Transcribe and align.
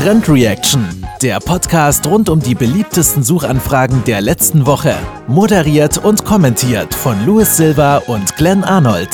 Trend 0.00 0.30
Reaction, 0.30 1.06
der 1.20 1.40
Podcast 1.40 2.06
rund 2.06 2.30
um 2.30 2.40
die 2.40 2.54
beliebtesten 2.54 3.22
Suchanfragen 3.22 4.02
der 4.04 4.22
letzten 4.22 4.64
Woche. 4.64 4.94
Moderiert 5.28 6.02
und 6.02 6.24
kommentiert 6.24 6.94
von 6.94 7.26
Louis 7.26 7.54
Silva 7.58 7.98
und 7.98 8.34
Glenn 8.36 8.64
Arnold. 8.64 9.10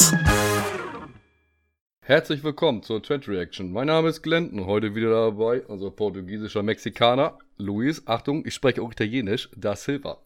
Herzlich 2.02 2.44
willkommen 2.44 2.84
zur 2.84 3.02
Trend 3.02 3.26
Reaction. 3.26 3.72
Mein 3.72 3.88
Name 3.88 4.10
ist 4.10 4.22
Glenn 4.22 4.50
und 4.50 4.66
heute 4.66 4.94
wieder 4.94 5.10
dabei 5.10 5.62
unser 5.66 5.90
portugiesischer 5.90 6.62
Mexikaner, 6.62 7.36
Luis. 7.56 8.06
Achtung, 8.06 8.46
ich 8.46 8.54
spreche 8.54 8.80
auch 8.80 8.92
Italienisch, 8.92 9.48
da 9.56 9.74
Silva. 9.74 10.18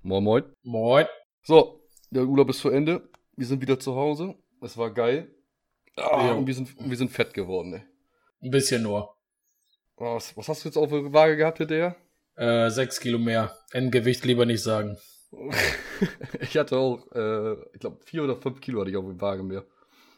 Moin, 0.00 0.24
moin. 0.24 0.44
Moin. 0.62 1.04
So, 1.42 1.82
der 2.10 2.24
Urlaub 2.24 2.48
ist 2.48 2.60
zu 2.60 2.70
Ende. 2.70 3.06
Wir 3.36 3.46
sind 3.46 3.60
wieder 3.60 3.78
zu 3.78 3.94
Hause. 3.94 4.34
Es 4.62 4.78
war 4.78 4.90
geil. 4.94 5.28
Ah, 5.96 6.28
Ja. 6.28 6.32
und 6.32 6.46
wir 6.46 6.54
sind, 6.54 6.74
wir 6.78 6.96
sind 6.96 7.10
fett 7.10 7.34
geworden, 7.34 7.74
ey. 7.74 7.82
Ein 8.42 8.50
bisschen 8.50 8.82
nur. 8.82 9.15
Was, 9.96 10.36
was 10.36 10.48
hast 10.48 10.64
du 10.64 10.68
jetzt 10.68 10.76
auf 10.76 10.90
der 10.90 11.12
Waage 11.12 11.36
gehabt 11.36 11.58
hinterher? 11.58 11.96
Äh, 12.36 12.68
sechs 12.70 13.00
Kilo 13.00 13.18
mehr. 13.18 13.56
Endgewicht 13.72 14.24
lieber 14.26 14.44
nicht 14.44 14.62
sagen. 14.62 14.98
ich 16.40 16.56
hatte 16.56 16.76
auch, 16.76 17.10
äh, 17.12 17.54
ich 17.72 17.80
glaube, 17.80 17.98
vier 18.04 18.24
oder 18.24 18.36
fünf 18.36 18.60
Kilo 18.60 18.80
hatte 18.80 18.90
ich 18.90 18.96
auf 18.96 19.06
der 19.06 19.20
Waage 19.20 19.42
mehr. 19.42 19.64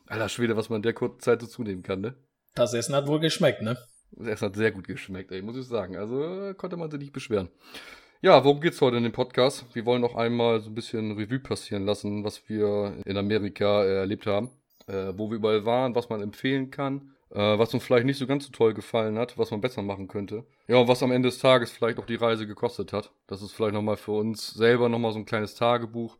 Alter 0.06 0.28
Schwede, 0.28 0.56
was 0.56 0.68
man 0.68 0.76
in 0.76 0.82
der 0.82 0.94
kurzen 0.94 1.20
Zeit 1.20 1.40
so 1.40 1.46
zunehmen 1.46 1.82
kann, 1.82 2.00
ne? 2.00 2.14
Das 2.54 2.74
Essen 2.74 2.94
hat 2.94 3.06
wohl 3.06 3.20
geschmeckt, 3.20 3.62
ne? 3.62 3.78
Das 4.12 4.26
Essen 4.26 4.46
hat 4.46 4.56
sehr 4.56 4.72
gut 4.72 4.88
geschmeckt, 4.88 5.30
ey, 5.30 5.42
muss 5.42 5.56
ich 5.56 5.66
sagen. 5.66 5.96
Also 5.96 6.48
äh, 6.48 6.54
konnte 6.54 6.76
man 6.76 6.90
sich 6.90 6.98
nicht 6.98 7.12
beschweren. 7.12 7.48
Ja, 8.20 8.42
worum 8.42 8.60
geht's 8.60 8.80
heute 8.80 8.96
in 8.96 9.04
dem 9.04 9.12
Podcast? 9.12 9.64
Wir 9.74 9.86
wollen 9.86 10.02
noch 10.02 10.16
einmal 10.16 10.60
so 10.60 10.70
ein 10.70 10.74
bisschen 10.74 11.12
Revue 11.12 11.38
passieren 11.38 11.86
lassen, 11.86 12.24
was 12.24 12.48
wir 12.48 12.96
in 13.04 13.16
Amerika 13.16 13.84
äh, 13.84 13.98
erlebt 13.98 14.26
haben, 14.26 14.50
äh, 14.88 15.12
wo 15.14 15.30
wir 15.30 15.36
überall 15.36 15.64
waren, 15.64 15.94
was 15.94 16.08
man 16.08 16.20
empfehlen 16.20 16.72
kann, 16.72 17.14
äh, 17.30 17.58
was 17.58 17.74
uns 17.74 17.84
vielleicht 17.84 18.06
nicht 18.06 18.18
so 18.18 18.26
ganz 18.26 18.46
so 18.46 18.52
toll 18.52 18.74
gefallen 18.74 19.18
hat, 19.18 19.36
was 19.38 19.50
man 19.50 19.60
besser 19.60 19.82
machen 19.82 20.08
könnte. 20.08 20.44
Ja, 20.66 20.76
und 20.76 20.88
was 20.88 21.02
am 21.02 21.12
Ende 21.12 21.28
des 21.28 21.38
Tages 21.38 21.70
vielleicht 21.70 21.98
auch 21.98 22.06
die 22.06 22.14
Reise 22.14 22.46
gekostet 22.46 22.92
hat. 22.92 23.12
Das 23.26 23.42
ist 23.42 23.52
vielleicht 23.52 23.74
nochmal 23.74 23.96
für 23.96 24.12
uns 24.12 24.50
selber 24.50 24.88
nochmal 24.88 25.12
so 25.12 25.18
ein 25.18 25.26
kleines 25.26 25.54
Tagebuch 25.54 26.16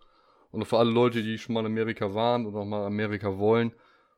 und 0.51 0.65
für 0.65 0.79
alle 0.79 0.91
Leute, 0.91 1.23
die 1.23 1.39
schon 1.39 1.55
mal 1.55 1.61
in 1.61 1.67
Amerika 1.67 2.15
waren 2.15 2.47
und 2.47 2.55
nochmal 2.55 2.87
Amerika 2.87 3.39
wollen, 3.39 3.73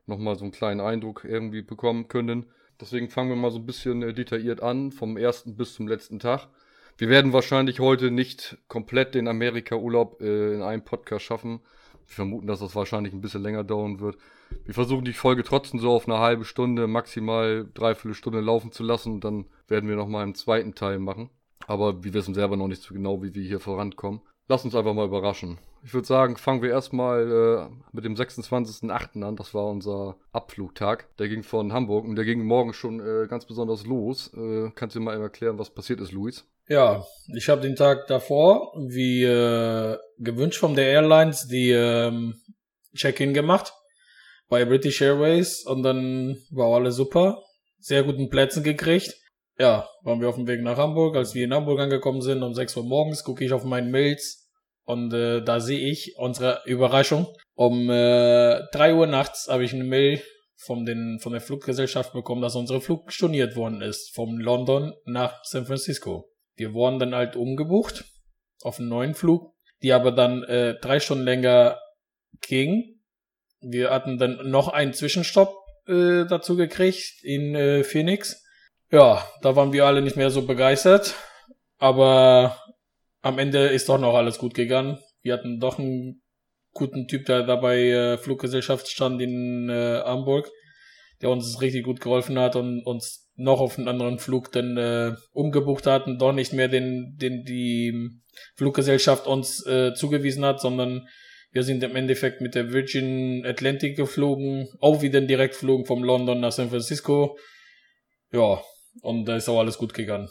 nochmal 0.06 0.36
so 0.36 0.44
einen 0.44 0.52
kleinen 0.52 0.80
Eindruck 0.80 1.24
irgendwie 1.24 1.62
bekommen 1.62 2.08
können. 2.08 2.46
Deswegen 2.80 3.10
fangen 3.10 3.30
wir 3.30 3.36
mal 3.36 3.50
so 3.50 3.58
ein 3.58 3.66
bisschen 3.66 4.02
äh, 4.02 4.12
detailliert 4.12 4.62
an, 4.62 4.90
vom 4.90 5.16
ersten 5.16 5.56
bis 5.56 5.74
zum 5.74 5.86
letzten 5.86 6.18
Tag. 6.18 6.48
Wir 6.96 7.08
werden 7.08 7.32
wahrscheinlich 7.32 7.80
heute 7.80 8.10
nicht 8.10 8.58
komplett 8.68 9.14
den 9.14 9.28
Amerika-Urlaub 9.28 10.20
äh, 10.20 10.54
in 10.54 10.62
einem 10.62 10.82
Podcast 10.82 11.24
schaffen. 11.24 11.60
Wir 12.06 12.14
vermuten, 12.14 12.46
dass 12.46 12.60
das 12.60 12.74
wahrscheinlich 12.74 13.12
ein 13.12 13.20
bisschen 13.20 13.42
länger 13.42 13.64
dauern 13.64 14.00
wird. 14.00 14.16
Wir 14.64 14.74
versuchen 14.74 15.04
die 15.04 15.12
Folge 15.12 15.42
trotzdem 15.42 15.80
so 15.80 15.90
auf 15.90 16.08
eine 16.08 16.18
halbe 16.18 16.44
Stunde, 16.44 16.86
maximal 16.86 17.66
dreiviertel 17.74 18.14
Stunde 18.14 18.40
laufen 18.40 18.72
zu 18.72 18.82
lassen. 18.82 19.14
Und 19.14 19.24
dann 19.24 19.46
werden 19.68 19.88
wir 19.88 19.96
nochmal 19.96 20.22
einen 20.22 20.34
zweiten 20.34 20.74
Teil 20.74 20.98
machen. 20.98 21.30
Aber 21.66 22.04
wir 22.04 22.14
wissen 22.14 22.34
selber 22.34 22.56
noch 22.56 22.68
nicht 22.68 22.82
so 22.82 22.94
genau, 22.94 23.22
wie 23.22 23.34
wir 23.34 23.42
hier 23.42 23.60
vorankommen. 23.60 24.20
Lass 24.48 24.64
uns 24.64 24.74
einfach 24.74 24.94
mal 24.94 25.06
überraschen. 25.06 25.58
Ich 25.82 25.94
würde 25.94 26.06
sagen, 26.06 26.36
fangen 26.36 26.62
wir 26.62 26.70
erstmal 26.70 27.68
äh, 27.70 27.74
mit 27.92 28.04
dem 28.04 28.14
26.08. 28.14 29.22
an. 29.22 29.36
Das 29.36 29.54
war 29.54 29.66
unser 29.66 30.16
Abflugtag. 30.32 31.08
Der 31.18 31.28
ging 31.28 31.42
von 31.42 31.72
Hamburg 31.72 32.04
und 32.04 32.16
der 32.16 32.24
ging 32.24 32.44
morgen 32.44 32.72
schon 32.72 33.00
äh, 33.00 33.26
ganz 33.28 33.46
besonders 33.46 33.86
los. 33.86 34.32
Äh, 34.34 34.70
kannst 34.74 34.94
du 34.94 35.00
dir 35.00 35.04
mal 35.04 35.20
erklären, 35.20 35.58
was 35.58 35.70
passiert 35.70 36.00
ist, 36.00 36.12
Luis? 36.12 36.46
Ja, 36.68 37.04
ich 37.34 37.48
habe 37.48 37.62
den 37.62 37.76
Tag 37.76 38.06
davor, 38.06 38.72
wie 38.76 39.24
äh, 39.24 39.96
gewünscht 40.18 40.60
von 40.60 40.74
der 40.74 40.86
Airlines, 40.86 41.48
die 41.48 41.70
ähm, 41.70 42.34
Check-in 42.94 43.34
gemacht 43.34 43.72
bei 44.50 44.66
British 44.66 45.00
Airways 45.00 45.64
und 45.64 45.82
dann 45.82 46.36
war 46.50 46.74
alles 46.74 46.96
super. 46.96 47.42
Sehr 47.78 48.02
guten 48.02 48.28
Plätzen 48.28 48.62
gekriegt. 48.62 49.14
Ja, 49.58 49.88
waren 50.02 50.20
wir 50.20 50.28
auf 50.28 50.34
dem 50.34 50.46
Weg 50.46 50.60
nach 50.62 50.76
Hamburg. 50.76 51.16
Als 51.16 51.34
wir 51.34 51.44
in 51.44 51.54
Hamburg 51.54 51.80
angekommen 51.80 52.20
sind, 52.20 52.42
um 52.42 52.52
6 52.52 52.76
Uhr 52.76 52.84
morgens, 52.84 53.24
gucke 53.24 53.44
ich 53.44 53.52
auf 53.52 53.64
meinen 53.64 53.90
Mails 53.90 54.50
und 54.84 55.14
äh, 55.14 55.42
da 55.42 55.60
sehe 55.60 55.88
ich 55.88 56.16
unsere 56.18 56.62
Überraschung. 56.66 57.26
Um 57.54 57.88
äh, 57.88 58.60
3 58.72 58.94
Uhr 58.94 59.06
nachts 59.06 59.48
habe 59.48 59.64
ich 59.64 59.72
eine 59.72 59.84
Mail 59.84 60.20
von, 60.56 60.84
den, 60.84 61.18
von 61.20 61.32
der 61.32 61.40
Fluggesellschaft 61.40 62.12
bekommen, 62.12 62.42
dass 62.42 62.56
unser 62.56 62.80
Flug 62.80 63.12
storniert 63.12 63.56
worden 63.56 63.80
ist. 63.80 64.14
Vom 64.14 64.38
London 64.38 64.92
nach 65.04 65.44
San 65.44 65.64
Francisco. 65.64 66.28
Wir 66.56 66.74
wurden 66.74 66.98
dann 66.98 67.14
halt 67.14 67.36
umgebucht 67.36 68.04
auf 68.62 68.78
einen 68.78 68.88
neuen 68.88 69.14
Flug, 69.14 69.54
die 69.82 69.92
aber 69.92 70.12
dann 70.12 70.42
äh, 70.42 70.74
drei 70.80 71.00
Stunden 71.00 71.24
länger 71.24 71.78
ging. 72.42 72.99
Wir 73.60 73.90
hatten 73.90 74.18
dann 74.18 74.50
noch 74.50 74.68
einen 74.68 74.92
Zwischenstopp 74.92 75.54
äh, 75.86 76.24
dazu 76.24 76.56
gekriegt 76.56 77.22
in 77.22 77.54
äh, 77.54 77.84
Phoenix. 77.84 78.44
Ja, 78.90 79.26
da 79.42 79.56
waren 79.56 79.72
wir 79.72 79.86
alle 79.86 80.02
nicht 80.02 80.16
mehr 80.16 80.30
so 80.30 80.42
begeistert, 80.42 81.14
aber 81.78 82.58
am 83.22 83.38
Ende 83.38 83.68
ist 83.68 83.88
doch 83.88 83.98
noch 83.98 84.14
alles 84.14 84.38
gut 84.38 84.54
gegangen. 84.54 84.98
Wir 85.22 85.34
hatten 85.34 85.60
doch 85.60 85.78
einen 85.78 86.22
guten 86.72 87.06
Typ, 87.06 87.26
der 87.26 87.42
dabei 87.44 87.78
äh, 87.88 88.18
Fluggesellschaft 88.18 88.88
stand 88.88 89.20
in 89.20 89.68
äh, 89.68 90.00
Hamburg, 90.04 90.48
der 91.20 91.30
uns 91.30 91.60
richtig 91.60 91.84
gut 91.84 92.00
geholfen 92.00 92.38
hat 92.38 92.56
und 92.56 92.84
uns 92.84 93.30
noch 93.36 93.60
auf 93.60 93.78
einen 93.78 93.88
anderen 93.88 94.18
Flug 94.18 94.52
dann 94.52 94.76
äh, 94.76 95.14
umgebucht 95.32 95.86
hat 95.86 96.06
und 96.06 96.20
doch 96.20 96.32
nicht 96.32 96.52
mehr 96.52 96.68
den, 96.68 97.16
den 97.16 97.44
die 97.44 98.20
Fluggesellschaft 98.56 99.26
uns 99.26 99.64
äh, 99.66 99.94
zugewiesen 99.94 100.44
hat, 100.44 100.60
sondern 100.60 101.06
wir 101.52 101.62
sind 101.64 101.82
im 101.82 101.96
Endeffekt 101.96 102.40
mit 102.40 102.54
der 102.54 102.72
Virgin 102.72 103.44
Atlantic 103.44 103.96
geflogen, 103.96 104.68
auch 104.80 105.02
wieder 105.02 105.20
direkt 105.20 105.56
flogen 105.56 105.84
vom 105.84 106.04
London 106.04 106.40
nach 106.40 106.52
San 106.52 106.70
Francisco. 106.70 107.38
Ja, 108.32 108.62
und 109.02 109.24
da 109.24 109.36
ist 109.36 109.48
auch 109.48 109.58
alles 109.58 109.78
gut 109.78 109.94
gegangen. 109.94 110.28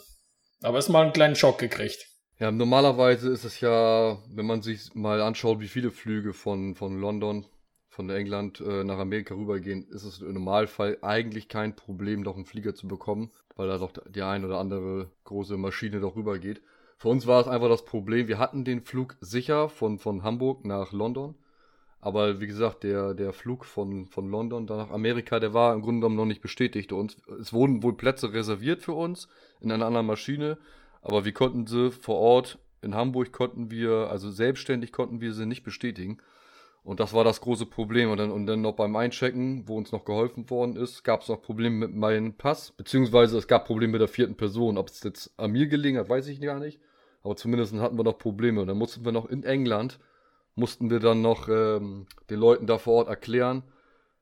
Aber 0.62 0.76
erstmal 0.76 1.04
einen 1.04 1.12
kleinen 1.12 1.36
Schock 1.36 1.58
gekriegt. 1.58 2.06
Ja, 2.38 2.50
normalerweise 2.50 3.30
ist 3.30 3.44
es 3.44 3.60
ja, 3.60 4.18
wenn 4.34 4.46
man 4.46 4.62
sich 4.62 4.94
mal 4.94 5.20
anschaut, 5.20 5.60
wie 5.60 5.68
viele 5.68 5.90
Flüge 5.90 6.32
von, 6.32 6.74
von 6.74 6.98
London, 6.98 7.46
von 7.88 8.08
England 8.08 8.60
äh, 8.60 8.82
nach 8.82 8.98
Amerika 8.98 9.34
rübergehen, 9.34 9.86
ist 9.90 10.04
es 10.04 10.22
im 10.22 10.32
Normalfall 10.32 10.96
eigentlich 11.02 11.48
kein 11.48 11.76
Problem, 11.76 12.24
doch 12.24 12.36
einen 12.36 12.46
Flieger 12.46 12.74
zu 12.74 12.88
bekommen, 12.88 13.30
weil 13.56 13.68
da 13.68 13.76
doch 13.76 13.92
die 14.08 14.22
ein 14.22 14.44
oder 14.44 14.58
andere 14.58 15.10
große 15.24 15.58
Maschine 15.58 16.00
doch 16.00 16.16
rübergeht. 16.16 16.62
Für 17.00 17.08
uns 17.08 17.26
war 17.26 17.40
es 17.40 17.48
einfach 17.48 17.70
das 17.70 17.86
Problem, 17.86 18.28
wir 18.28 18.38
hatten 18.38 18.62
den 18.62 18.82
Flug 18.82 19.16
sicher 19.22 19.70
von, 19.70 19.98
von 19.98 20.22
Hamburg 20.22 20.66
nach 20.66 20.92
London. 20.92 21.34
Aber 22.02 22.42
wie 22.42 22.46
gesagt, 22.46 22.82
der, 22.82 23.14
der 23.14 23.32
Flug 23.32 23.64
von, 23.64 24.04
von 24.04 24.30
London 24.30 24.66
dann 24.66 24.76
nach 24.76 24.90
Amerika, 24.90 25.40
der 25.40 25.54
war 25.54 25.72
im 25.72 25.80
Grunde 25.80 26.00
genommen 26.00 26.16
noch 26.16 26.26
nicht 26.26 26.42
bestätigt. 26.42 26.92
Und 26.92 27.16
es 27.40 27.54
wurden 27.54 27.82
wohl 27.82 27.96
Plätze 27.96 28.34
reserviert 28.34 28.82
für 28.82 28.92
uns 28.92 29.28
in 29.62 29.72
einer 29.72 29.86
anderen 29.86 30.04
Maschine. 30.04 30.58
Aber 31.00 31.24
wir 31.24 31.32
konnten 31.32 31.66
sie 31.66 31.90
vor 31.90 32.16
Ort 32.16 32.58
in 32.82 32.94
Hamburg 32.94 33.32
konnten 33.32 33.70
wir, 33.70 34.10
also 34.10 34.30
selbstständig 34.30 34.92
konnten 34.92 35.22
wir 35.22 35.32
sie 35.32 35.46
nicht 35.46 35.62
bestätigen. 35.62 36.18
Und 36.84 37.00
das 37.00 37.14
war 37.14 37.24
das 37.24 37.40
große 37.40 37.64
Problem. 37.64 38.10
Und 38.10 38.18
dann, 38.18 38.30
und 38.30 38.44
dann 38.44 38.60
noch 38.60 38.76
beim 38.76 38.94
Einchecken, 38.94 39.66
wo 39.66 39.78
uns 39.78 39.90
noch 39.90 40.04
geholfen 40.04 40.50
worden 40.50 40.76
ist, 40.76 41.02
gab 41.02 41.22
es 41.22 41.28
noch 41.28 41.40
Probleme 41.40 41.76
mit 41.76 41.94
meinem 41.94 42.34
Pass. 42.34 42.72
Beziehungsweise 42.72 43.38
es 43.38 43.48
gab 43.48 43.66
Probleme 43.66 43.92
mit 43.92 44.02
der 44.02 44.08
vierten 44.08 44.36
Person. 44.36 44.76
Ob 44.76 44.88
es 44.88 45.02
jetzt 45.02 45.32
an 45.38 45.52
mir 45.52 45.66
gelegen 45.66 45.96
hat, 45.96 46.10
weiß 46.10 46.28
ich 46.28 46.42
gar 46.42 46.58
nicht. 46.58 46.78
Aber 47.22 47.36
zumindest 47.36 47.74
hatten 47.74 47.98
wir 47.98 48.04
noch 48.04 48.18
Probleme. 48.18 48.60
Und 48.60 48.66
dann 48.66 48.78
mussten 48.78 49.04
wir 49.04 49.12
noch 49.12 49.26
in 49.26 49.44
England, 49.44 49.98
mussten 50.54 50.90
wir 50.90 51.00
dann 51.00 51.22
noch 51.22 51.48
ähm, 51.48 52.06
den 52.28 52.40
Leuten 52.40 52.66
da 52.66 52.78
vor 52.78 52.94
Ort 52.94 53.08
erklären, 53.08 53.62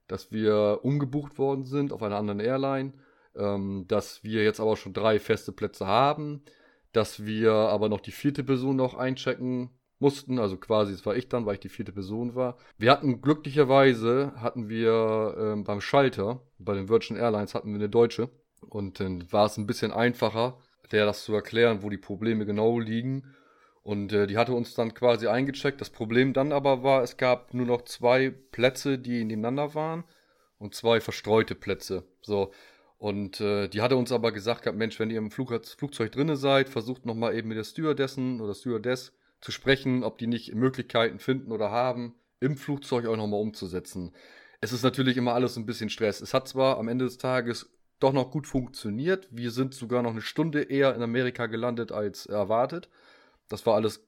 dass 0.07 0.33
wir 0.33 0.81
umgebucht 0.83 1.39
worden 1.39 1.65
sind 1.65 1.93
auf 1.93 2.03
einer 2.03 2.17
anderen 2.17 2.41
Airline. 2.41 2.93
Ähm, 3.37 3.85
dass 3.89 4.25
wir 4.25 4.43
jetzt 4.43 4.61
aber 4.61 4.77
schon 4.77 4.93
drei 4.93 5.19
feste 5.19 5.53
Plätze 5.53 5.87
haben. 5.87 6.43
Dass 6.93 7.25
wir 7.25 7.53
aber 7.53 7.89
noch 7.89 8.01
die 8.01 8.13
vierte 8.13 8.43
Person 8.43 8.77
noch 8.77 8.95
einchecken 8.95 9.71
mussten, 10.01 10.39
also 10.39 10.57
quasi, 10.57 10.93
das 10.93 11.05
war 11.07 11.17
ich 11.17 11.29
dann, 11.29 11.47
weil 11.47 11.55
ich 11.55 11.61
die 11.61 11.69
vierte 11.69 11.93
Person 11.93 12.35
war. 12.35 12.57
Wir 12.79 12.91
hatten 12.93 13.21
glücklicherweise, 13.21 14.33
hatten 14.37 14.69
wir 14.69 15.37
ähm, 15.39 15.65
beim 15.65 15.81
Schalter, 15.81 16.41
bei 16.59 16.75
den 16.75 16.89
Virgin 16.89 17.17
Airlines 17.17 17.55
hatten 17.55 17.71
wir 17.71 17.77
eine 17.77 17.89
Deutsche 17.89 18.31
und 18.61 19.01
dann 19.01 19.31
war 19.33 19.47
es 19.47 19.57
ein 19.57 19.67
bisschen 19.67 19.93
einfacher, 19.93 20.59
der 20.93 21.07
das 21.07 21.25
zu 21.25 21.35
erklären, 21.35 21.83
wo 21.83 21.91
die 21.91 21.99
Probleme 21.99 22.47
genau 22.47 22.79
liegen. 22.79 23.35
Und 23.83 24.13
äh, 24.13 24.27
die 24.27 24.37
hatte 24.37 24.53
uns 24.53 24.75
dann 24.75 24.95
quasi 24.95 25.29
eingecheckt. 25.29 25.81
Das 25.81 25.91
Problem 25.91 26.33
dann 26.33 26.53
aber 26.53 26.83
war, 26.83 27.03
es 27.03 27.17
gab 27.17 27.55
nur 27.55 27.67
noch 27.67 27.83
zwei 27.83 28.31
Plätze, 28.31 28.99
die 28.99 29.25
nebeneinander 29.25 29.75
waren 29.75 30.05
und 30.59 30.75
zwei 30.75 31.01
verstreute 31.01 31.55
Plätze. 31.55 32.05
So. 32.21 32.53
Und 32.99 33.41
äh, 33.41 33.69
die 33.69 33.81
hatte 33.81 33.97
uns 33.97 34.11
aber 34.11 34.33
gesagt 34.33 34.63
gehabt, 34.63 34.77
Mensch, 34.77 34.99
wenn 34.99 35.11
ihr 35.11 35.19
im 35.19 35.31
Flug, 35.31 35.55
Flugzeug 35.65 36.13
drinne 36.13 36.37
seid, 36.37 36.69
versucht 36.69 37.07
nochmal 37.07 37.35
eben 37.35 37.49
mit 37.49 37.57
der 37.57 37.65
Stewardessen 37.65 38.41
oder 38.41 38.55
Stewardess 38.55 39.13
zu 39.41 39.53
sprechen, 39.53 40.03
ob 40.03 40.19
die 40.19 40.27
nicht 40.27 40.55
Möglichkeiten 40.55 41.21
finden 41.21 41.53
oder 41.53 41.71
haben, 41.71 42.15
im 42.41 42.57
Flugzeug 42.57 43.07
auch 43.07 43.17
nochmal 43.17 43.41
umzusetzen. 43.41 44.13
Es 44.61 44.73
ist 44.73 44.83
natürlich 44.83 45.17
immer 45.17 45.35
alles 45.35 45.57
ein 45.57 45.67
bisschen 45.67 45.91
Stress. 45.91 46.21
Es 46.21 46.35
hat 46.35 46.49
zwar 46.49 46.79
am 46.79 46.89
Ende 46.89 47.05
des 47.05 47.19
Tages 47.19 47.71
doch 48.01 48.13
noch 48.13 48.31
gut 48.31 48.47
funktioniert. 48.47 49.29
Wir 49.31 49.51
sind 49.51 49.75
sogar 49.75 50.03
noch 50.03 50.13
eine 50.13 50.21
Stunde 50.21 50.63
eher 50.63 50.95
in 50.95 51.03
Amerika 51.03 51.47
gelandet 51.47 51.93
als 51.93 52.27
erwartet. 52.27 52.89
Das 53.49 53.67
war 53.67 53.75
alles, 53.75 54.07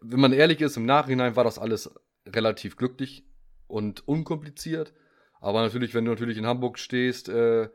wenn 0.00 0.20
man 0.20 0.32
ehrlich 0.32 0.60
ist, 0.60 0.76
im 0.76 0.86
Nachhinein 0.86 1.36
war 1.36 1.44
das 1.44 1.58
alles 1.58 1.90
relativ 2.26 2.76
glücklich 2.76 3.24
und 3.66 4.06
unkompliziert. 4.06 4.92
Aber 5.40 5.62
natürlich, 5.62 5.94
wenn 5.94 6.04
du 6.04 6.10
natürlich 6.10 6.38
in 6.38 6.46
Hamburg 6.46 6.78
stehst, 6.78 7.28
äh, 7.28 7.68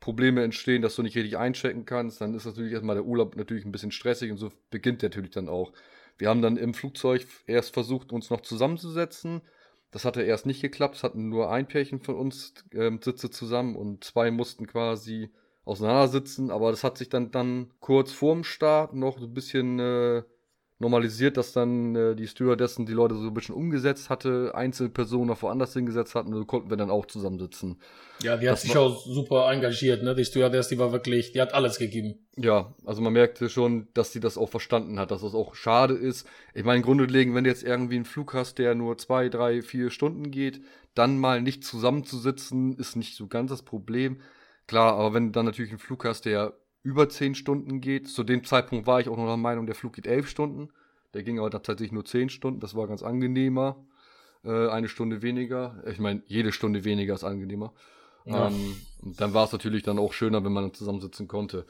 Probleme 0.00 0.42
entstehen, 0.42 0.82
dass 0.82 0.96
du 0.96 1.02
nicht 1.02 1.16
richtig 1.16 1.38
einchecken 1.38 1.86
kannst, 1.86 2.20
dann 2.20 2.34
ist 2.34 2.44
natürlich 2.44 2.72
erstmal 2.72 2.96
der 2.96 3.06
Urlaub 3.06 3.36
natürlich 3.36 3.64
ein 3.64 3.72
bisschen 3.72 3.90
stressig 3.90 4.30
und 4.30 4.36
so 4.36 4.52
beginnt 4.70 5.02
der 5.02 5.08
natürlich 5.08 5.30
dann 5.30 5.48
auch. 5.48 5.72
Wir 6.18 6.28
haben 6.28 6.42
dann 6.42 6.56
im 6.56 6.74
Flugzeug 6.74 7.26
erst 7.46 7.74
versucht, 7.74 8.12
uns 8.12 8.30
noch 8.30 8.40
zusammenzusetzen. 8.40 9.42
Das 9.90 10.04
hatte 10.04 10.22
erst 10.22 10.46
nicht 10.46 10.62
geklappt. 10.62 10.96
Es 10.96 11.02
hatten 11.04 11.28
nur 11.28 11.50
ein 11.50 11.68
Pärchen 11.68 12.00
von 12.00 12.16
uns 12.16 12.54
äh, 12.72 12.90
Sitze 13.00 13.30
zusammen 13.30 13.76
und 13.76 14.04
zwei 14.04 14.30
mussten 14.30 14.66
quasi 14.66 15.30
auseinandersitzen. 15.64 16.50
Aber 16.50 16.70
das 16.70 16.84
hat 16.84 16.98
sich 16.98 17.08
dann, 17.08 17.30
dann 17.30 17.72
kurz 17.80 18.12
vorm 18.12 18.44
Start 18.44 18.94
noch 18.94 19.18
so 19.18 19.26
ein 19.26 19.34
bisschen 19.34 19.78
äh, 19.78 20.22
normalisiert, 20.78 21.36
dass 21.36 21.52
dann 21.52 21.96
äh, 21.96 22.14
die 22.14 22.26
Stewardessen 22.26 22.84
die 22.84 22.92
Leute 22.92 23.14
so 23.14 23.28
ein 23.28 23.34
bisschen 23.34 23.54
umgesetzt 23.54 24.10
hatte, 24.10 24.52
Einzelpersonen 24.54 25.28
noch 25.28 25.40
woanders 25.42 25.72
hingesetzt 25.72 26.14
hatten 26.14 26.34
so 26.34 26.44
konnten 26.44 26.68
wir 26.68 26.76
dann 26.76 26.90
auch 26.90 27.06
zusammensitzen. 27.06 27.80
Ja, 28.22 28.36
die 28.36 28.46
hat 28.46 28.54
Das 28.54 28.62
sich 28.62 28.76
auch 28.76 29.04
super 29.04 29.50
engagiert, 29.50 30.02
ne? 30.02 30.14
Die 30.14 30.24
Stewardess, 30.24 30.68
die 30.68 30.78
war 30.78 30.92
wirklich, 30.92 31.32
die 31.32 31.40
hat 31.40 31.54
alles 31.54 31.78
gegeben. 31.78 32.26
Ja, 32.36 32.74
also 32.84 33.00
man 33.00 33.14
merkte 33.14 33.48
schon, 33.48 33.88
dass 33.94 34.12
sie 34.12 34.20
das 34.20 34.36
auch 34.36 34.50
verstanden 34.50 34.98
hat, 34.98 35.10
dass 35.10 35.22
das 35.22 35.34
auch 35.34 35.54
schade 35.54 35.94
ist. 35.94 36.26
Ich 36.54 36.64
meine, 36.64 36.82
grundlegend, 36.82 37.34
wenn 37.34 37.44
du 37.44 37.50
jetzt 37.50 37.62
irgendwie 37.62 37.96
einen 37.96 38.04
Flug 38.04 38.34
hast, 38.34 38.58
der 38.58 38.74
nur 38.74 38.98
zwei, 38.98 39.28
drei, 39.30 39.62
vier 39.62 39.90
Stunden 39.90 40.30
geht, 40.30 40.60
dann 40.94 41.18
mal 41.18 41.40
nicht 41.40 41.64
zusammenzusitzen, 41.64 42.76
ist 42.76 42.96
nicht 42.96 43.16
so 43.16 43.28
ganz 43.28 43.50
das 43.50 43.62
Problem. 43.62 44.20
Klar, 44.66 44.94
aber 44.94 45.14
wenn 45.14 45.26
du 45.26 45.32
dann 45.32 45.46
natürlich 45.46 45.70
einen 45.70 45.78
Flug 45.78 46.04
hast, 46.04 46.24
der 46.24 46.54
über 46.86 47.08
zehn 47.08 47.34
Stunden 47.34 47.80
geht, 47.80 48.08
zu 48.08 48.22
dem 48.22 48.44
Zeitpunkt 48.44 48.86
war 48.86 49.00
ich 49.00 49.08
auch 49.08 49.16
noch 49.16 49.26
der 49.26 49.36
Meinung, 49.36 49.66
der 49.66 49.74
Flug 49.74 49.94
geht 49.94 50.06
elf 50.06 50.28
Stunden. 50.28 50.68
Der 51.14 51.24
ging 51.24 51.40
aber 51.40 51.50
tatsächlich 51.50 51.90
nur 51.90 52.04
zehn 52.04 52.28
Stunden, 52.28 52.60
das 52.60 52.76
war 52.76 52.86
ganz 52.86 53.02
angenehmer. 53.02 53.84
Äh, 54.44 54.68
eine 54.68 54.86
Stunde 54.86 55.20
weniger. 55.20 55.82
Ich 55.90 55.98
meine, 55.98 56.22
jede 56.26 56.52
Stunde 56.52 56.84
weniger 56.84 57.14
ist 57.14 57.24
angenehmer. 57.24 57.72
Ja. 58.24 58.46
Ähm, 58.46 58.76
dann 59.02 59.34
war 59.34 59.46
es 59.46 59.52
natürlich 59.52 59.82
dann 59.82 59.98
auch 59.98 60.12
schöner, 60.12 60.44
wenn 60.44 60.52
man 60.52 60.62
dann 60.62 60.74
zusammensitzen 60.74 61.26
konnte. 61.26 61.66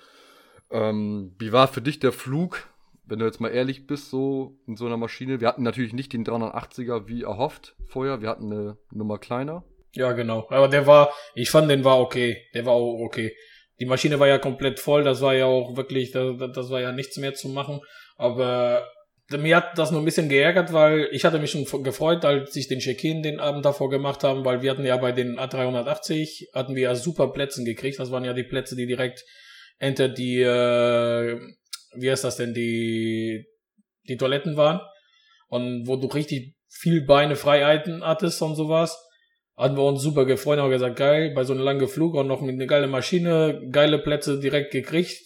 Ähm, 0.71 1.35
wie 1.39 1.51
war 1.51 1.69
für 1.69 1.81
dich 1.81 1.99
der 1.99 2.13
Flug, 2.13 2.69
wenn 3.07 3.19
du 3.19 3.25
jetzt 3.25 3.41
mal 3.41 3.49
ehrlich 3.49 3.87
bist, 3.87 4.11
so 4.11 4.59
in 4.67 4.77
so 4.77 4.85
einer 4.85 4.99
Maschine? 4.99 5.41
Wir 5.41 5.49
hatten 5.49 5.63
natürlich 5.63 5.95
nicht 5.95 6.13
den 6.13 6.27
380er 6.27 7.09
wie 7.09 7.23
erhofft 7.23 7.75
vorher, 7.87 8.21
wir 8.21 8.29
hatten 8.29 8.53
eine 8.53 8.77
Nummer 8.91 9.17
kleiner. 9.17 9.65
Ja, 9.93 10.13
genau. 10.13 10.47
Aber 10.51 10.69
der 10.69 10.87
war, 10.87 11.11
ich 11.35 11.49
fand, 11.49 11.71
den 11.71 11.85
war 11.85 12.01
okay. 12.01 12.37
Der 12.53 12.67
war 12.67 12.75
auch 12.75 13.01
okay. 13.01 13.35
Die 13.78 13.87
Maschine 13.87 14.19
war 14.19 14.28
ja 14.28 14.38
komplett 14.38 14.81
voll, 14.81 15.05
das 15.05 15.20
war 15.20 15.34
ja 15.34 15.46
auch 15.46 15.76
wirklich, 15.76 16.11
das, 16.11 16.34
das 16.55 16.70
war 16.70 16.81
ja 16.81 16.93
nichts 16.93 17.17
mehr 17.19 17.34
zu 17.34 17.49
machen. 17.49 17.81
Aber 18.17 18.88
mir 19.31 19.56
hat 19.56 19.76
das 19.76 19.90
nur 19.90 20.00
ein 20.00 20.05
bisschen 20.05 20.28
geärgert, 20.28 20.73
weil 20.73 21.08
ich 21.11 21.25
hatte 21.25 21.38
mich 21.38 21.50
schon 21.50 21.82
gefreut, 21.82 22.25
als 22.25 22.55
ich 22.55 22.69
den 22.69 22.78
Check-in 22.78 23.23
den 23.23 23.40
Abend 23.40 23.64
davor 23.64 23.90
gemacht 23.90 24.23
haben, 24.23 24.44
weil 24.44 24.62
wir 24.62 24.70
hatten 24.70 24.84
ja 24.84 24.96
bei 24.96 25.12
den 25.12 25.38
A380, 25.38 26.55
hatten 26.55 26.76
wir 26.76 26.82
ja 26.82 26.94
super 26.94 27.32
Plätze 27.32 27.64
gekriegt. 27.64 27.99
Das 27.99 28.11
waren 28.11 28.25
ja 28.25 28.32
die 28.32 28.44
Plätze, 28.44 28.76
die 28.76 28.87
direkt 28.87 29.25
hinter 29.79 30.08
die, 30.08 30.40
äh, 30.40 31.40
wie 31.96 32.11
heißt 32.11 32.25
das 32.25 32.37
denn, 32.37 32.55
die, 32.55 33.46
die 34.08 34.17
Toiletten 34.17 34.56
waren. 34.56 34.81
Und 35.49 35.87
wo 35.87 35.96
du 35.96 36.06
richtig 36.06 36.55
viel 36.69 37.05
Beine 37.05 37.37
Freiheiten 37.37 38.05
hattest 38.05 38.40
und 38.43 38.55
sowas 38.55 38.96
hatten 39.56 39.76
wir 39.76 39.85
uns 39.85 40.03
super 40.03 40.26
gefreut, 40.26 40.58
haben 40.58 40.70
gesagt, 40.70 40.97
geil, 40.97 41.32
bei 41.35 41.44
so 41.44 41.55
einem 41.55 41.62
langen 41.62 41.88
Flug 41.88 42.14
und 42.14 42.26
noch 42.26 42.43
mit 42.43 42.55
einer 42.55 42.67
geile 42.67 42.87
Maschine, 42.87 43.62
geile 43.70 43.99
Plätze 43.99 44.38
direkt 44.38 44.70
gekriegt. 44.70 45.19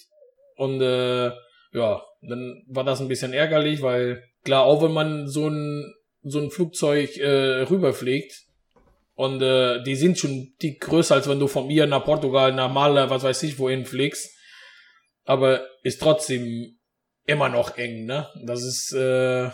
Und 0.56 0.80
äh, 0.80 1.30
ja, 1.72 2.02
dann 2.22 2.62
war 2.68 2.84
das 2.84 3.00
ein 3.00 3.08
bisschen 3.08 3.32
ärgerlich, 3.32 3.82
weil 3.82 4.22
klar, 4.44 4.64
auch 4.64 4.82
wenn 4.82 4.92
man 4.92 5.28
so 5.28 5.48
ein 5.48 5.94
so 6.22 6.38
ein 6.38 6.50
Flugzeug 6.50 7.16
äh, 7.16 7.62
rüberfliegt 7.62 8.44
und 9.14 9.40
äh, 9.40 9.82
die 9.82 9.96
sind 9.96 10.18
schon 10.18 10.52
die 10.60 10.78
größer, 10.78 11.14
als 11.14 11.28
wenn 11.28 11.40
du 11.40 11.46
von 11.46 11.66
mir 11.66 11.86
nach 11.86 12.04
Portugal, 12.04 12.52
nach 12.52 12.70
Maler, 12.70 13.08
was 13.08 13.22
weiß 13.22 13.42
ich, 13.44 13.58
wohin 13.58 13.86
fliegst. 13.86 14.30
Aber 15.24 15.66
ist 15.82 16.00
trotzdem 16.00 16.78
immer 17.26 17.48
noch 17.48 17.78
eng, 17.78 18.04
ne? 18.04 18.28
Das 18.44 18.62
ist 18.62 18.92
äh, 18.92 19.50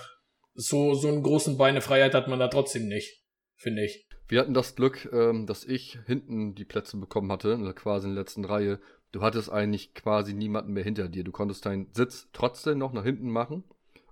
so 0.55 0.95
so 0.95 1.09
einen 1.09 1.23
großen 1.23 1.57
Beinefreiheit 1.57 2.15
hat 2.15 2.29
man 2.29 2.41
da 2.41 2.49
trotzdem 2.49 2.89
nicht, 2.89 3.23
finde 3.57 3.85
ich. 3.85 4.06
Wir 4.29 4.41
hatten 4.41 4.55
das 4.55 4.75
Glück, 4.75 5.09
ähm, 5.13 5.47
dass 5.47 5.65
ich 5.65 5.99
hinten 6.07 6.55
die 6.55 6.65
Plätze 6.65 6.97
bekommen 6.97 7.31
hatte, 7.31 7.55
also 7.55 7.73
quasi 7.73 8.09
in 8.09 8.15
der 8.15 8.23
letzten 8.23 8.45
Reihe. 8.45 8.81
Du 9.13 9.23
hattest 9.23 9.51
eigentlich 9.51 9.95
quasi 9.95 10.35
niemanden 10.35 10.73
mehr 10.73 10.85
hinter 10.85 11.09
dir. 11.09 11.25
Du 11.25 11.33
konntest 11.33 11.65
deinen 11.65 11.89
Sitz 11.93 12.29
trotzdem 12.33 12.79
noch 12.79 12.93
nach 12.93 13.05
hinten 13.05 13.31
machen. 13.31 13.65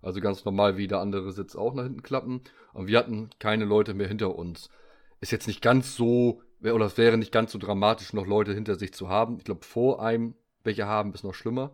Also 0.02 0.20
ganz 0.20 0.44
normal 0.44 0.76
wie 0.76 0.86
der 0.86 1.00
andere 1.00 1.32
Sitz 1.32 1.56
auch 1.56 1.74
nach 1.74 1.82
hinten 1.82 2.02
klappen. 2.02 2.42
Und 2.72 2.86
wir 2.86 2.98
hatten 2.98 3.30
keine 3.38 3.64
Leute 3.64 3.94
mehr 3.94 4.08
hinter 4.08 4.36
uns. 4.36 4.68
Ist 5.20 5.32
jetzt 5.32 5.46
nicht 5.46 5.62
ganz 5.62 5.96
so, 5.96 6.42
oder 6.62 6.86
es 6.86 6.98
wäre 6.98 7.16
nicht 7.18 7.32
ganz 7.32 7.52
so 7.52 7.58
dramatisch, 7.58 8.12
noch 8.12 8.26
Leute 8.26 8.52
hinter 8.52 8.76
sich 8.76 8.92
zu 8.92 9.08
haben. 9.08 9.38
Ich 9.38 9.44
glaube, 9.44 9.64
vor 9.64 10.02
einem 10.02 10.34
welche 10.64 10.86
haben, 10.86 11.12
ist 11.12 11.24
noch 11.24 11.34
schlimmer. 11.34 11.72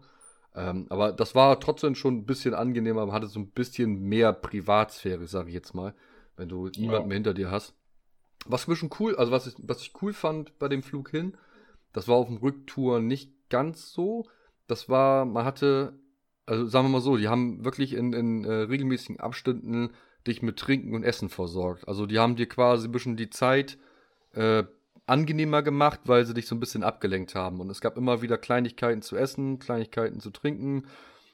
Ähm, 0.54 0.86
aber 0.90 1.12
das 1.12 1.34
war 1.34 1.60
trotzdem 1.60 1.94
schon 1.94 2.18
ein 2.18 2.26
bisschen 2.26 2.54
angenehmer, 2.54 3.06
man 3.06 3.14
hatte 3.14 3.28
so 3.28 3.38
ein 3.38 3.50
bisschen 3.50 4.00
mehr 4.00 4.32
Privatsphäre, 4.32 5.26
sage 5.26 5.48
ich 5.48 5.54
jetzt 5.54 5.74
mal, 5.74 5.94
wenn 6.36 6.48
du 6.48 6.68
niemanden 6.76 7.08
mehr 7.08 7.16
hinter 7.16 7.34
dir 7.34 7.50
hast. 7.50 7.74
Was 8.46 8.66
mir 8.66 8.76
schon 8.76 8.90
cool, 8.98 9.16
also 9.16 9.32
was 9.32 9.46
ich, 9.46 9.54
was 9.58 9.82
ich 9.82 9.92
cool 10.02 10.12
fand 10.12 10.58
bei 10.58 10.68
dem 10.68 10.82
Flug 10.82 11.10
hin, 11.10 11.36
das 11.92 12.08
war 12.08 12.16
auf 12.16 12.28
dem 12.28 12.38
Rücktour 12.38 13.00
nicht 13.00 13.32
ganz 13.48 13.92
so. 13.92 14.26
Das 14.66 14.88
war, 14.88 15.24
man 15.24 15.44
hatte, 15.44 15.92
also 16.46 16.66
sagen 16.66 16.86
wir 16.86 16.90
mal 16.90 17.00
so, 17.00 17.16
die 17.16 17.28
haben 17.28 17.64
wirklich 17.64 17.92
in, 17.92 18.12
in 18.12 18.44
äh, 18.44 18.52
regelmäßigen 18.52 19.20
Abständen 19.20 19.90
dich 20.26 20.42
mit 20.42 20.58
Trinken 20.58 20.94
und 20.94 21.02
Essen 21.02 21.28
versorgt. 21.28 21.88
Also 21.88 22.06
die 22.06 22.18
haben 22.18 22.36
dir 22.36 22.46
quasi 22.46 22.88
ein 22.88 22.92
bisschen 22.92 23.16
die 23.16 23.30
Zeit 23.30 23.78
äh, 24.32 24.64
angenehmer 25.06 25.62
gemacht, 25.62 26.00
weil 26.04 26.24
sie 26.24 26.34
dich 26.34 26.46
so 26.46 26.54
ein 26.54 26.60
bisschen 26.60 26.84
abgelenkt 26.84 27.34
haben. 27.34 27.60
Und 27.60 27.70
es 27.70 27.80
gab 27.80 27.96
immer 27.96 28.22
wieder 28.22 28.38
Kleinigkeiten 28.38 29.02
zu 29.02 29.16
essen, 29.16 29.58
Kleinigkeiten 29.58 30.20
zu 30.20 30.30
trinken. 30.30 30.86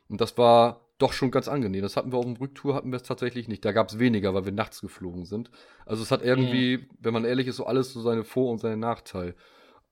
Und 0.08 0.20
das 0.20 0.38
war 0.38 0.86
doch 0.98 1.12
schon 1.12 1.31
ganz 1.31 1.48
angenehm. 1.48 1.82
Das 1.82 1.96
hatten 1.96 2.12
wir 2.12 2.19
auf 2.19 2.25
dem 2.25 2.37
Rücktour, 2.37 2.75
hatten 2.75 2.90
wir 2.90 2.96
es 2.96 3.02
tatsächlich 3.02 3.48
nicht. 3.48 3.64
Da 3.64 3.72
gab 3.72 3.88
es 3.88 3.98
weniger, 3.98 4.34
weil 4.34 4.44
wir 4.44 4.52
nachts 4.52 4.81
geflogen 4.81 5.25
sind. 5.25 5.50
Also 5.84 6.02
es 6.02 6.10
hat 6.10 6.22
irgendwie, 6.22 6.88
wenn 7.00 7.12
man 7.12 7.25
ehrlich 7.25 7.46
ist, 7.46 7.56
so 7.56 7.66
alles 7.66 7.93
so 7.93 8.00
seine 8.00 8.25
Vor- 8.25 8.50
und 8.50 8.58
seine 8.58 8.76
Nachteile. 8.76 9.34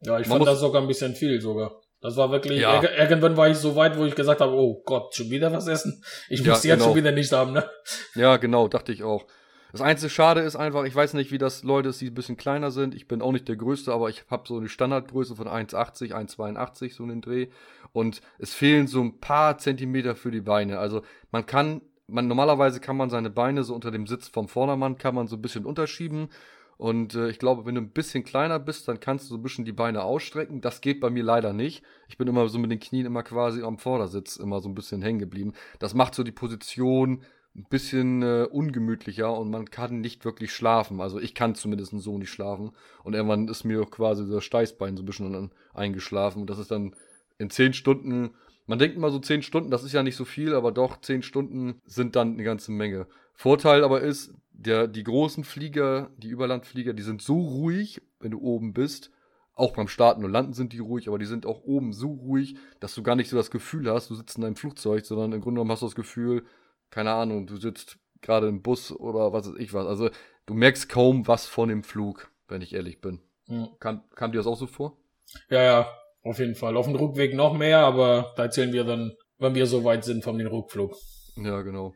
Ja, 0.00 0.18
ich 0.18 0.28
Man 0.28 0.38
fand 0.38 0.48
das 0.48 0.60
sogar 0.60 0.82
ein 0.82 0.88
bisschen 0.88 1.14
viel 1.14 1.40
sogar. 1.40 1.80
Das 2.00 2.16
war 2.16 2.30
wirklich, 2.30 2.60
Ja. 2.60 2.80
ir- 2.82 2.96
irgendwann 2.98 3.36
war 3.36 3.48
ich 3.48 3.56
so 3.56 3.76
weit, 3.76 3.96
wo 3.98 4.04
ich 4.04 4.14
gesagt 4.14 4.40
habe, 4.42 4.52
oh 4.52 4.82
Gott, 4.84 5.14
schon 5.14 5.30
wieder 5.30 5.50
was 5.52 5.66
essen? 5.68 6.02
Ich 6.28 6.40
Ja, 6.40 6.52
muss 6.52 6.62
jetzt 6.64 6.74
genau. 6.74 6.84
schon 6.90 6.96
wieder 6.96 7.12
nicht 7.12 7.32
haben, 7.32 7.52
ne? 7.52 7.68
Ja, 8.14 8.36
genau, 8.36 8.68
dachte 8.68 8.92
ich 8.92 9.02
auch. 9.02 9.24
Das 9.74 9.80
einzige 9.80 10.08
Schade 10.08 10.42
ist 10.42 10.54
einfach, 10.54 10.84
ich 10.84 10.94
weiß 10.94 11.14
nicht, 11.14 11.32
wie 11.32 11.38
das 11.38 11.64
Leute 11.64 11.88
ist, 11.88 12.00
die 12.00 12.06
ein 12.06 12.14
bisschen 12.14 12.36
kleiner 12.36 12.70
sind. 12.70 12.94
Ich 12.94 13.08
bin 13.08 13.20
auch 13.20 13.32
nicht 13.32 13.48
der 13.48 13.56
Größte, 13.56 13.92
aber 13.92 14.08
ich 14.08 14.22
habe 14.30 14.46
so 14.46 14.56
eine 14.56 14.68
Standardgröße 14.68 15.34
von 15.34 15.48
1,80, 15.48 16.12
1,82, 16.12 16.94
so 16.94 17.02
einen 17.02 17.20
Dreh. 17.20 17.48
Und 17.92 18.20
es 18.38 18.54
fehlen 18.54 18.86
so 18.86 19.00
ein 19.00 19.18
paar 19.18 19.58
Zentimeter 19.58 20.14
für 20.14 20.30
die 20.30 20.42
Beine. 20.42 20.78
Also 20.78 21.02
man 21.32 21.44
kann, 21.46 21.80
man 22.06 22.28
normalerweise 22.28 22.78
kann 22.78 22.96
man 22.96 23.10
seine 23.10 23.30
Beine 23.30 23.64
so 23.64 23.74
unter 23.74 23.90
dem 23.90 24.06
Sitz 24.06 24.28
vom 24.28 24.46
Vordermann, 24.46 24.96
kann 24.96 25.16
man 25.16 25.26
so 25.26 25.34
ein 25.34 25.42
bisschen 25.42 25.66
unterschieben. 25.66 26.28
Und 26.76 27.16
äh, 27.16 27.28
ich 27.28 27.40
glaube, 27.40 27.66
wenn 27.66 27.74
du 27.74 27.80
ein 27.80 27.90
bisschen 27.90 28.22
kleiner 28.22 28.60
bist, 28.60 28.86
dann 28.86 29.00
kannst 29.00 29.24
du 29.24 29.30
so 29.30 29.40
ein 29.40 29.42
bisschen 29.42 29.64
die 29.64 29.72
Beine 29.72 30.04
ausstrecken. 30.04 30.60
Das 30.60 30.82
geht 30.82 31.00
bei 31.00 31.10
mir 31.10 31.24
leider 31.24 31.52
nicht. 31.52 31.82
Ich 32.06 32.16
bin 32.16 32.28
immer 32.28 32.46
so 32.46 32.60
mit 32.60 32.70
den 32.70 32.78
Knien 32.78 33.06
immer 33.06 33.24
quasi 33.24 33.64
am 33.64 33.78
Vordersitz 33.78 34.36
immer 34.36 34.60
so 34.60 34.68
ein 34.68 34.76
bisschen 34.76 35.02
hängen 35.02 35.18
geblieben. 35.18 35.52
Das 35.80 35.94
macht 35.94 36.14
so 36.14 36.22
die 36.22 36.30
Position 36.30 37.24
ein 37.56 37.66
bisschen 37.70 38.22
äh, 38.22 38.46
ungemütlicher 38.50 39.32
und 39.32 39.50
man 39.50 39.70
kann 39.70 40.00
nicht 40.00 40.24
wirklich 40.24 40.52
schlafen. 40.52 41.00
Also 41.00 41.20
ich 41.20 41.34
kann 41.34 41.54
zumindest 41.54 41.92
so 41.96 42.18
nicht 42.18 42.30
schlafen. 42.30 42.72
Und 43.04 43.14
irgendwann 43.14 43.48
ist 43.48 43.64
mir 43.64 43.84
quasi 43.86 44.28
das 44.28 44.44
Steißbein 44.44 44.96
so 44.96 45.02
ein 45.02 45.06
bisschen 45.06 45.50
eingeschlafen. 45.72 46.40
Und 46.40 46.50
das 46.50 46.58
ist 46.58 46.70
dann 46.70 46.96
in 47.38 47.50
zehn 47.50 47.72
Stunden, 47.72 48.30
man 48.66 48.78
denkt 48.78 48.96
immer 48.96 49.10
so 49.10 49.18
zehn 49.18 49.42
Stunden, 49.42 49.70
das 49.70 49.84
ist 49.84 49.92
ja 49.92 50.02
nicht 50.02 50.16
so 50.16 50.24
viel, 50.24 50.54
aber 50.54 50.72
doch, 50.72 51.00
zehn 51.00 51.22
Stunden 51.22 51.80
sind 51.84 52.16
dann 52.16 52.34
eine 52.34 52.44
ganze 52.44 52.72
Menge. 52.72 53.06
Vorteil 53.34 53.84
aber 53.84 54.00
ist, 54.00 54.32
der, 54.52 54.86
die 54.88 55.04
großen 55.04 55.44
Flieger, 55.44 56.10
die 56.16 56.28
Überlandflieger, 56.28 56.92
die 56.92 57.02
sind 57.02 57.22
so 57.22 57.40
ruhig, 57.40 58.00
wenn 58.20 58.30
du 58.30 58.40
oben 58.40 58.72
bist. 58.72 59.10
Auch 59.56 59.74
beim 59.74 59.88
Starten 59.88 60.24
und 60.24 60.32
Landen 60.32 60.52
sind 60.52 60.72
die 60.72 60.78
ruhig, 60.78 61.06
aber 61.06 61.18
die 61.18 61.26
sind 61.26 61.46
auch 61.46 61.62
oben 61.62 61.92
so 61.92 62.08
ruhig, 62.12 62.56
dass 62.80 62.94
du 62.94 63.02
gar 63.02 63.14
nicht 63.14 63.28
so 63.28 63.36
das 63.36 63.52
Gefühl 63.52 63.88
hast, 63.90 64.10
du 64.10 64.14
sitzt 64.14 64.38
in 64.38 64.44
einem 64.44 64.56
Flugzeug, 64.56 65.04
sondern 65.06 65.32
im 65.32 65.40
Grunde 65.40 65.58
genommen 65.58 65.70
hast 65.70 65.82
du 65.82 65.86
das 65.86 65.94
Gefühl, 65.94 66.44
keine 66.94 67.10
Ahnung, 67.10 67.48
du 67.48 67.56
sitzt 67.56 67.98
gerade 68.22 68.46
im 68.46 68.62
Bus 68.62 68.92
oder 68.92 69.32
was 69.32 69.48
weiß 69.48 69.58
ich 69.58 69.74
was. 69.74 69.84
Also 69.84 70.10
du 70.46 70.54
merkst 70.54 70.88
kaum 70.88 71.26
was 71.26 71.44
von 71.44 71.68
dem 71.68 71.82
Flug, 71.82 72.30
wenn 72.46 72.62
ich 72.62 72.72
ehrlich 72.72 73.00
bin. 73.00 73.20
Hm. 73.48 73.68
Kam, 73.80 74.04
kam 74.14 74.30
dir 74.30 74.38
das 74.38 74.46
auch 74.46 74.56
so 74.56 74.68
vor? 74.68 74.96
Ja, 75.50 75.62
ja, 75.62 75.88
auf 76.22 76.38
jeden 76.38 76.54
Fall. 76.54 76.76
Auf 76.76 76.86
dem 76.86 76.94
Rückweg 76.94 77.34
noch 77.34 77.52
mehr, 77.52 77.80
aber 77.80 78.32
da 78.36 78.44
erzählen 78.44 78.72
wir 78.72 78.84
dann, 78.84 79.12
wenn 79.38 79.56
wir 79.56 79.66
so 79.66 79.82
weit 79.82 80.04
sind 80.04 80.22
von 80.22 80.38
dem 80.38 80.46
Rückflug. 80.46 80.94
Ja, 81.36 81.62
genau. 81.62 81.94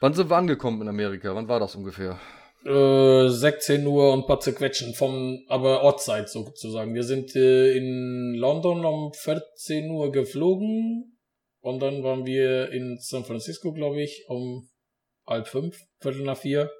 Wann 0.00 0.14
sind 0.14 0.30
wir 0.30 0.36
angekommen 0.36 0.80
in 0.80 0.88
Amerika? 0.88 1.34
Wann 1.34 1.48
war 1.48 1.60
das 1.60 1.76
ungefähr? 1.76 2.18
Äh, 2.64 3.28
16 3.28 3.86
Uhr 3.86 4.14
und 4.14 4.20
ein 4.20 4.26
paar 4.26 4.40
zerquetschen 4.40 4.94
vom, 4.94 5.44
aber 5.48 5.82
Ortszeit 5.82 6.30
sozusagen. 6.30 6.94
Wir 6.94 7.04
sind 7.04 7.36
äh, 7.36 7.76
in 7.76 8.36
London 8.36 8.86
um 8.86 9.12
14 9.12 9.90
Uhr 9.90 10.10
geflogen 10.10 11.13
und 11.64 11.80
dann 11.80 12.02
waren 12.02 12.26
wir 12.26 12.70
in 12.70 12.98
San 13.00 13.24
Francisco, 13.24 13.72
glaube 13.72 14.02
ich, 14.02 14.24
um 14.28 14.68
halb 15.26 15.48
fünf, 15.48 15.78
viertel 16.00 16.22
nach 16.22 16.36
vier. 16.36 16.70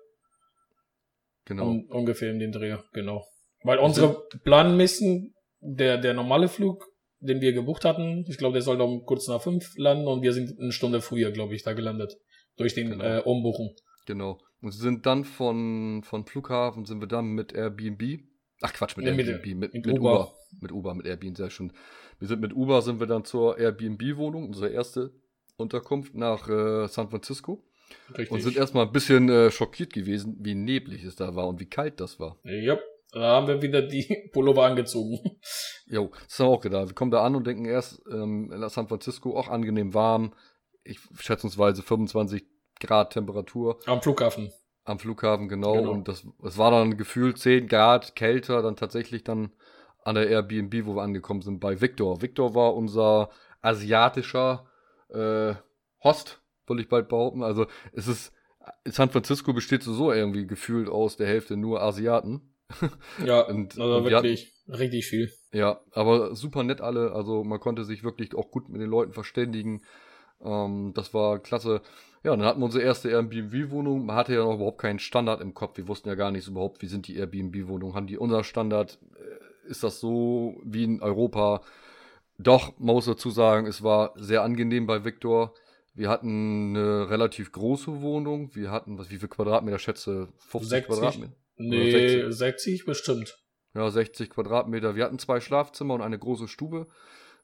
Genau. 1.46 1.68
Um, 1.68 1.86
ungefähr 1.90 2.30
in 2.30 2.38
den 2.38 2.52
Dreh, 2.52 2.76
genau. 2.92 3.24
Weil 3.62 3.78
unsere 3.78 4.26
Planmissen, 4.44 5.34
der, 5.60 5.98
der 5.98 6.14
normale 6.14 6.48
Flug 6.48 6.84
den 7.24 7.40
wir 7.40 7.52
gebucht 7.52 7.84
hatten. 7.84 8.24
Ich 8.28 8.36
glaube, 8.36 8.54
der 8.54 8.62
sollte 8.62 8.84
um 8.84 9.04
kurz 9.04 9.28
nach 9.28 9.40
fünf 9.40 9.72
landen 9.76 10.06
und 10.06 10.22
wir 10.22 10.32
sind 10.32 10.58
eine 10.60 10.72
Stunde 10.72 11.00
früher, 11.00 11.32
glaube 11.32 11.54
ich, 11.54 11.62
da 11.62 11.72
gelandet. 11.72 12.14
Durch 12.56 12.74
den 12.74 12.90
Genau. 12.90 13.04
äh, 13.04 13.20
Umbuchen. 13.20 13.70
Genau. 14.06 14.38
Und 14.60 14.72
sind 14.72 15.06
dann 15.06 15.24
von, 15.24 16.02
von 16.04 16.26
Flughafen, 16.26 16.84
sind 16.84 17.00
wir 17.00 17.08
dann 17.08 17.28
mit 17.28 17.52
Airbnb. 17.52 18.20
Ach 18.60 18.72
Quatsch, 18.72 18.96
mit 18.96 19.04
Nee, 19.06 19.22
Airbnb, 19.22 19.46
mit, 19.46 19.74
mit 19.74 19.86
mit, 19.86 19.98
Uber. 19.98 20.12
Uber. 20.12 20.34
Mit 20.60 20.72
Uber, 20.72 20.94
mit 20.94 21.06
Airbnb, 21.06 21.36
sehr 21.36 21.50
schön. 21.50 21.72
Wir 22.18 22.28
sind 22.28 22.40
mit 22.40 22.54
Uber, 22.54 22.82
sind 22.82 23.00
wir 23.00 23.06
dann 23.06 23.24
zur 23.24 23.58
Airbnb-Wohnung, 23.58 24.46
unsere 24.46 24.68
erste 24.68 25.12
Unterkunft 25.56 26.14
nach 26.14 26.48
äh, 26.48 26.86
San 26.88 27.10
Francisco. 27.10 27.64
Richtig. 28.10 28.30
Und 28.30 28.40
sind 28.40 28.56
erstmal 28.56 28.86
ein 28.86 28.92
bisschen 28.92 29.28
äh, 29.28 29.50
schockiert 29.50 29.92
gewesen, 29.92 30.36
wie 30.40 30.54
neblig 30.54 31.04
es 31.04 31.16
da 31.16 31.34
war 31.34 31.48
und 31.48 31.60
wie 31.60 31.68
kalt 31.68 32.00
das 32.00 32.18
war. 32.18 32.38
ja, 32.44 32.78
da 33.12 33.20
haben 33.20 33.46
wir 33.46 33.62
wieder 33.62 33.82
die 33.82 34.28
Pullover 34.32 34.64
angezogen. 34.64 35.20
Jo, 35.86 36.10
das 36.26 36.38
haben 36.38 36.46
wir 36.46 36.50
auch 36.50 36.60
gedacht. 36.60 36.88
Wir 36.88 36.94
kommen 36.94 37.10
da 37.10 37.22
an 37.22 37.36
und 37.36 37.46
denken 37.46 37.64
erst, 37.66 38.02
ähm, 38.10 38.50
in 38.52 38.68
San 38.68 38.88
Francisco 38.88 39.38
auch 39.38 39.48
angenehm 39.48 39.94
warm. 39.94 40.34
Ich 40.82 40.98
schätzungsweise 41.18 41.82
25 41.82 42.44
Grad 42.80 43.12
Temperatur. 43.12 43.78
Am 43.86 44.02
Flughafen. 44.02 44.52
Am 44.84 44.98
Flughafen, 44.98 45.48
genau. 45.48 45.72
Genau. 45.74 45.90
Und 45.92 46.08
das, 46.08 46.26
es 46.42 46.58
war 46.58 46.70
dann 46.70 46.96
gefühlt 46.96 47.38
10 47.38 47.68
Grad 47.68 48.14
kälter, 48.16 48.60
dann 48.62 48.76
tatsächlich 48.76 49.24
dann 49.24 49.50
an 50.04 50.14
der 50.16 50.28
Airbnb, 50.28 50.84
wo 50.86 50.94
wir 50.96 51.02
angekommen 51.02 51.40
sind, 51.40 51.60
bei 51.60 51.80
Victor. 51.80 52.20
Victor 52.20 52.54
war 52.54 52.74
unser 52.74 53.30
asiatischer 53.62 54.66
äh, 55.08 55.54
Host, 56.02 56.42
würde 56.66 56.82
ich 56.82 56.88
bald 56.88 57.08
behaupten. 57.08 57.42
Also 57.42 57.66
es 57.92 58.08
ist, 58.08 58.32
San 58.84 59.10
Francisco 59.10 59.52
besteht 59.54 59.82
so 59.82 60.12
irgendwie 60.12 60.46
gefühlt 60.46 60.88
aus 60.88 61.16
der 61.16 61.26
Hälfte 61.26 61.56
nur 61.56 61.82
Asiaten. 61.82 62.50
Ja, 63.24 63.42
Und- 63.42 63.78
also 63.78 63.96
und 63.98 64.04
wir 64.04 64.10
wirklich 64.10 64.52
richtig 64.68 65.06
viel. 65.06 65.30
Ja, 65.52 65.80
aber 65.92 66.34
super 66.34 66.62
nett 66.62 66.80
alle. 66.80 67.12
Also 67.12 67.44
man 67.44 67.60
konnte 67.60 67.84
sich 67.84 68.02
wirklich 68.02 68.34
auch 68.34 68.50
gut 68.50 68.68
mit 68.68 68.80
den 68.80 68.90
Leuten 68.90 69.12
verständigen. 69.12 69.82
Ähm, 70.42 70.92
das 70.94 71.14
war 71.14 71.38
klasse. 71.38 71.82
Ja, 72.24 72.34
dann 72.34 72.46
hatten 72.46 72.60
wir 72.60 72.64
unsere 72.64 72.82
erste 72.82 73.10
Airbnb-Wohnung. 73.10 74.06
Man 74.06 74.16
hatte 74.16 74.32
ja 74.32 74.42
noch 74.42 74.54
überhaupt 74.54 74.80
keinen 74.80 74.98
Standard 74.98 75.42
im 75.42 75.52
Kopf. 75.52 75.76
Wir 75.76 75.86
wussten 75.88 76.08
ja 76.08 76.14
gar 76.14 76.30
nicht 76.30 76.48
überhaupt, 76.48 76.80
wie 76.80 76.86
sind 76.86 77.06
die 77.06 77.16
Airbnb-Wohnungen. 77.16 77.94
Haben 77.94 78.06
die 78.06 78.16
unser 78.16 78.44
Standard? 78.44 78.98
Äh, 79.14 79.68
Ist 79.70 79.84
das 79.84 80.00
so 80.00 80.58
wie 80.64 80.84
in 80.84 81.02
Europa? 81.02 81.60
Doch, 82.38 82.72
man 82.78 82.94
muss 82.94 83.04
dazu 83.04 83.30
sagen, 83.30 83.66
es 83.66 83.82
war 83.82 84.14
sehr 84.16 84.42
angenehm 84.42 84.86
bei 84.86 85.04
Victor. 85.04 85.52
Wir 85.92 86.08
hatten 86.08 86.74
eine 86.74 87.10
relativ 87.10 87.52
große 87.52 88.00
Wohnung. 88.00 88.54
Wir 88.54 88.70
hatten, 88.70 88.98
was, 88.98 89.10
wie 89.10 89.18
viel 89.18 89.28
Quadratmeter 89.28 89.78
schätze? 89.78 90.28
50 90.48 90.70
60? 90.70 90.86
Quadratmeter? 90.86 91.32
Nee, 91.56 91.90
60. 91.90 92.38
60 92.38 92.84
bestimmt. 92.86 93.38
Ja, 93.74 93.90
60 93.90 94.30
Quadratmeter. 94.30 94.96
Wir 94.96 95.04
hatten 95.04 95.18
zwei 95.18 95.40
Schlafzimmer 95.40 95.94
und 95.94 96.00
eine 96.00 96.18
große 96.18 96.48
Stube. 96.48 96.86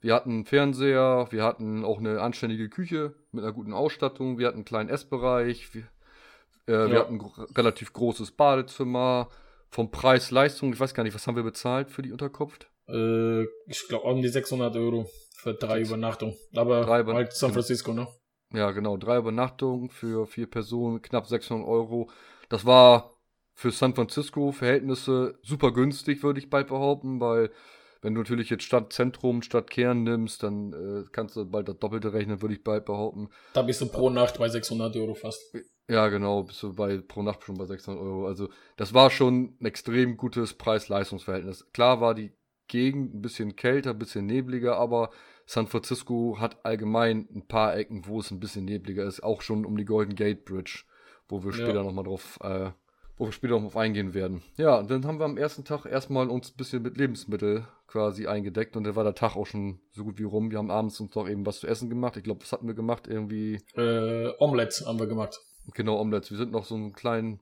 Wir 0.00 0.14
hatten 0.14 0.30
einen 0.30 0.45
Fernseher, 0.47 1.26
wir 1.30 1.45
hatten 1.45 1.85
auch 1.85 1.99
eine 1.99 2.21
anständige 2.21 2.69
Küche 2.69 3.14
mit 3.33 3.45
einer 3.45 3.52
guten 3.52 3.73
Ausstattung, 3.75 4.38
wir 4.38 4.47
hatten 4.47 4.59
einen 4.59 4.64
kleinen 4.64 4.88
Essbereich, 4.88 5.75
wir, 5.75 5.83
äh, 6.66 6.88
wir 6.88 6.88
Ja. 6.88 7.00
hatten 7.00 7.21
ein 7.21 7.45
relativ 7.57 7.92
großes 7.92 8.33
Badezimmer. 8.33 9.28
Vom 9.73 9.90
Preis 9.92 10.30
Leistung, 10.33 10.73
ich 10.73 10.80
weiß 10.80 10.95
gar 10.95 11.04
nicht, 11.04 11.14
was 11.14 11.26
haben 11.26 11.37
wir 11.37 11.45
bezahlt 11.45 11.90
für 11.90 12.02
die 12.02 12.11
Unterkunft? 12.12 12.69
Äh, 12.88 13.42
ich 13.66 13.87
glaube 13.88 14.04
um 14.07 14.21
die 14.21 14.28
600 14.28 14.75
Euro 14.76 15.09
für 15.37 15.54
drei 15.54 15.80
Übernachtungen. 15.83 16.35
Aber 16.57 16.80
Drei 16.80 17.00
Über- 17.00 17.14
halt 17.14 17.33
San 17.33 17.52
Francisco, 17.52 17.92
ne? 17.92 18.09
Ja, 18.52 18.73
genau, 18.73 18.97
drei 18.97 19.19
Übernachtungen 19.19 19.90
für 19.90 20.26
vier 20.26 20.49
Personen, 20.50 21.02
knapp 21.02 21.26
600 21.28 21.69
Euro. 21.69 22.11
Das 22.49 22.66
war 22.66 23.14
für 23.54 23.71
San 23.71 23.95
Francisco 23.95 24.50
Verhältnisse 24.50 25.38
super 25.42 25.73
günstig, 25.73 26.23
würde 26.25 26.40
ich 26.40 26.50
bald 26.50 26.66
behaupten, 26.66 27.21
weil 27.21 27.50
wenn 28.02 28.14
du 28.14 28.21
natürlich 28.21 28.50
jetzt 28.50 28.64
Stadtzentrum, 28.64 29.42
Stadtkern 29.42 30.02
nimmst, 30.02 30.42
dann 30.42 30.73
äh, 30.73 31.04
kannst 31.12 31.37
du 31.37 31.45
bald 31.45 31.69
das 31.69 31.78
Doppelte 31.78 32.12
rechnen, 32.12 32.40
würde 32.42 32.54
ich 32.54 32.64
bald 32.64 32.85
behaupten. 32.85 33.28
Da 33.52 33.62
bist 33.62 33.80
du 33.80 33.87
pro 33.87 34.11
Nacht 34.11 34.38
bei 34.38 34.49
600 34.49 34.97
Euro 34.97 35.14
fast. 35.14 35.54
Ja, 35.88 36.09
genau, 36.09 36.45
bist 36.45 36.62
du 36.62 36.73
bei 36.75 36.99
pro 36.99 37.23
Nacht 37.23 37.42
schon 37.45 37.57
bei 37.59 37.66
600 37.66 38.00
Euro. 38.02 38.26
Also 38.26 38.49
das 38.76 38.95
war 38.95 39.11
schon 39.11 39.57
ein 39.61 39.66
extrem 39.66 40.16
gutes 40.16 40.54
Preis-Leistungs-Verhältnis. 40.54 41.71
Klar 41.73 42.00
war 42.00 42.14
die 42.14 42.33
Gegend 42.69 43.14
ein 43.16 43.23
bisschen 43.23 43.57
kälter, 43.57 43.90
ein 43.90 43.99
bisschen 43.99 44.26
nebliger, 44.26 44.76
aber 44.76 45.11
San 45.45 45.66
Francisco 45.66 46.37
hat 46.38 46.64
allgemein 46.64 47.28
ein 47.35 47.49
paar 47.49 47.76
Ecken, 47.76 48.07
wo 48.07 48.21
es 48.21 48.30
ein 48.30 48.38
bisschen 48.38 48.64
nebliger 48.64 49.02
ist, 49.04 49.25
auch 49.25 49.42
schon 49.42 49.64
um 49.66 49.76
die 49.76 49.85
Golden 49.85 50.14
Gate 50.14 50.45
Bridge, 50.45 50.85
wo 51.28 51.42
wir 51.42 51.50
Ja. 51.50 51.57
später 51.57 51.83
nochmal 51.83 52.04
drauf, 52.04 52.38
äh, 52.42 52.71
wo 53.21 53.27
wir 53.27 53.33
später 53.33 53.53
noch 53.53 53.65
drauf 53.65 53.77
eingehen 53.77 54.15
werden. 54.15 54.43
Ja, 54.57 54.79
und 54.79 54.91
dann 54.91 55.05
haben 55.05 55.19
wir 55.19 55.27
am 55.27 55.37
ersten 55.37 55.62
Tag 55.62 55.85
erstmal 55.85 56.31
uns 56.31 56.50
ein 56.50 56.57
bisschen 56.57 56.81
mit 56.83 56.97
Lebensmittel 56.97 57.67
quasi 57.87 58.27
eingedeckt 58.27 58.77
und 58.77 58.85
dann 58.85 58.97
war 58.97 59.05
der 59.05 59.15
Tag 59.15 59.37
auch 59.37 59.45
schon 59.47 59.79
so 59.93 60.05
gut 60.05 60.19
wie 60.19 60.25
rum. 60.25 60.50
Wir 60.50 60.57
haben 60.57 60.71
abends 60.71 60.99
uns 61.00 61.15
noch 61.15 61.29
eben 61.29 61.45
was 61.45 61.61
zu 61.61 61.67
essen 61.67 61.91
gemacht. 61.91 62.17
Ich 62.17 62.25
glaube, 62.25 62.41
was 62.41 62.50
hatten 62.50 62.67
wir 62.67 62.73
gemacht? 62.73 63.07
Irgendwie 63.07 63.61
Äh, 63.77 64.33
Omelette 64.39 64.87
haben 64.87 64.99
wir 64.99 65.07
gemacht. 65.07 65.39
Genau, 65.75 66.00
Omelettes. 66.00 66.31
Wir 66.31 66.39
sind 66.39 66.50
noch 66.50 66.65
so 66.65 66.75
einen 66.75 66.95
kleinen 66.95 67.41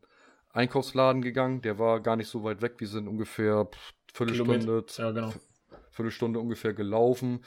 Einkaufsladen 0.52 1.22
gegangen, 1.22 1.62
der 1.62 1.78
war 1.78 2.00
gar 2.00 2.16
nicht 2.16 2.28
so 2.28 2.42
weit 2.42 2.60
weg. 2.60 2.74
Wir 2.78 2.88
sind 2.88 3.06
ungefähr 3.06 3.68
Viertelstunde. 4.12 4.84
Ja, 4.96 5.12
genau. 5.12 5.32
Viertelstunde 5.90 6.40
ungefähr 6.40 6.74
gelaufen. 6.74 7.44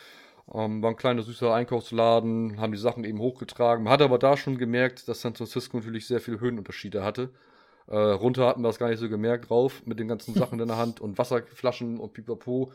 Ähm, 0.53 0.81
war 0.81 0.91
ein 0.91 0.95
kleiner 0.95 1.23
süßer 1.23 1.53
Einkaufsladen, 1.53 2.61
haben 2.61 2.71
die 2.71 2.77
Sachen 2.77 3.03
eben 3.03 3.19
hochgetragen. 3.19 3.83
Man 3.83 3.91
hat 3.91 4.01
aber 4.01 4.19
da 4.19 4.37
schon 4.37 4.57
gemerkt, 4.57 5.09
dass 5.09 5.19
San 5.19 5.35
Francisco 5.35 5.75
natürlich 5.75 6.07
sehr 6.07 6.21
viele 6.21 6.39
Höhenunterschiede 6.39 7.03
hatte. 7.03 7.33
Äh, 7.91 7.97
runter 7.97 8.47
hatten 8.47 8.61
wir 8.61 8.69
das 8.69 8.79
gar 8.79 8.89
nicht 8.89 8.99
so 8.99 9.09
gemerkt, 9.09 9.51
rauf 9.51 9.81
mit 9.85 9.99
den 9.99 10.07
ganzen 10.07 10.33
Sachen 10.33 10.61
in 10.61 10.67
der 10.69 10.77
Hand 10.77 11.01
und 11.01 11.17
Wasserflaschen 11.17 11.99
und 11.99 12.13
pipapo. 12.13 12.71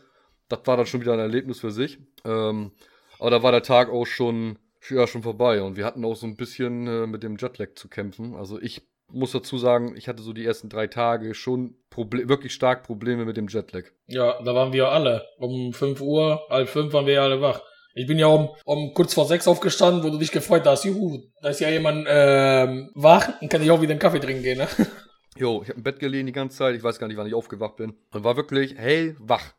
Das 0.51 0.61
war 0.67 0.77
dann 0.77 0.85
schon 0.85 1.01
wieder 1.01 1.15
ein 1.15 1.19
Erlebnis 1.19 1.61
für 1.61 1.71
sich. 1.71 1.99
Ähm, 2.27 2.73
aber 3.19 3.31
da 3.31 3.43
war 3.43 3.51
der 3.51 3.63
Tag 3.63 3.89
auch 3.89 4.05
schon, 4.05 4.59
ja, 4.91 5.07
schon 5.07 5.23
vorbei 5.23 5.63
und 5.63 5.79
wir 5.79 5.87
hatten 5.87 6.05
auch 6.05 6.17
so 6.17 6.27
ein 6.27 6.37
bisschen 6.37 6.87
äh, 6.87 7.07
mit 7.07 7.23
dem 7.23 7.39
Jetlag 7.39 7.77
zu 7.77 7.89
kämpfen. 7.89 8.35
Also 8.35 8.61
ich 8.61 8.83
muss 9.11 9.33
dazu 9.33 9.57
sagen, 9.57 9.95
ich 9.97 10.07
hatte 10.07 10.23
so 10.23 10.35
die 10.35 10.45
ersten 10.45 10.69
drei 10.69 10.87
Tage 10.87 11.33
schon 11.33 11.77
Proble 11.89 12.29
wirklich 12.29 12.53
stark 12.53 12.83
Probleme 12.83 13.25
mit 13.25 13.39
dem 13.39 13.49
Jetlag. 13.49 13.85
Ja, 14.09 14.43
da 14.43 14.55
waren 14.55 14.75
wir 14.75 14.91
alle. 14.91 15.25
Um 15.39 15.73
5 15.73 15.99
Uhr, 16.03 16.43
halb 16.51 16.69
fünf 16.69 16.93
waren 16.93 17.07
wir 17.07 17.23
alle 17.23 17.41
wach. 17.41 17.63
Ich 17.95 18.07
bin 18.07 18.19
ja 18.19 18.27
um, 18.27 18.51
um 18.67 18.93
kurz 18.93 19.15
vor 19.15 19.25
sechs 19.25 19.49
aufgestanden, 19.49 20.05
wo 20.05 20.11
du 20.11 20.19
dich 20.19 20.31
gefreut 20.31 20.67
hast. 20.67 20.85
Juhu, 20.85 21.23
da 21.41 21.49
ist 21.49 21.61
ja 21.61 21.71
jemand 21.71 22.07
ähm, 22.07 22.91
wach, 22.95 23.31
dann 23.41 23.49
kann 23.49 23.63
ich 23.63 23.71
auch 23.71 23.81
wieder 23.81 23.93
einen 23.93 24.01
Kaffee 24.01 24.21
trinken 24.21 24.43
gehen, 24.43 24.59
ne? 24.59 24.69
Jo, 25.37 25.63
ich 25.63 25.69
habe 25.69 25.79
im 25.79 25.83
Bett 25.83 25.99
gelegen 25.99 26.27
die 26.27 26.33
ganze 26.33 26.57
Zeit. 26.57 26.75
Ich 26.75 26.83
weiß 26.83 26.99
gar 26.99 27.09
nicht, 27.09 27.17
wann 27.17 27.27
ich 27.27 27.35
aufgewacht 27.35 27.77
bin. 27.77 27.95
Und 28.13 28.25
war 28.25 28.37
wirklich 28.37 28.77
hellwach. 28.77 29.55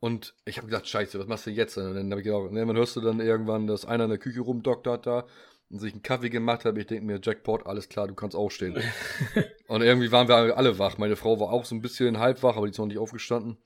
Und 0.00 0.34
ich 0.44 0.58
habe 0.58 0.66
gedacht, 0.66 0.86
scheiße, 0.86 1.18
was 1.18 1.26
machst 1.26 1.46
du 1.46 1.50
jetzt? 1.50 1.78
Und 1.78 1.94
dann 1.94 2.10
habe 2.10 2.20
ich 2.20 2.26
gedacht, 2.26 2.52
ne, 2.52 2.66
dann 2.66 2.76
hörst 2.76 2.96
du 2.96 3.00
dann 3.00 3.20
irgendwann, 3.20 3.66
dass 3.66 3.86
einer 3.86 4.04
in 4.04 4.10
der 4.10 4.18
Küche 4.18 4.40
rumdoktert 4.40 5.06
da 5.06 5.26
und 5.70 5.78
sich 5.78 5.92
einen 5.92 6.02
Kaffee 6.02 6.30
gemacht 6.30 6.64
hat. 6.64 6.76
Ich 6.76 6.86
denke 6.86 7.04
mir, 7.04 7.20
Jackpot, 7.22 7.66
alles 7.66 7.88
klar, 7.88 8.08
du 8.08 8.14
kannst 8.14 8.36
aufstehen. 8.36 8.82
und 9.68 9.82
irgendwie 9.82 10.12
waren 10.12 10.28
wir 10.28 10.56
alle 10.56 10.78
wach. 10.78 10.98
Meine 10.98 11.16
Frau 11.16 11.40
war 11.40 11.50
auch 11.50 11.64
so 11.64 11.74
ein 11.74 11.80
bisschen 11.80 12.18
halb 12.18 12.42
wach, 12.42 12.56
aber 12.56 12.66
die 12.66 12.72
ist 12.72 12.78
noch 12.78 12.86
nicht 12.86 12.98
aufgestanden. 12.98 13.56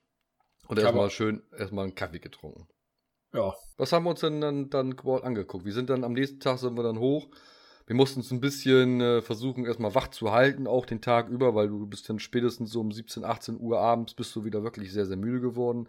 Und 0.69 0.79
erstmal 0.79 1.11
schön, 1.11 1.43
erstmal 1.57 1.85
einen 1.85 1.95
Kaffee 1.95 2.19
getrunken. 2.19 2.69
Ja, 3.33 3.55
Was 3.77 3.93
haben 3.93 4.05
wir 4.05 4.11
uns 4.11 4.21
denn 4.21 4.41
dann, 4.41 4.71
dann 4.71 4.99
angeguckt? 4.99 5.65
Wir 5.65 5.73
sind 5.73 5.91
dann 5.91 6.05
am 6.05 6.13
nächsten 6.13 6.41
Tag 6.41 6.59
sind 6.59 6.77
wir 6.77 6.83
dann 6.83 6.99
hoch. 6.99 7.29
Wir 7.89 7.97
mussten 7.97 8.21
uns 8.21 8.31
ein 8.31 8.43
bisschen 8.43 9.01
äh, 9.01 9.23
versuchen, 9.23 9.65
erstmal 9.65 9.95
wach 9.95 10.09
zu 10.09 10.31
halten, 10.31 10.67
auch 10.67 10.85
den 10.85 11.01
Tag 11.01 11.31
über, 11.31 11.55
weil 11.55 11.69
du 11.69 11.87
bist 11.87 12.07
dann 12.11 12.19
spätestens 12.19 12.71
so 12.71 12.81
um 12.81 12.93
17, 12.93 13.25
18 13.25 13.59
Uhr 13.59 13.81
abends 13.81 14.13
bist 14.13 14.37
du 14.37 14.45
wieder 14.45 14.63
wirklich 14.63 14.93
sehr, 14.93 15.07
sehr 15.07 15.17
müde 15.17 15.41
geworden. 15.41 15.89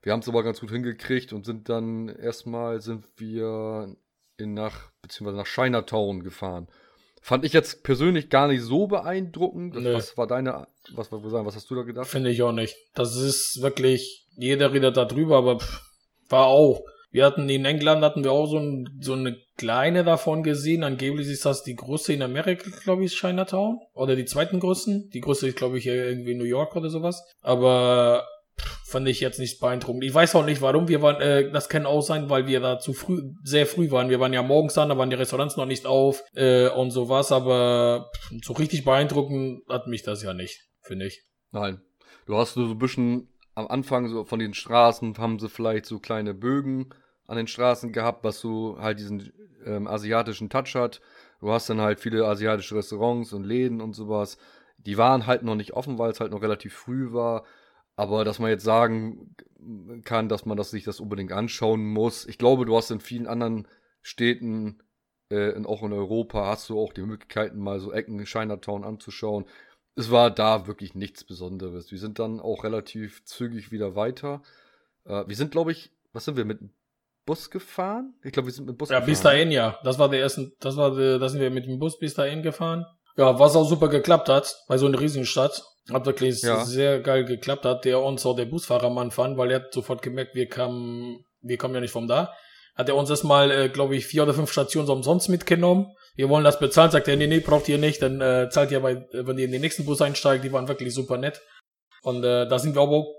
Wir 0.00 0.12
haben 0.12 0.20
es 0.20 0.28
aber 0.28 0.44
ganz 0.44 0.60
gut 0.60 0.70
hingekriegt 0.70 1.32
und 1.32 1.44
sind 1.44 1.68
dann 1.68 2.08
erstmal 2.08 2.80
sind 2.80 3.08
wir 3.16 3.96
in 4.36 4.54
nach, 4.54 4.92
beziehungsweise 5.02 5.38
nach 5.38 5.46
Chinatown 5.48 6.22
gefahren. 6.22 6.68
Fand 7.20 7.44
ich 7.44 7.52
jetzt 7.52 7.82
persönlich 7.82 8.30
gar 8.30 8.46
nicht 8.46 8.62
so 8.62 8.86
beeindruckend. 8.86 9.74
Nö. 9.74 9.92
Was 9.92 10.16
war 10.16 10.28
deine, 10.28 10.68
was, 10.92 11.10
was, 11.10 11.20
was 11.20 11.56
hast 11.56 11.68
du 11.68 11.74
da 11.74 11.82
gedacht? 11.82 12.06
finde 12.06 12.30
ich 12.30 12.42
auch 12.42 12.52
nicht. 12.52 12.76
Das 12.94 13.16
ist 13.16 13.60
wirklich, 13.60 14.28
jeder 14.36 14.72
redet 14.72 14.96
da 14.96 15.04
drüber, 15.04 15.38
aber 15.38 15.58
pff, 15.58 15.80
war 16.28 16.46
auch. 16.46 16.84
Wir 17.14 17.24
hatten 17.24 17.48
in 17.48 17.64
England 17.64 18.02
hatten 18.02 18.24
wir 18.24 18.32
auch 18.32 18.46
so, 18.46 18.58
ein, 18.58 18.98
so 19.00 19.12
eine 19.12 19.36
kleine 19.56 20.02
davon 20.02 20.42
gesehen. 20.42 20.82
Angeblich 20.82 21.28
ist 21.28 21.46
das 21.46 21.62
die 21.62 21.76
größte 21.76 22.12
in 22.12 22.22
Amerika, 22.22 22.68
glaube 22.82 23.04
ich, 23.04 23.16
Chinatown. 23.16 23.78
Oder 23.92 24.16
die 24.16 24.24
zweiten 24.24 24.58
größten. 24.58 25.10
Die 25.10 25.20
größte 25.20 25.46
ist, 25.46 25.56
glaube 25.56 25.78
ich, 25.78 25.86
irgendwie 25.86 26.34
New 26.34 26.42
York 26.42 26.74
oder 26.74 26.90
sowas. 26.90 27.22
Aber 27.40 28.26
fand 28.84 29.06
ich 29.06 29.20
jetzt 29.20 29.38
nicht 29.38 29.60
beeindruckend. 29.60 30.02
Ich 30.02 30.12
weiß 30.12 30.34
auch 30.34 30.44
nicht 30.44 30.60
warum. 30.60 30.88
Wir 30.88 31.02
waren, 31.02 31.20
äh, 31.20 31.52
das 31.52 31.68
kann 31.68 31.86
auch 31.86 32.00
sein, 32.00 32.30
weil 32.30 32.48
wir 32.48 32.58
da 32.58 32.80
zu 32.80 32.92
früh, 32.92 33.22
sehr 33.44 33.66
früh 33.68 33.92
waren. 33.92 34.10
Wir 34.10 34.18
waren 34.18 34.32
ja 34.32 34.42
morgens 34.42 34.74
da, 34.74 34.84
da 34.84 34.98
waren 34.98 35.10
die 35.10 35.14
Restaurants 35.14 35.56
noch 35.56 35.66
nicht 35.66 35.86
auf 35.86 36.24
äh, 36.34 36.66
und 36.66 36.90
sowas. 36.90 37.30
Aber 37.30 38.10
so 38.42 38.54
richtig 38.54 38.84
beeindruckend 38.84 39.62
hat 39.68 39.86
mich 39.86 40.02
das 40.02 40.24
ja 40.24 40.34
nicht, 40.34 40.64
finde 40.82 41.06
ich. 41.06 41.22
Nein. 41.52 41.80
Du 42.26 42.36
hast 42.36 42.54
so 42.54 42.62
ein 42.62 42.78
bisschen 42.78 43.28
am 43.54 43.68
Anfang 43.68 44.08
so 44.08 44.24
von 44.24 44.40
den 44.40 44.52
Straßen 44.52 45.16
haben 45.18 45.38
sie 45.38 45.48
vielleicht 45.48 45.86
so 45.86 46.00
kleine 46.00 46.34
Bögen 46.34 46.92
an 47.26 47.36
den 47.36 47.46
Straßen 47.46 47.92
gehabt, 47.92 48.24
was 48.24 48.40
so 48.40 48.76
halt 48.80 48.98
diesen 48.98 49.32
ähm, 49.64 49.86
asiatischen 49.86 50.50
Touch 50.50 50.74
hat. 50.74 51.00
Du 51.40 51.50
hast 51.50 51.68
dann 51.68 51.80
halt 51.80 52.00
viele 52.00 52.26
asiatische 52.26 52.76
Restaurants 52.76 53.32
und 53.32 53.44
Läden 53.44 53.80
und 53.80 53.94
sowas. 53.94 54.38
Die 54.78 54.98
waren 54.98 55.26
halt 55.26 55.42
noch 55.42 55.54
nicht 55.54 55.72
offen, 55.72 55.98
weil 55.98 56.10
es 56.10 56.20
halt 56.20 56.32
noch 56.32 56.42
relativ 56.42 56.74
früh 56.74 57.12
war. 57.12 57.44
Aber 57.96 58.24
dass 58.24 58.38
man 58.38 58.50
jetzt 58.50 58.64
sagen 58.64 59.36
kann, 60.04 60.28
dass 60.28 60.46
man 60.46 60.56
das 60.56 60.70
sich 60.70 60.84
das 60.84 61.00
unbedingt 61.00 61.32
anschauen 61.32 61.84
muss. 61.84 62.26
Ich 62.26 62.38
glaube, 62.38 62.66
du 62.66 62.76
hast 62.76 62.90
in 62.90 63.00
vielen 63.00 63.26
anderen 63.26 63.68
Städten, 64.02 64.82
äh, 65.30 65.52
in, 65.52 65.64
auch 65.64 65.82
in 65.82 65.92
Europa, 65.92 66.46
hast 66.46 66.68
du 66.68 66.78
auch 66.78 66.92
die 66.92 67.02
Möglichkeiten, 67.02 67.58
mal 67.58 67.80
so 67.80 67.92
Ecken 67.92 68.18
in 68.18 68.26
Chinatown 68.26 68.84
anzuschauen. 68.84 69.46
Es 69.96 70.10
war 70.10 70.30
da 70.30 70.66
wirklich 70.66 70.94
nichts 70.94 71.24
Besonderes. 71.24 71.92
Wir 71.92 71.98
sind 71.98 72.18
dann 72.18 72.40
auch 72.40 72.64
relativ 72.64 73.24
zügig 73.24 73.70
wieder 73.70 73.94
weiter. 73.94 74.42
Äh, 75.04 75.24
wir 75.26 75.36
sind, 75.36 75.52
glaube 75.52 75.72
ich, 75.72 75.92
was 76.12 76.24
sind 76.24 76.36
wir 76.36 76.44
mit 76.44 76.60
Bus 77.26 77.50
gefahren? 77.50 78.14
Ich 78.22 78.32
glaube, 78.32 78.46
wir 78.48 78.52
sind 78.52 78.66
mit 78.66 78.76
Bus 78.78 78.88
ja, 78.90 78.96
gefahren. 78.96 79.10
bis 79.10 79.20
dahin, 79.22 79.50
ja. 79.50 79.78
Das 79.82 79.98
war 79.98 80.08
der 80.08 80.20
erste, 80.20 80.50
das 80.60 80.76
war, 80.76 80.94
der, 80.94 81.18
da 81.18 81.28
sind 81.28 81.40
wir 81.40 81.50
mit 81.50 81.66
dem 81.66 81.78
Bus 81.78 81.98
bis 81.98 82.14
dahin 82.14 82.42
gefahren. 82.42 82.84
Ja, 83.16 83.38
was 83.38 83.54
auch 83.56 83.64
super 83.68 83.88
geklappt 83.88 84.28
hat, 84.28 84.54
bei 84.68 84.76
so 84.76 84.86
einer 84.86 85.00
riesigen 85.00 85.24
Stadt. 85.26 85.62
Hat 85.92 86.06
wirklich 86.06 86.40
Ja. 86.42 86.64
sehr 86.64 87.00
geil 87.00 87.24
geklappt 87.24 87.64
hat, 87.66 87.84
der 87.84 88.00
uns 88.00 88.24
auch 88.24 88.34
der 88.34 88.46
Busfahrer 88.46 88.84
am 88.86 88.96
Anfang, 88.98 89.36
weil 89.36 89.50
er 89.50 89.56
hat 89.60 89.72
sofort 89.72 90.00
gemerkt, 90.02 90.34
wir 90.34 90.48
kamen, 90.48 91.24
wir 91.42 91.58
kommen 91.58 91.74
ja 91.74 91.80
nicht 91.80 91.92
von 91.92 92.08
da. 92.08 92.32
Hat 92.74 92.88
er 92.88 92.96
uns 92.96 93.10
erstmal, 93.10 93.50
äh, 93.50 93.68
glaube 93.68 93.94
ich, 93.94 94.06
vier 94.06 94.22
oder 94.24 94.34
fünf 94.34 94.50
Stationen 94.50 94.86
so 94.86 94.92
umsonst 94.94 95.28
mitgenommen. 95.28 95.86
Wir 96.16 96.28
wollen 96.28 96.42
das 96.44 96.58
bezahlen, 96.58 96.90
sagt 96.90 97.06
er, 97.08 97.16
nee, 97.16 97.26
nee, 97.26 97.40
braucht 97.40 97.68
ihr 97.68 97.78
nicht, 97.78 98.00
dann 98.02 98.20
äh, 98.20 98.48
zahlt 98.50 98.72
ihr 98.72 98.80
bei, 98.80 99.06
wenn 99.12 99.38
ihr 99.38 99.44
in 99.44 99.52
den 99.52 99.60
nächsten 99.60 99.84
Bus 99.84 100.00
einsteigt, 100.02 100.42
die 100.44 100.52
waren 100.52 100.66
wirklich 100.68 100.92
super 100.94 101.18
nett. 101.18 101.40
Und 102.02 102.24
äh, 102.24 102.48
da 102.48 102.58
sind 102.58 102.74
wir 102.74 102.82
aber 102.82 102.92
auch 102.96 103.14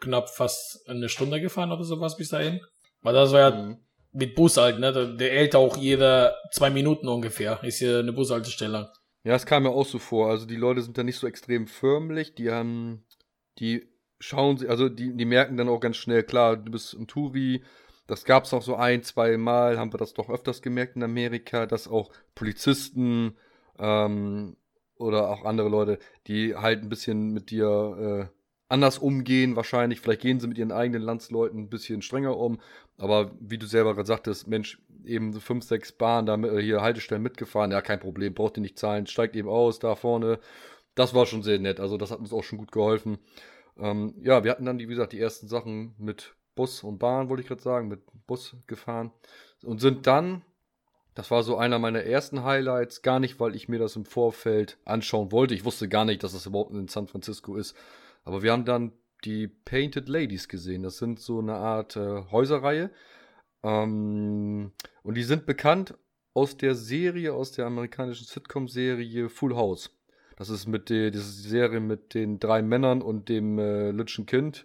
knapp 0.00 0.28
fast 0.30 0.86
eine 0.88 1.08
Stunde 1.08 1.40
gefahren 1.40 1.72
oder 1.72 1.84
sowas 1.84 2.16
bis 2.16 2.28
dahin. 2.28 2.60
Weil 3.02 3.14
das 3.14 3.32
war 3.32 3.40
ja 3.40 3.50
Mhm. 3.50 3.76
mit 4.12 4.34
Bus 4.34 4.56
halt, 4.56 4.78
ne? 4.78 4.92
Der- 4.92 5.06
Der 5.14 5.30
hält 5.30 5.54
auch 5.56 5.76
jede 5.76 6.34
zwei 6.52 6.70
Minuten 6.70 7.08
ungefähr. 7.08 7.62
Ist 7.64 7.78
hier 7.78 7.98
eine 7.98 8.12
Bushaltestelle. 8.12 8.90
Ja, 9.24 9.34
es 9.34 9.46
kam 9.46 9.62
mir 9.64 9.70
auch 9.70 9.86
so 9.86 9.98
vor. 9.98 10.30
Also 10.30 10.46
die 10.46 10.56
Leute 10.56 10.82
sind 10.82 10.98
da 10.98 11.02
nicht 11.04 11.18
so 11.18 11.26
extrem 11.26 11.66
förmlich. 11.66 12.34
Die 12.34 12.50
haben, 12.50 13.04
die 13.58 13.88
schauen 14.18 14.56
sie, 14.58 14.68
also 14.68 14.88
die, 14.88 15.16
die 15.16 15.24
merken 15.24 15.56
dann 15.56 15.68
auch 15.68 15.80
ganz 15.80 15.96
schnell, 15.96 16.22
klar, 16.24 16.56
du 16.56 16.70
bist 16.72 16.94
ein 16.94 17.06
Touri. 17.06 17.62
Das 18.08 18.24
gab 18.24 18.44
es 18.44 18.52
auch 18.52 18.62
so 18.62 18.74
ein, 18.76 19.02
zwei 19.04 19.36
Mal, 19.36 19.78
haben 19.78 19.92
wir 19.92 19.98
das 19.98 20.12
doch 20.12 20.28
öfters 20.28 20.60
gemerkt 20.60 20.96
in 20.96 21.02
Amerika, 21.04 21.66
dass 21.66 21.86
auch 21.88 22.10
Polizisten 22.34 23.36
ähm, 23.78 24.56
oder 24.96 25.30
auch 25.30 25.44
andere 25.44 25.68
Leute, 25.68 25.98
die 26.26 26.54
halt 26.56 26.82
ein 26.82 26.88
bisschen 26.88 27.30
mit 27.32 27.50
dir 27.50 28.28
äh, 28.30 28.41
anders 28.72 28.98
umgehen, 28.98 29.54
wahrscheinlich. 29.54 30.00
Vielleicht 30.00 30.22
gehen 30.22 30.40
sie 30.40 30.48
mit 30.48 30.58
ihren 30.58 30.72
eigenen 30.72 31.02
Landsleuten 31.02 31.60
ein 31.60 31.68
bisschen 31.68 32.02
strenger 32.02 32.36
um. 32.36 32.58
Aber 32.96 33.30
wie 33.38 33.58
du 33.58 33.66
selber 33.66 33.94
gerade 33.94 34.06
sagtest, 34.06 34.48
Mensch, 34.48 34.80
eben 35.04 35.32
so 35.32 35.40
fünf, 35.40 35.64
sechs 35.64 35.92
Bahnen 35.92 36.26
da 36.26 36.36
äh, 36.36 36.62
hier 36.62 36.80
Haltestellen 36.80 37.22
mitgefahren, 37.22 37.70
ja, 37.70 37.82
kein 37.82 38.00
Problem, 38.00 38.34
braucht 38.34 38.56
ihr 38.56 38.62
nicht 38.62 38.78
zahlen, 38.78 39.06
steigt 39.06 39.36
eben 39.36 39.48
aus, 39.48 39.78
da 39.78 39.94
vorne. 39.94 40.38
Das 40.94 41.14
war 41.14 41.26
schon 41.26 41.42
sehr 41.42 41.58
nett, 41.58 41.80
also 41.80 41.96
das 41.96 42.10
hat 42.10 42.18
uns 42.18 42.32
auch 42.32 42.44
schon 42.44 42.58
gut 42.58 42.72
geholfen. 42.72 43.18
Ähm, 43.78 44.14
ja, 44.22 44.44
wir 44.44 44.50
hatten 44.50 44.64
dann, 44.64 44.78
wie 44.78 44.86
gesagt, 44.86 45.12
die 45.12 45.20
ersten 45.20 45.48
Sachen 45.48 45.94
mit 45.98 46.34
Bus 46.54 46.82
und 46.82 46.98
Bahn, 46.98 47.28
wollte 47.28 47.42
ich 47.42 47.48
gerade 47.48 47.62
sagen, 47.62 47.88
mit 47.88 48.00
Bus 48.26 48.56
gefahren 48.66 49.10
und 49.64 49.80
sind 49.80 50.06
dann, 50.06 50.42
das 51.14 51.30
war 51.30 51.42
so 51.42 51.56
einer 51.56 51.78
meiner 51.78 52.02
ersten 52.04 52.44
Highlights, 52.44 53.02
gar 53.02 53.20
nicht, 53.20 53.40
weil 53.40 53.54
ich 53.54 53.68
mir 53.68 53.78
das 53.78 53.96
im 53.96 54.04
Vorfeld 54.04 54.78
anschauen 54.84 55.32
wollte. 55.32 55.54
Ich 55.54 55.64
wusste 55.64 55.88
gar 55.88 56.04
nicht, 56.04 56.22
dass 56.22 56.32
das 56.32 56.46
überhaupt 56.46 56.72
in 56.72 56.88
San 56.88 57.06
Francisco 57.06 57.56
ist. 57.56 57.74
Aber 58.24 58.42
wir 58.42 58.52
haben 58.52 58.64
dann 58.64 58.92
die 59.24 59.48
Painted 59.48 60.08
Ladies 60.08 60.48
gesehen. 60.48 60.82
Das 60.82 60.98
sind 60.98 61.20
so 61.20 61.38
eine 61.38 61.54
Art 61.54 61.96
äh, 61.96 62.22
Häuserreihe. 62.30 62.90
Ähm, 63.62 64.72
und 65.02 65.14
die 65.14 65.22
sind 65.22 65.46
bekannt 65.46 65.94
aus 66.34 66.56
der 66.56 66.74
Serie, 66.74 67.34
aus 67.34 67.52
der 67.52 67.66
amerikanischen 67.66 68.26
Sitcom-Serie 68.26 69.28
Full 69.28 69.54
House. 69.54 69.90
Das 70.36 70.48
ist 70.48 70.66
mit 70.66 70.90
der 70.90 71.10
diese 71.10 71.30
Serie 71.30 71.80
mit 71.80 72.14
den 72.14 72.40
drei 72.40 72.62
Männern 72.62 73.02
und 73.02 73.28
dem 73.28 73.58
äh, 73.58 73.90
lütschen 73.90 74.26
Kind, 74.26 74.64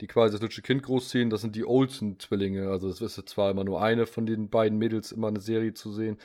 die 0.00 0.06
quasi 0.06 0.32
das 0.32 0.42
lütsche 0.42 0.62
Kind 0.62 0.82
großziehen. 0.82 1.30
Das 1.30 1.40
sind 1.40 1.56
die 1.56 1.64
Olsen-Zwillinge. 1.64 2.68
Also 2.68 2.88
es 2.88 3.00
ist 3.00 3.28
zwar 3.28 3.50
immer 3.50 3.64
nur 3.64 3.82
eine 3.82 4.06
von 4.06 4.26
den 4.26 4.50
beiden 4.50 4.78
Mädels 4.78 5.12
immer 5.12 5.28
eine 5.28 5.40
Serie 5.40 5.74
zu 5.74 5.92
sehen. 5.92 6.18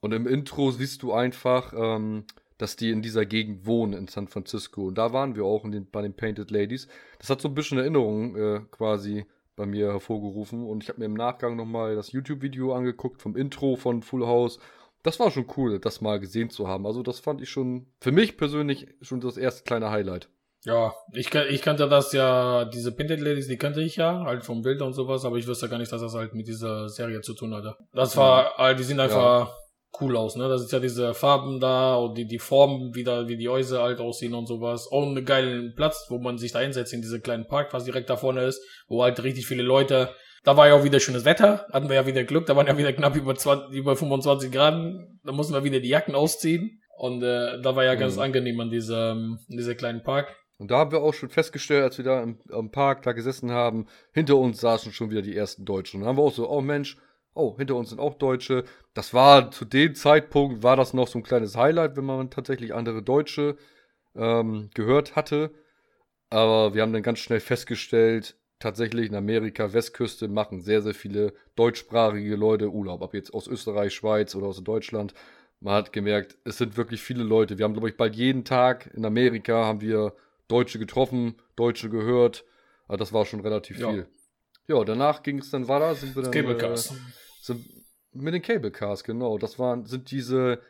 Und 0.00 0.12
im 0.12 0.26
Intro 0.26 0.70
siehst 0.70 1.02
du 1.02 1.12
einfach, 1.12 1.74
ähm, 1.76 2.24
dass 2.58 2.76
die 2.76 2.90
in 2.90 3.02
dieser 3.02 3.24
Gegend 3.24 3.66
wohnen 3.66 3.94
in 3.94 4.08
San 4.08 4.28
Francisco. 4.28 4.88
Und 4.88 4.98
da 4.98 5.12
waren 5.12 5.36
wir 5.36 5.44
auch 5.44 5.62
den, 5.62 5.88
bei 5.90 6.02
den 6.02 6.14
Painted 6.14 6.50
Ladies. 6.50 6.88
Das 7.18 7.30
hat 7.30 7.40
so 7.40 7.48
ein 7.48 7.54
bisschen 7.54 7.78
Erinnerungen 7.78 8.36
äh, 8.36 8.60
quasi 8.70 9.26
bei 9.56 9.64
mir 9.64 9.92
hervorgerufen. 9.92 10.66
Und 10.66 10.82
ich 10.82 10.88
habe 10.88 10.98
mir 10.98 11.06
im 11.06 11.14
Nachgang 11.14 11.56
nochmal 11.56 11.94
das 11.94 12.12
YouTube-Video 12.12 12.74
angeguckt 12.74 13.22
vom 13.22 13.36
Intro 13.36 13.76
von 13.76 14.02
Full 14.02 14.26
House. 14.26 14.58
Das 15.04 15.20
war 15.20 15.30
schon 15.30 15.46
cool, 15.56 15.78
das 15.78 16.00
mal 16.00 16.18
gesehen 16.18 16.50
zu 16.50 16.66
haben. 16.66 16.84
Also 16.84 17.02
das 17.02 17.20
fand 17.20 17.40
ich 17.40 17.48
schon, 17.48 17.86
für 18.00 18.12
mich 18.12 18.36
persönlich, 18.36 18.88
schon 19.00 19.20
das 19.20 19.36
erste 19.36 19.62
kleine 19.62 19.90
Highlight. 19.90 20.28
Ja, 20.64 20.92
ich, 21.12 21.32
ich 21.32 21.62
kannte 21.62 21.88
das 21.88 22.12
ja, 22.12 22.64
diese 22.64 22.90
Painted 22.90 23.20
Ladies, 23.20 23.46
die 23.46 23.56
kannte 23.56 23.80
ich 23.80 23.94
ja, 23.94 24.24
halt 24.24 24.44
vom 24.44 24.62
Bild 24.62 24.82
und 24.82 24.92
sowas, 24.92 25.24
aber 25.24 25.36
ich 25.36 25.46
wusste 25.46 25.68
gar 25.68 25.78
nicht, 25.78 25.92
dass 25.92 26.00
das 26.00 26.14
halt 26.14 26.34
mit 26.34 26.48
dieser 26.48 26.88
Serie 26.88 27.20
zu 27.20 27.34
tun 27.34 27.54
hatte. 27.54 27.76
Das 27.92 28.16
war, 28.16 28.56
halt, 28.56 28.78
die 28.78 28.82
sehen 28.82 28.98
einfach 28.98 29.56
cool 30.00 30.16
aus, 30.16 30.36
ne? 30.36 30.48
Das 30.48 30.62
ist 30.62 30.72
ja 30.72 30.80
diese 30.80 31.14
Farben 31.14 31.60
da 31.60 31.96
und 31.96 32.16
die, 32.16 32.26
die 32.26 32.38
Formen, 32.38 32.94
wie, 32.94 33.04
da, 33.04 33.28
wie 33.28 33.36
die 33.36 33.48
Häuser 33.48 33.82
halt 33.82 34.00
aussehen 34.00 34.34
und 34.34 34.46
sowas. 34.46 34.88
Auch 34.90 35.02
einen 35.06 35.24
geilen 35.24 35.74
Platz, 35.74 36.06
wo 36.08 36.18
man 36.18 36.38
sich 36.38 36.52
da 36.52 36.60
hinsetzt 36.60 36.92
in 36.92 37.02
diese 37.02 37.20
kleinen 37.20 37.46
Park, 37.46 37.72
was 37.72 37.84
direkt 37.84 38.10
da 38.10 38.16
vorne 38.16 38.42
ist, 38.42 38.62
wo 38.88 39.02
halt 39.02 39.22
richtig 39.22 39.46
viele 39.46 39.62
Leute, 39.62 40.10
da 40.44 40.56
war 40.56 40.68
ja 40.68 40.74
auch 40.74 40.84
wieder 40.84 41.00
schönes 41.00 41.24
Wetter, 41.24 41.66
hatten 41.72 41.88
wir 41.88 41.96
ja 41.96 42.06
wieder 42.06 42.24
Glück, 42.24 42.46
da 42.46 42.56
waren 42.56 42.66
ja 42.66 42.78
wieder 42.78 42.92
knapp 42.92 43.16
über, 43.16 43.34
20, 43.34 43.70
über 43.76 43.96
25 43.96 44.50
Grad, 44.52 44.74
da 45.24 45.32
mussten 45.32 45.52
wir 45.52 45.64
wieder 45.64 45.80
die 45.80 45.88
Jacken 45.88 46.14
ausziehen. 46.14 46.80
Und 46.96 47.22
äh, 47.22 47.60
da 47.62 47.76
war 47.76 47.84
ja 47.84 47.94
ganz 47.94 48.16
Mhm. 48.16 48.22
angenehm 48.22 48.58
an 48.60 48.70
diesem, 48.70 49.38
in 49.48 49.56
dieser 49.56 49.76
kleinen 49.76 50.02
Park. 50.02 50.34
Und 50.58 50.72
da 50.72 50.78
haben 50.78 50.90
wir 50.90 51.00
auch 51.00 51.14
schon 51.14 51.28
festgestellt, 51.28 51.84
als 51.84 51.98
wir 51.98 52.04
da 52.04 52.20
im, 52.20 52.40
im 52.50 52.72
Park 52.72 53.02
da 53.02 53.12
gesessen 53.12 53.52
haben, 53.52 53.86
hinter 54.12 54.36
uns 54.36 54.60
saßen 54.60 54.90
schon 54.90 55.08
wieder 55.10 55.22
die 55.22 55.36
ersten 55.36 55.64
Deutschen. 55.64 55.98
Und 55.98 56.00
dann 56.00 56.08
haben 56.08 56.16
wir 56.18 56.24
auch 56.24 56.32
so, 56.34 56.50
oh 56.50 56.60
Mensch, 56.60 56.96
oh, 57.38 57.56
hinter 57.56 57.76
uns 57.76 57.90
sind 57.90 58.00
auch 58.00 58.14
Deutsche. 58.14 58.64
Das 58.94 59.14
war 59.14 59.50
zu 59.50 59.64
dem 59.64 59.94
Zeitpunkt, 59.94 60.62
war 60.62 60.76
das 60.76 60.92
noch 60.92 61.08
so 61.08 61.18
ein 61.18 61.22
kleines 61.22 61.56
Highlight, 61.56 61.96
wenn 61.96 62.04
man 62.04 62.30
tatsächlich 62.30 62.74
andere 62.74 63.02
Deutsche 63.02 63.56
ähm, 64.14 64.70
gehört 64.74 65.16
hatte. 65.16 65.52
Aber 66.30 66.74
wir 66.74 66.82
haben 66.82 66.92
dann 66.92 67.02
ganz 67.02 67.20
schnell 67.20 67.40
festgestellt, 67.40 68.36
tatsächlich 68.58 69.08
in 69.08 69.14
Amerika, 69.14 69.72
Westküste, 69.72 70.28
machen 70.28 70.60
sehr, 70.60 70.82
sehr 70.82 70.94
viele 70.94 71.32
deutschsprachige 71.56 72.36
Leute 72.36 72.70
Urlaub. 72.70 73.00
Ob 73.02 73.14
jetzt 73.14 73.32
aus 73.32 73.46
Österreich, 73.46 73.94
Schweiz 73.94 74.34
oder 74.34 74.48
aus 74.48 74.62
Deutschland. 74.62 75.14
Man 75.60 75.74
hat 75.74 75.92
gemerkt, 75.92 76.36
es 76.44 76.58
sind 76.58 76.76
wirklich 76.76 77.00
viele 77.00 77.24
Leute. 77.24 77.58
Wir 77.58 77.64
haben, 77.64 77.72
glaube 77.72 77.88
ich, 77.88 77.96
bald 77.96 78.14
jeden 78.14 78.44
Tag 78.44 78.90
in 78.94 79.04
Amerika 79.04 79.64
haben 79.64 79.80
wir 79.80 80.12
Deutsche 80.48 80.78
getroffen, 80.78 81.36
Deutsche 81.56 81.90
gehört. 81.90 82.44
Also 82.86 82.98
das 82.98 83.12
war 83.12 83.24
schon 83.26 83.40
relativ 83.40 83.78
Ja. 83.78 83.90
viel. 83.90 84.06
Ja, 84.68 84.84
danach 84.84 85.22
ging 85.22 85.38
es 85.38 85.50
dann 85.50 85.66
weiter, 85.66 85.94
sind 85.94 86.14
wir 86.14 86.22
dann 86.22 86.32
Cable 86.32 86.56
Cars. 86.56 86.90
Äh, 86.90 86.94
sind 87.48 87.66
mit 88.12 88.32
den 88.32 88.42
Cable 88.42 88.70
Cars, 88.70 89.02
genau. 89.04 89.36
Das 89.38 89.58
waren, 89.58 89.84
sind 89.84 90.10
diese, 90.10 90.60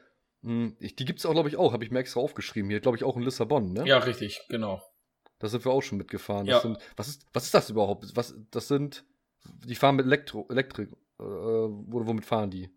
mh, 0.42 0.72
ich, 0.80 0.96
die 0.96 1.04
gibt 1.04 1.18
es 1.18 1.26
auch, 1.26 1.32
glaube 1.32 1.48
ich, 1.48 1.56
auch, 1.56 1.72
habe 1.72 1.84
ich 1.84 1.90
mir 1.90 1.98
extra 1.98 2.20
aufgeschrieben. 2.20 2.70
Hier, 2.70 2.80
glaube 2.80 2.96
ich, 2.96 3.04
auch 3.04 3.16
in 3.16 3.22
Lissabon, 3.22 3.72
ne? 3.72 3.86
Ja, 3.86 3.98
richtig, 3.98 4.40
genau. 4.48 4.82
Da 5.38 5.48
sind 5.48 5.64
wir 5.64 5.70
auch 5.70 5.82
schon 5.82 5.98
mitgefahren. 5.98 6.46
Ja. 6.46 6.60
Sind, 6.60 6.78
was, 6.96 7.08
ist, 7.08 7.26
was 7.32 7.44
ist 7.44 7.54
das 7.54 7.70
überhaupt? 7.70 8.16
Was, 8.16 8.34
das 8.50 8.66
sind, 8.66 9.04
die 9.66 9.76
fahren 9.76 9.96
mit 9.96 10.06
Elektro, 10.06 10.46
Elektrik. 10.50 10.90
Äh, 11.20 11.24
wo, 11.24 12.06
womit 12.06 12.24
fahren 12.24 12.50
die? 12.50 12.70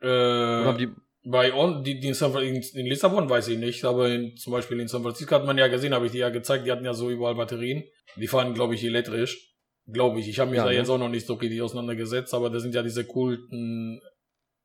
Oder 0.00 0.62
Äh, 0.62 0.64
haben 0.64 0.78
die, 0.78 0.88
bei 1.24 1.52
on, 1.52 1.84
die, 1.84 2.00
die 2.00 2.08
in, 2.08 2.14
San, 2.14 2.34
in, 2.38 2.56
in 2.56 2.86
Lissabon 2.86 3.28
weiß 3.28 3.48
ich 3.48 3.58
nicht, 3.58 3.84
aber 3.84 4.08
in, 4.08 4.36
zum 4.36 4.52
Beispiel 4.52 4.80
in 4.80 4.88
San 4.88 5.02
Francisco 5.02 5.34
hat 5.34 5.44
man 5.44 5.58
ja 5.58 5.68
gesehen, 5.68 5.94
habe 5.94 6.06
ich 6.06 6.12
die 6.12 6.18
ja 6.18 6.30
gezeigt, 6.30 6.66
die 6.66 6.72
hatten 6.72 6.84
ja 6.84 6.94
so 6.94 7.10
überall 7.10 7.34
Batterien. 7.34 7.84
Die 8.16 8.26
fahren, 8.26 8.54
glaube 8.54 8.74
ich, 8.74 8.84
elektrisch. 8.84 9.47
Glaube 9.90 10.20
ich. 10.20 10.28
Ich 10.28 10.38
habe 10.38 10.50
mich 10.50 10.58
Ja, 10.58 10.64
da 10.64 10.70
ne? 10.70 10.76
jetzt 10.76 10.90
auch 10.90 10.98
noch 10.98 11.08
nicht 11.08 11.26
so 11.26 11.34
richtig 11.34 11.62
auseinandergesetzt, 11.62 12.34
aber 12.34 12.50
das 12.50 12.62
sind 12.62 12.74
ja 12.74 12.82
diese 12.82 13.06
coolen 13.06 14.00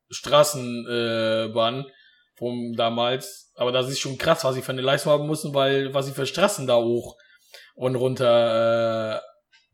Straßenbahnen 0.09 1.85
äh, 1.85 1.91
vom 2.35 2.73
damals. 2.75 3.51
Aber 3.55 3.71
das 3.71 3.89
ist 3.89 3.99
schon 3.99 4.17
krass, 4.17 4.43
was 4.43 4.55
sie 4.55 4.61
für 4.61 4.71
eine 4.71 4.81
Leistung 4.81 5.13
haben 5.13 5.27
müssen, 5.27 5.53
weil 5.53 5.93
was 5.93 6.07
sie 6.07 6.13
für 6.13 6.25
Straßen 6.25 6.67
da 6.67 6.75
hoch 6.77 7.15
und 7.75 7.95
runter 7.95 9.17
äh, 9.17 9.21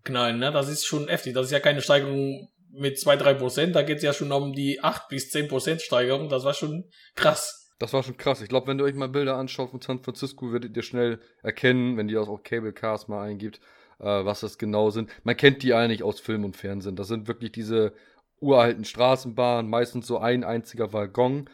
knallen. 0.04 0.40
Ne? 0.40 0.52
Das 0.52 0.70
ist 0.70 0.86
schon 0.86 1.08
heftig. 1.08 1.34
Das 1.34 1.48
ist 1.48 1.52
ja 1.52 1.60
keine 1.60 1.82
Steigerung 1.82 2.50
mit 2.72 2.98
2-3 2.98 3.34
Prozent. 3.34 3.76
Da 3.76 3.82
geht 3.82 3.98
es 3.98 4.04
ja 4.04 4.14
schon 4.14 4.32
um 4.32 4.54
die 4.54 4.82
8 4.84 5.08
bis 5.10 5.32
10 5.32 5.48
Prozent 5.48 5.82
Steigerung. 5.82 6.30
Das 6.30 6.44
war 6.44 6.54
schon 6.54 6.86
krass. 7.16 7.74
das 7.80 7.94
war 7.94 8.04
schon 8.04 8.18
krass. 8.18 8.42
Ich 8.42 8.50
glaube, 8.50 8.68
wenn 8.68 8.78
ihr 8.78 8.86
euch 8.86 8.94
mal 8.96 9.10
Bilder 9.10 9.38
anschaut 9.38 9.72
von 9.72 9.82
San 9.82 10.04
Francisco, 10.04 10.52
werdet 10.52 10.78
ihr 10.78 10.84
schnell 10.84 11.20
erkennen, 11.42 11.98
wenn 11.98 12.08
ihr 12.10 12.20
das 12.20 12.28
auch 12.28 12.44
Cable 12.44 12.74
Cars 12.74 13.08
mal 13.08 13.24
eingibt, 13.28 13.60
äh, 14.00 14.06
was 14.06 14.42
das 14.42 14.58
genau 14.58 14.90
sind. 14.90 15.10
Man 15.24 15.38
kennt 15.38 15.64
die 15.64 15.74
eigentlich 15.74 16.04
aus 16.04 16.20
Film 16.20 16.44
und 16.46 16.58
Fernsehen. 16.58 16.96
Das 16.96 17.08
sind 17.08 17.28
wirklich 17.28 17.52
diese 17.52 17.94
uralten 18.42 18.86
Straßenbahnen, 18.86 19.70
meistens 19.70 20.08
so 20.08 20.18
ein 20.18 20.44
einziger 20.44 20.94
Waggon. 20.94 21.50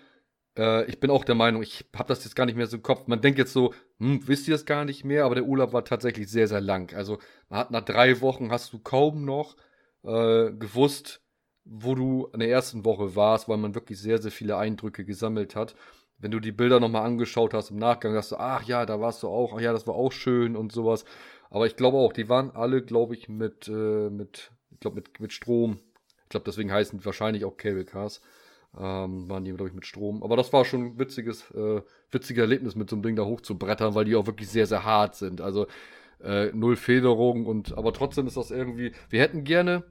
Äh, 0.58 0.86
ich 0.86 1.00
bin 1.00 1.10
auch 1.10 1.24
der 1.24 1.36
Meinung, 1.36 1.62
ich 1.64 1.86
habe 1.96 2.08
das 2.08 2.24
jetzt 2.24 2.36
gar 2.36 2.46
nicht 2.46 2.56
mehr 2.56 2.68
so 2.68 2.78
im 2.78 2.84
Kopf. 2.84 3.08
Man 3.08 3.22
denkt 3.22 3.40
jetzt 3.40 3.54
so, 3.54 3.74
hm, 4.00 4.28
wisst 4.28 4.48
ihr 4.48 4.54
das 4.54 4.66
gar 4.66 4.86
nicht 4.86 5.04
mehr, 5.04 5.26
aber 5.26 5.36
der 5.36 5.46
Urlaub 5.46 5.74
war 5.74 5.86
tatsächlich 5.86 6.30
sehr, 6.30 6.48
sehr 6.48 6.62
lang. 6.62 6.94
Also 6.96 7.20
man 7.50 7.60
hat 7.60 7.72
nach 7.72 7.84
drei 7.84 8.22
Wochen 8.22 8.52
hast 8.52 8.74
du 8.74 8.80
kaum 8.80 9.26
noch 9.26 9.56
äh, 10.04 10.52
gewusst, 10.52 11.22
wo 11.66 11.96
du 11.96 12.30
in 12.34 12.40
der 12.40 12.50
ersten 12.50 12.86
Woche 12.86 13.16
warst, 13.16 13.50
weil 13.50 13.58
man 13.58 13.76
wirklich 13.76 14.00
sehr, 14.00 14.22
sehr 14.22 14.32
viele 14.32 14.58
Eindrücke 14.58 15.04
gesammelt 15.06 15.56
hat. 15.56 15.76
Wenn 16.18 16.32
du 16.32 16.40
die 16.40 16.52
Bilder 16.52 16.80
nochmal 16.80 17.06
angeschaut 17.06 17.54
hast 17.54 17.72
im 17.72 17.78
Nachgang, 17.78 18.16
hast 18.16 18.32
du, 18.32 18.38
ach 18.38 18.64
ja, 18.64 18.86
da 18.86 19.02
warst 19.02 19.24
du 19.24 19.28
auch, 19.28 19.54
ach 19.56 19.62
ja, 19.62 19.74
das 19.74 19.88
war 19.88 19.96
auch 19.96 20.12
schön 20.12 20.56
und 20.56 20.72
sowas. 20.72 21.04
Aber 21.56 21.68
ich 21.68 21.78
glaube 21.78 21.96
auch, 21.96 22.12
die 22.12 22.28
waren 22.28 22.52
alle, 22.52 22.82
glaube 22.82 23.16
ich, 23.16 23.30
mit, 23.30 23.70
äh, 23.70 24.10
mit, 24.10 24.52
ich 24.72 24.80
glaube, 24.82 24.98
mit, 24.98 25.22
mit 25.22 25.32
Strom. 25.32 25.80
Ich 26.24 26.30
glaube, 26.30 26.44
deswegen 26.44 26.70
heißen 26.70 27.00
die 27.00 27.06
wahrscheinlich 27.06 27.46
auch 27.46 27.56
Cable 27.56 27.86
Cars. 27.86 28.20
Ähm, 28.78 29.30
waren 29.30 29.46
die, 29.46 29.54
glaube 29.54 29.70
ich, 29.70 29.74
mit 29.74 29.86
Strom. 29.86 30.22
Aber 30.22 30.36
das 30.36 30.52
war 30.52 30.66
schon 30.66 30.82
ein 30.82 31.00
witziges, 31.00 31.50
äh, 31.52 31.82
witziges 32.12 32.42
Erlebnis, 32.42 32.76
mit 32.76 32.90
so 32.90 32.98
einem 32.98 33.04
Ding 33.04 33.16
da 33.16 33.24
hochzubrettern, 33.24 33.96
weil 33.96 34.04
die 34.04 34.18
auch 34.18 34.28
wirklich 34.28 34.50
sehr, 34.50 34.68
sehr 34.68 34.84
hart 34.84 35.16
sind. 35.16 35.40
Also 35.40 35.68
äh, 36.22 36.48
null 36.48 36.76
Federung 36.76 37.46
und 37.46 37.78
aber 37.78 37.94
trotzdem 37.94 38.28
ist 38.28 38.36
das 38.36 38.52
irgendwie. 38.52 38.92
Wir 39.10 39.22
hätten 39.22 39.46
gerne, 39.46 39.86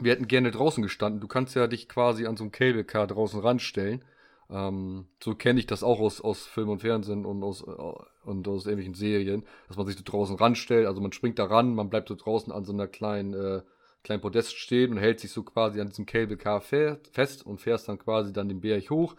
wir 0.00 0.10
hätten 0.10 0.26
gerne 0.26 0.50
draußen 0.50 0.82
gestanden. 0.82 1.20
Du 1.20 1.28
kannst 1.28 1.54
ja 1.54 1.68
dich 1.68 1.88
quasi 1.88 2.26
an 2.26 2.36
so 2.36 2.42
ein 2.42 2.50
Cable 2.50 2.82
Car 2.82 3.06
draußen 3.06 3.38
ranstellen. 3.38 4.04
Ähm, 4.50 5.06
so 5.22 5.34
kenne 5.34 5.60
ich 5.60 5.66
das 5.66 5.82
auch 5.82 6.00
aus, 6.00 6.20
aus 6.20 6.46
Film 6.46 6.70
und 6.70 6.80
Fernsehen 6.80 7.24
und 7.24 7.42
aus, 7.42 7.62
äh, 7.62 8.28
und 8.28 8.48
aus 8.48 8.66
irgendwelchen 8.66 8.94
Serien, 8.94 9.44
dass 9.68 9.76
man 9.76 9.86
sich 9.86 9.96
so 9.96 10.02
draußen 10.04 10.36
ranstellt. 10.36 10.86
Also 10.86 11.00
man 11.00 11.12
springt 11.12 11.38
da 11.38 11.44
ran, 11.44 11.74
man 11.74 11.88
bleibt 11.88 12.08
so 12.08 12.16
draußen 12.16 12.52
an 12.52 12.64
so 12.64 12.72
einer 12.72 12.88
kleinen, 12.88 13.34
äh, 13.34 13.62
kleinen 14.02 14.22
Podest 14.22 14.56
stehen 14.56 14.92
und 14.92 14.98
hält 14.98 15.20
sich 15.20 15.30
so 15.30 15.42
quasi 15.42 15.80
an 15.80 15.88
diesem 15.88 16.06
Cable 16.06 16.36
Car 16.36 16.60
fest 16.60 17.46
und 17.46 17.60
fährst 17.60 17.88
dann 17.88 17.98
quasi 17.98 18.32
dann 18.32 18.48
den 18.48 18.60
Berg 18.60 18.90
hoch. 18.90 19.14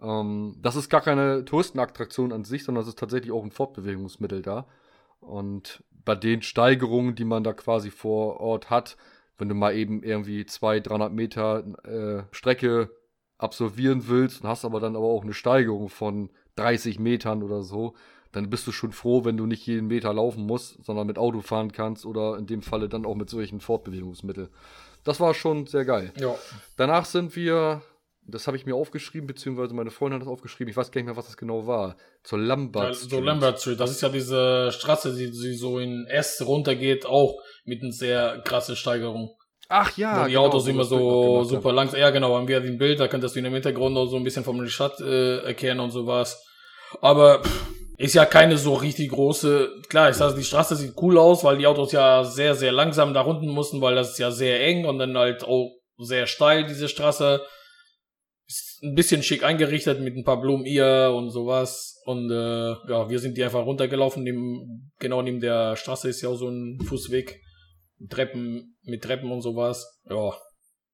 Ähm, 0.00 0.56
das 0.60 0.76
ist 0.76 0.90
gar 0.90 1.02
keine 1.02 1.44
Touristenattraktion 1.44 2.32
an 2.32 2.44
sich, 2.44 2.64
sondern 2.64 2.82
es 2.82 2.88
ist 2.88 2.98
tatsächlich 2.98 3.32
auch 3.32 3.44
ein 3.44 3.52
Fortbewegungsmittel 3.52 4.42
da. 4.42 4.66
Und 5.20 5.84
bei 6.04 6.14
den 6.14 6.42
Steigerungen, 6.42 7.14
die 7.14 7.24
man 7.24 7.44
da 7.44 7.52
quasi 7.52 7.90
vor 7.90 8.40
Ort 8.40 8.70
hat, 8.70 8.96
wenn 9.38 9.48
du 9.48 9.54
mal 9.54 9.74
eben 9.74 10.02
irgendwie 10.02 10.46
200, 10.46 10.90
300 10.90 11.12
Meter 11.12 11.64
äh, 11.84 12.24
Strecke 12.32 12.90
absolvieren 13.44 14.08
willst 14.08 14.42
und 14.42 14.48
hast 14.48 14.64
aber 14.64 14.80
dann 14.80 14.96
aber 14.96 15.06
auch 15.06 15.22
eine 15.22 15.34
Steigerung 15.34 15.88
von 15.88 16.30
30 16.56 16.98
Metern 16.98 17.42
oder 17.42 17.62
so, 17.62 17.94
dann 18.32 18.50
bist 18.50 18.66
du 18.66 18.72
schon 18.72 18.92
froh, 18.92 19.24
wenn 19.24 19.36
du 19.36 19.46
nicht 19.46 19.66
jeden 19.66 19.86
Meter 19.86 20.12
laufen 20.12 20.44
musst, 20.44 20.84
sondern 20.84 21.06
mit 21.06 21.18
Auto 21.18 21.40
fahren 21.40 21.70
kannst 21.70 22.04
oder 22.04 22.36
in 22.36 22.46
dem 22.46 22.62
Falle 22.62 22.88
dann 22.88 23.06
auch 23.06 23.14
mit 23.14 23.30
solchen 23.30 23.60
Fortbewegungsmitteln. 23.60 24.48
Das 25.04 25.20
war 25.20 25.34
schon 25.34 25.66
sehr 25.66 25.84
geil. 25.84 26.12
Ja. 26.18 26.34
Danach 26.76 27.04
sind 27.04 27.36
wir, 27.36 27.82
das 28.26 28.46
habe 28.46 28.56
ich 28.56 28.66
mir 28.66 28.74
aufgeschrieben, 28.74 29.26
beziehungsweise 29.26 29.74
meine 29.74 29.90
Freundin 29.90 30.18
hat 30.20 30.26
das 30.26 30.32
aufgeschrieben, 30.32 30.70
ich 30.70 30.76
weiß 30.76 30.90
gar 30.90 31.00
nicht 31.00 31.06
mehr, 31.06 31.16
was 31.16 31.26
das 31.26 31.36
genau 31.36 31.66
war, 31.66 31.96
zur 32.24 32.40
Lambert 32.40 32.88
ja, 32.88 32.94
So 32.94 33.20
Lambert 33.20 33.60
Street, 33.60 33.78
das 33.78 33.92
ist 33.92 34.00
ja 34.00 34.08
diese 34.08 34.72
Straße, 34.72 35.14
die, 35.14 35.30
die 35.30 35.54
so 35.54 35.78
in 35.78 36.06
S 36.06 36.42
runtergeht, 36.44 37.06
auch 37.06 37.40
mit 37.64 37.82
einer 37.82 37.92
sehr 37.92 38.42
krasse 38.44 38.74
Steigerung. 38.74 39.36
Ach 39.68 39.96
ja. 39.96 40.20
Wo 40.20 40.26
die 40.26 40.32
genau, 40.32 40.46
Autos 40.46 40.66
wo 40.66 40.70
immer 40.70 40.82
noch 40.82 40.88
so 40.88 41.44
super 41.44 41.70
haben. 41.70 41.76
langsam. 41.76 42.00
Ja, 42.00 42.10
genau, 42.10 42.34
haben 42.36 42.48
wir 42.48 42.60
den 42.60 42.78
Bild, 42.78 43.00
da 43.00 43.08
könntest 43.08 43.34
du 43.34 43.38
in 43.38 43.44
dem 43.44 43.54
Hintergrund 43.54 43.96
auch 43.96 44.06
so 44.06 44.16
ein 44.16 44.24
bisschen 44.24 44.44
vom 44.44 44.66
Stadt 44.68 45.00
äh, 45.00 45.38
erkennen 45.38 45.80
und 45.80 45.90
sowas. 45.90 46.42
Aber 47.00 47.42
pff, 47.42 47.66
ist 47.96 48.14
ja 48.14 48.26
keine 48.26 48.58
so 48.58 48.74
richtig 48.74 49.10
große. 49.10 49.82
Klar, 49.88 50.10
ich 50.10 50.16
sage, 50.16 50.36
die 50.36 50.44
Straße 50.44 50.76
sieht 50.76 50.94
cool 51.00 51.16
aus, 51.18 51.44
weil 51.44 51.58
die 51.58 51.66
Autos 51.66 51.92
ja 51.92 52.24
sehr, 52.24 52.54
sehr 52.54 52.72
langsam 52.72 53.14
da 53.14 53.22
unten 53.22 53.48
mussten, 53.48 53.80
weil 53.80 53.94
das 53.94 54.12
ist 54.12 54.18
ja 54.18 54.30
sehr 54.30 54.60
eng 54.64 54.84
und 54.84 54.98
dann 54.98 55.16
halt 55.16 55.44
auch 55.44 55.72
sehr 55.98 56.26
steil, 56.26 56.66
diese 56.66 56.88
Straße. 56.88 57.42
Ist 58.46 58.80
ein 58.82 58.94
bisschen 58.94 59.22
schick 59.22 59.42
eingerichtet 59.42 60.00
mit 60.00 60.16
ein 60.16 60.24
paar 60.24 60.40
Blumen 60.40 60.66
hier 60.66 61.14
und 61.16 61.30
sowas. 61.30 62.02
Und 62.04 62.30
äh, 62.30 62.74
ja, 62.90 63.08
wir 63.08 63.18
sind 63.18 63.38
die 63.38 63.44
einfach 63.44 63.64
runtergelaufen. 63.64 64.22
Neben, 64.22 64.92
genau 64.98 65.22
neben 65.22 65.40
der 65.40 65.76
Straße 65.76 66.08
ist 66.10 66.20
ja 66.20 66.28
auch 66.28 66.36
so 66.36 66.48
ein 66.48 66.78
Fußweg. 66.84 67.40
Treppen, 68.10 68.73
mit 68.84 69.02
Treppen 69.02 69.30
und 69.30 69.42
sowas. 69.42 70.00
Ja. 70.08 70.34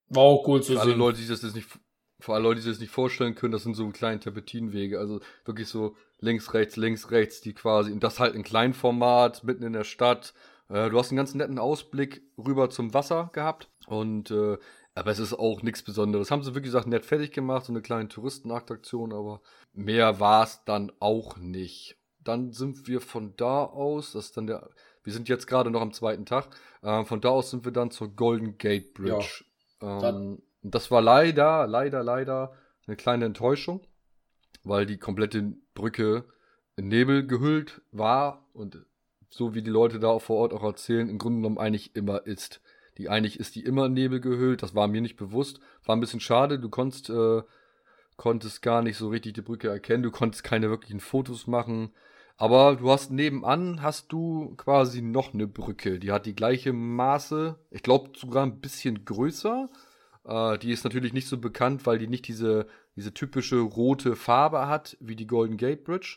War 0.09 0.23
auch 0.23 0.47
cool 0.49 0.63
zu 0.63 0.73
Für 0.73 0.81
alle 0.81 0.91
sehen. 0.91 0.99
Leute, 0.99 1.19
die 1.19 1.25
sich 1.25 1.37
das 1.37 1.43
jetzt 1.43 1.55
nicht, 1.55 1.69
für 2.19 2.35
alle 2.35 2.43
Leute, 2.45 2.57
die 2.57 2.63
sich 2.63 2.73
das 2.73 2.81
nicht 2.81 2.93
vorstellen 2.93 3.35
können, 3.35 3.53
das 3.53 3.63
sind 3.63 3.75
so 3.75 3.89
kleine 3.91 4.21
Terpentinwege. 4.21 4.99
Also 4.99 5.21
wirklich 5.45 5.69
so 5.69 5.97
links, 6.19 6.53
rechts, 6.55 6.77
links, 6.77 7.11
rechts, 7.11 7.41
die 7.41 7.55
quasi, 7.55 7.93
und 7.93 8.03
das 8.03 8.19
halt 8.19 8.35
in 8.35 8.43
Kleinformat, 8.43 9.45
mitten 9.45 9.63
in 9.63 9.73
der 9.73 9.85
Stadt. 9.85 10.35
Äh, 10.69 10.91
du 10.91 10.99
hast 10.99 11.11
einen 11.11 11.17
ganz 11.17 11.35
netten 11.35 11.59
Ausblick 11.59 12.23
rüber 12.39 12.71
zum 12.71 12.95
Wasser 12.95 13.31
gehabt. 13.33 13.69
Und, 13.87 14.31
äh, 14.31 14.59
aber 14.95 15.11
es 15.11 15.19
ist 15.19 15.35
auch 15.35 15.63
nichts 15.63 15.83
Besonderes. 15.83 16.31
Haben 16.31 16.43
sie 16.43 16.51
wirklich 16.51 16.73
gesagt, 16.73 16.87
nett 16.87 17.07
fertig 17.07 17.33
gemacht, 17.33 17.67
so 17.67 17.73
eine 17.73 17.83
kleine 17.83 18.09
Touristenattraktion, 18.09 19.13
aber 19.13 19.41
mehr 19.73 20.21
war 20.21 20.45
es 20.45 20.63
dann 20.65 20.93
auch 21.01 21.37
nicht. 21.37 21.97
Dann 22.23 22.53
sind 22.53 22.87
wir 22.87 23.01
von 23.01 23.35
da 23.37 23.65
aus, 23.65 24.13
das 24.13 24.27
ist 24.27 24.37
dann 24.37 24.47
der, 24.47 24.69
wir 25.03 25.13
sind 25.13 25.29
jetzt 25.29 25.47
gerade 25.47 25.71
noch 25.71 25.81
am 25.81 25.93
zweiten 25.93 26.27
Tag, 26.27 26.49
äh, 26.83 27.05
von 27.05 27.21
da 27.21 27.31
aus 27.31 27.51
sind 27.51 27.65
wir 27.65 27.73
dann 27.73 27.91
zur 27.91 28.09
Golden 28.15 28.59
Gate 28.59 28.95
Bridge. 28.95 29.45
Ähm, 29.81 30.43
und 30.63 30.75
das 30.75 30.91
war 30.91 31.01
leider, 31.01 31.67
leider, 31.67 32.03
leider 32.03 32.53
eine 32.87 32.97
kleine 32.97 33.25
Enttäuschung, 33.25 33.81
weil 34.63 34.87
die 34.87 34.99
komplette 34.99 35.55
Brücke 35.75 36.25
in 36.77 36.89
Nebel 36.89 37.27
gehüllt 37.27 37.83
war 37.93 38.47
und 38.53 38.85
so 39.31 39.55
wie 39.55 39.63
die 39.63 39.71
Leute 39.71 40.01
da 40.01 40.19
vor 40.19 40.37
Ort 40.37 40.53
auch 40.53 40.65
erzählen, 40.65 41.09
im 41.09 41.19
Grunde 41.19 41.39
genommen 41.39 41.59
eigentlich 41.59 41.95
immer 41.95 42.27
ist. 42.27 42.61
Die 42.99 43.09
eigentlich 43.09 43.39
ist 43.39 43.55
die 43.55 43.65
immer 43.65 43.87
in 43.87 43.95
Nebel 43.95 44.21
gehüllt, 44.21 44.63
das 44.63 44.75
war 44.75 44.89
mir 44.89 45.01
nicht 45.01 45.17
bewusst. 45.17 45.61
War 45.85 45.97
ein 45.97 46.01
bisschen 46.01 46.21
schade, 46.21 46.59
du 46.59 46.69
konntest, 46.69 47.09
äh, 47.09 47.43
konntest 48.17 48.61
gar 48.61 48.83
nicht 48.83 48.97
so 48.97 49.09
richtig 49.09 49.35
die 49.35 49.43
Brücke 49.43 49.69
erkennen, 49.69 50.03
du 50.03 50.11
konntest 50.11 50.45
keine 50.45 50.69
wirklichen 50.69 51.01
Fotos 51.01 51.47
machen. 51.47 51.93
Aber 52.41 52.77
du 52.77 52.91
hast 52.91 53.11
nebenan 53.11 53.83
hast 53.83 54.11
du 54.13 54.55
quasi 54.57 55.03
noch 55.03 55.35
eine 55.35 55.47
Brücke, 55.47 55.99
die 55.99 56.11
hat 56.11 56.25
die 56.25 56.35
gleiche 56.35 56.73
Maße, 56.73 57.59
ich 57.71 57.83
glaube 57.83 58.13
sogar 58.17 58.45
ein 58.45 58.61
bisschen 58.61 59.05
größer. 59.05 59.69
Äh, 60.25 60.57
die 60.57 60.73
ist 60.73 60.85
natürlich 60.85 61.13
nicht 61.13 61.29
so 61.29 61.37
bekannt, 61.37 61.85
weil 61.85 61.99
die 61.99 62.07
nicht 62.07 62.27
diese, 62.29 62.67
diese 62.97 63.13
typische 63.13 63.61
rote 63.61 64.17
Farbe 64.17 64.69
hat 64.69 64.97
wie 65.01 65.17
die 65.17 65.27
Golden 65.27 65.59
Gate 65.59 65.85
Bridge. 65.85 66.17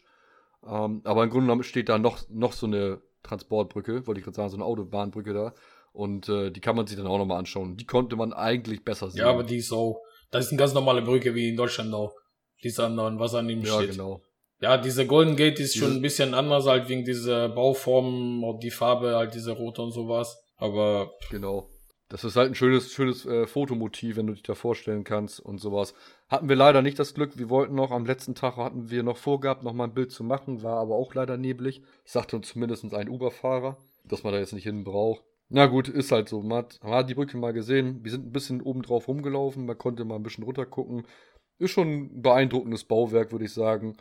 Ähm, 0.65 1.01
aber 1.03 1.25
im 1.25 1.29
Grunde 1.29 1.47
genommen 1.47 1.63
steht 1.63 1.89
da 1.89 1.97
noch, 1.97 2.19
noch 2.29 2.53
so 2.53 2.67
eine 2.67 3.01
Transportbrücke, 3.23 4.07
wollte 4.07 4.19
ich 4.19 4.23
gerade 4.23 4.37
sagen, 4.37 4.49
so 4.49 4.55
eine 4.55 4.63
Autobahnbrücke 4.63 5.33
da. 5.33 5.53
Und 5.91 6.29
äh, 6.29 6.51
die 6.51 6.61
kann 6.61 6.77
man 6.77 6.87
sich 6.87 6.95
dann 6.95 7.05
auch 7.05 7.17
nochmal 7.17 7.39
anschauen. 7.39 7.75
Die 7.75 7.85
konnte 7.85 8.15
man 8.15 8.31
eigentlich 8.31 8.85
besser 8.85 9.09
sehen. 9.09 9.19
Ja, 9.19 9.29
aber 9.29 9.43
die 9.43 9.57
ist 9.57 9.67
so. 9.67 9.99
Das 10.31 10.45
ist 10.45 10.51
eine 10.51 10.59
ganz 10.59 10.73
normale 10.73 11.01
Brücke 11.01 11.35
wie 11.35 11.49
in 11.49 11.57
Deutschland 11.57 11.93
auch. 11.93 12.15
Diese 12.63 12.85
anderen, 12.85 13.19
was 13.19 13.35
an 13.35 13.49
ihm 13.49 13.61
ja, 13.61 13.73
steht. 13.73 13.91
genau. 13.91 14.21
Ja, 14.63 14.77
diese 14.77 15.05
Golden 15.05 15.35
Gate 15.35 15.59
ist 15.59 15.75
schon 15.75 15.91
ein 15.91 16.01
bisschen 16.01 16.33
anders, 16.33 16.67
halt 16.67 16.87
wegen 16.87 17.03
dieser 17.03 17.49
Bauform 17.49 18.45
und 18.45 18.63
die 18.63 18.71
Farbe, 18.71 19.17
halt 19.17 19.33
diese 19.33 19.51
rote 19.51 19.81
und 19.81 19.91
sowas. 19.91 20.41
Aber 20.55 21.11
Genau. 21.29 21.67
Das 22.07 22.23
ist 22.23 22.37
halt 22.37 22.51
ein 22.51 22.55
schönes, 22.55 22.93
schönes 22.93 23.25
äh, 23.25 23.45
Fotomotiv, 23.45 24.15
wenn 24.15 24.27
du 24.27 24.33
dich 24.33 24.43
da 24.43 24.55
vorstellen 24.55 25.03
kannst 25.03 25.41
und 25.41 25.57
sowas. 25.57 25.93
Hatten 26.29 26.47
wir 26.47 26.55
leider 26.55 26.81
nicht 26.81 26.97
das 26.97 27.13
Glück. 27.13 27.37
Wir 27.37 27.49
wollten 27.49 27.75
noch, 27.75 27.91
am 27.91 28.05
letzten 28.05 28.35
Tag 28.35 28.55
hatten 28.55 28.89
wir 28.89 29.03
noch 29.03 29.17
vorgehabt, 29.17 29.63
noch 29.63 29.73
mal 29.73 29.83
ein 29.83 29.93
Bild 29.93 30.11
zu 30.11 30.23
machen, 30.23 30.63
war 30.63 30.77
aber 30.77 30.95
auch 30.95 31.13
leider 31.13 31.35
neblig. 31.35 31.81
Sagte 32.05 32.37
uns 32.37 32.47
zumindest 32.47 32.85
ein 32.93 33.09
Uber-Fahrer, 33.09 33.77
dass 34.05 34.23
man 34.23 34.31
da 34.31 34.39
jetzt 34.39 34.53
nicht 34.53 34.63
hin 34.63 34.85
braucht. 34.85 35.23
Na 35.49 35.65
gut, 35.65 35.89
ist 35.89 36.13
halt 36.13 36.29
so. 36.29 36.41
Man 36.41 36.59
hat, 36.59 36.79
man 36.83 36.93
hat 36.93 37.09
die 37.09 37.15
Brücke 37.15 37.35
mal 37.35 37.51
gesehen. 37.51 37.99
Wir 38.01 38.11
sind 38.11 38.27
ein 38.27 38.31
bisschen 38.31 38.61
oben 38.61 38.81
drauf 38.81 39.09
rumgelaufen. 39.09 39.65
Man 39.65 39.77
konnte 39.77 40.05
mal 40.05 40.15
ein 40.15 40.23
bisschen 40.23 40.45
runter 40.45 40.65
gucken. 40.65 41.05
Ist 41.59 41.71
schon 41.71 41.87
ein 41.87 42.21
beeindruckendes 42.21 42.85
Bauwerk, 42.85 43.33
würde 43.33 43.43
ich 43.43 43.53
sagen. 43.53 43.97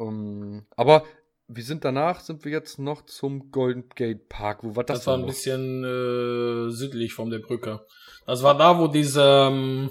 Ähm, 0.00 0.66
aber 0.76 1.04
wir 1.48 1.64
sind 1.64 1.84
danach, 1.84 2.20
sind 2.20 2.44
wir 2.44 2.52
jetzt 2.52 2.78
noch 2.78 3.06
zum 3.06 3.50
Golden 3.50 3.88
Gate 3.94 4.28
Park. 4.28 4.62
Wo 4.62 4.76
war 4.76 4.84
das, 4.84 4.98
das, 4.98 5.06
war 5.06 5.14
ein 5.14 5.20
noch? 5.20 5.28
bisschen 5.28 5.84
äh, 5.84 6.70
südlich 6.70 7.12
von 7.12 7.30
der 7.30 7.40
Brücke. 7.40 7.84
Das 8.26 8.42
war 8.42 8.56
da, 8.56 8.78
wo 8.78 8.86
dieser 8.86 9.48
ähm, 9.48 9.90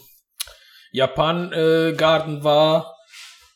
Japan-Garten 0.91 1.93
äh, 1.93 1.95
Garten 1.95 2.43
war 2.43 2.95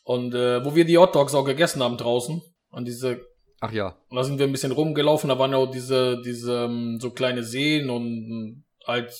und 0.04 0.34
äh, 0.34 0.64
wo 0.64 0.74
wir 0.74 0.84
die 0.84 0.98
Hot 0.98 1.14
Dogs 1.14 1.34
auch 1.34 1.44
gegessen 1.44 1.82
haben 1.82 1.96
draußen. 1.96 2.42
Und 2.70 2.84
diese 2.86 3.20
Ach 3.60 3.72
ja, 3.72 3.96
Und 4.10 4.16
da 4.18 4.24
sind 4.24 4.38
wir 4.38 4.44
ein 4.46 4.52
bisschen 4.52 4.72
rumgelaufen, 4.72 5.28
da 5.28 5.38
waren 5.38 5.54
auch 5.54 5.70
diese, 5.70 6.20
diese 6.20 6.64
ähm, 6.64 6.98
so 7.00 7.12
kleine 7.12 7.42
Seen 7.42 7.88
und 7.88 8.04
ähm, 8.04 8.64
halt 8.86 9.10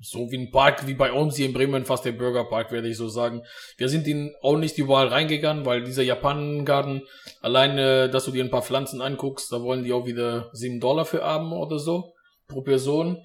so 0.00 0.30
wie 0.30 0.38
ein 0.38 0.50
Park 0.50 0.86
wie 0.86 0.94
bei 0.94 1.12
uns 1.12 1.36
hier 1.36 1.46
in 1.46 1.52
Bremen, 1.52 1.84
fast 1.84 2.04
der 2.04 2.12
Bürgerpark, 2.12 2.72
werde 2.72 2.88
ich 2.88 2.96
so 2.96 3.08
sagen. 3.08 3.42
Wir 3.76 3.88
sind 3.88 4.06
in 4.06 4.34
auch 4.42 4.56
nicht 4.56 4.78
überall 4.78 5.08
reingegangen, 5.08 5.66
weil 5.66 5.82
dieser 5.82 6.02
Japangarten, 6.02 7.02
alleine, 7.42 8.08
dass 8.08 8.24
du 8.24 8.30
dir 8.30 8.42
ein 8.42 8.50
paar 8.50 8.62
Pflanzen 8.62 9.02
anguckst, 9.02 9.52
da 9.52 9.62
wollen 9.62 9.84
die 9.84 9.92
auch 9.92 10.06
wieder 10.06 10.48
7 10.52 10.80
Dollar 10.80 11.04
für 11.04 11.22
haben 11.22 11.52
oder 11.52 11.78
so 11.78 12.14
pro 12.48 12.62
Person. 12.62 13.22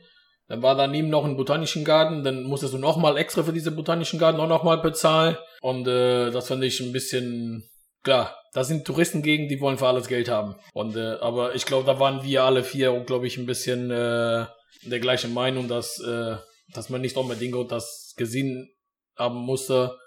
Dann 0.47 0.61
war 0.61 0.75
daneben 0.75 1.09
noch 1.09 1.25
ein 1.25 1.38
botanischen 1.38 1.83
Garten, 1.83 2.23
dann 2.23 2.43
musstest 2.43 2.73
du 2.73 2.77
nochmal 2.77 3.17
extra 3.17 3.41
für 3.41 3.53
diese 3.53 3.71
botanischen 3.71 4.19
Garten 4.19 4.39
auch 4.39 4.47
nochmal 4.47 4.77
bezahlen. 4.77 5.38
Und 5.61 5.88
äh, 5.88 6.29
das 6.29 6.49
fand 6.49 6.63
ich 6.63 6.79
ein 6.81 6.91
bisschen 6.91 7.67
klar. 8.03 8.38
Das 8.53 8.67
sind 8.67 8.85
Touristengegenden, 8.85 9.49
die 9.49 9.59
wollen 9.59 9.77
für 9.77 9.88
alles 9.88 10.07
Geld 10.07 10.29
haben. 10.29 10.55
Und 10.73 10.95
äh, 10.95 11.15
aber 11.19 11.55
ich 11.55 11.65
glaube, 11.65 11.85
da 11.85 11.99
waren 11.99 12.23
wir 12.23 12.43
alle 12.43 12.63
vier, 12.63 12.91
glaube 13.05 13.25
ich, 13.25 13.38
ein 13.38 13.47
bisschen 13.47 13.89
äh, 13.89 14.45
der 14.83 14.99
gleichen 14.99 15.33
Meinung, 15.33 15.67
dass 15.67 15.99
äh, 15.99 16.35
dass 16.73 16.89
man 16.89 17.01
nicht 17.01 17.17
unbedingt 17.17 17.71
das 17.71 18.13
gesehen 18.17 18.69
haben 19.17 19.38
musste. 19.38 19.97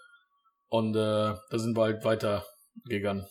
Und 0.68 0.94
äh, 0.94 1.34
da 1.50 1.58
sind 1.58 1.76
wir 1.76 1.82
halt 1.82 2.04
weitergegangen. 2.04 3.26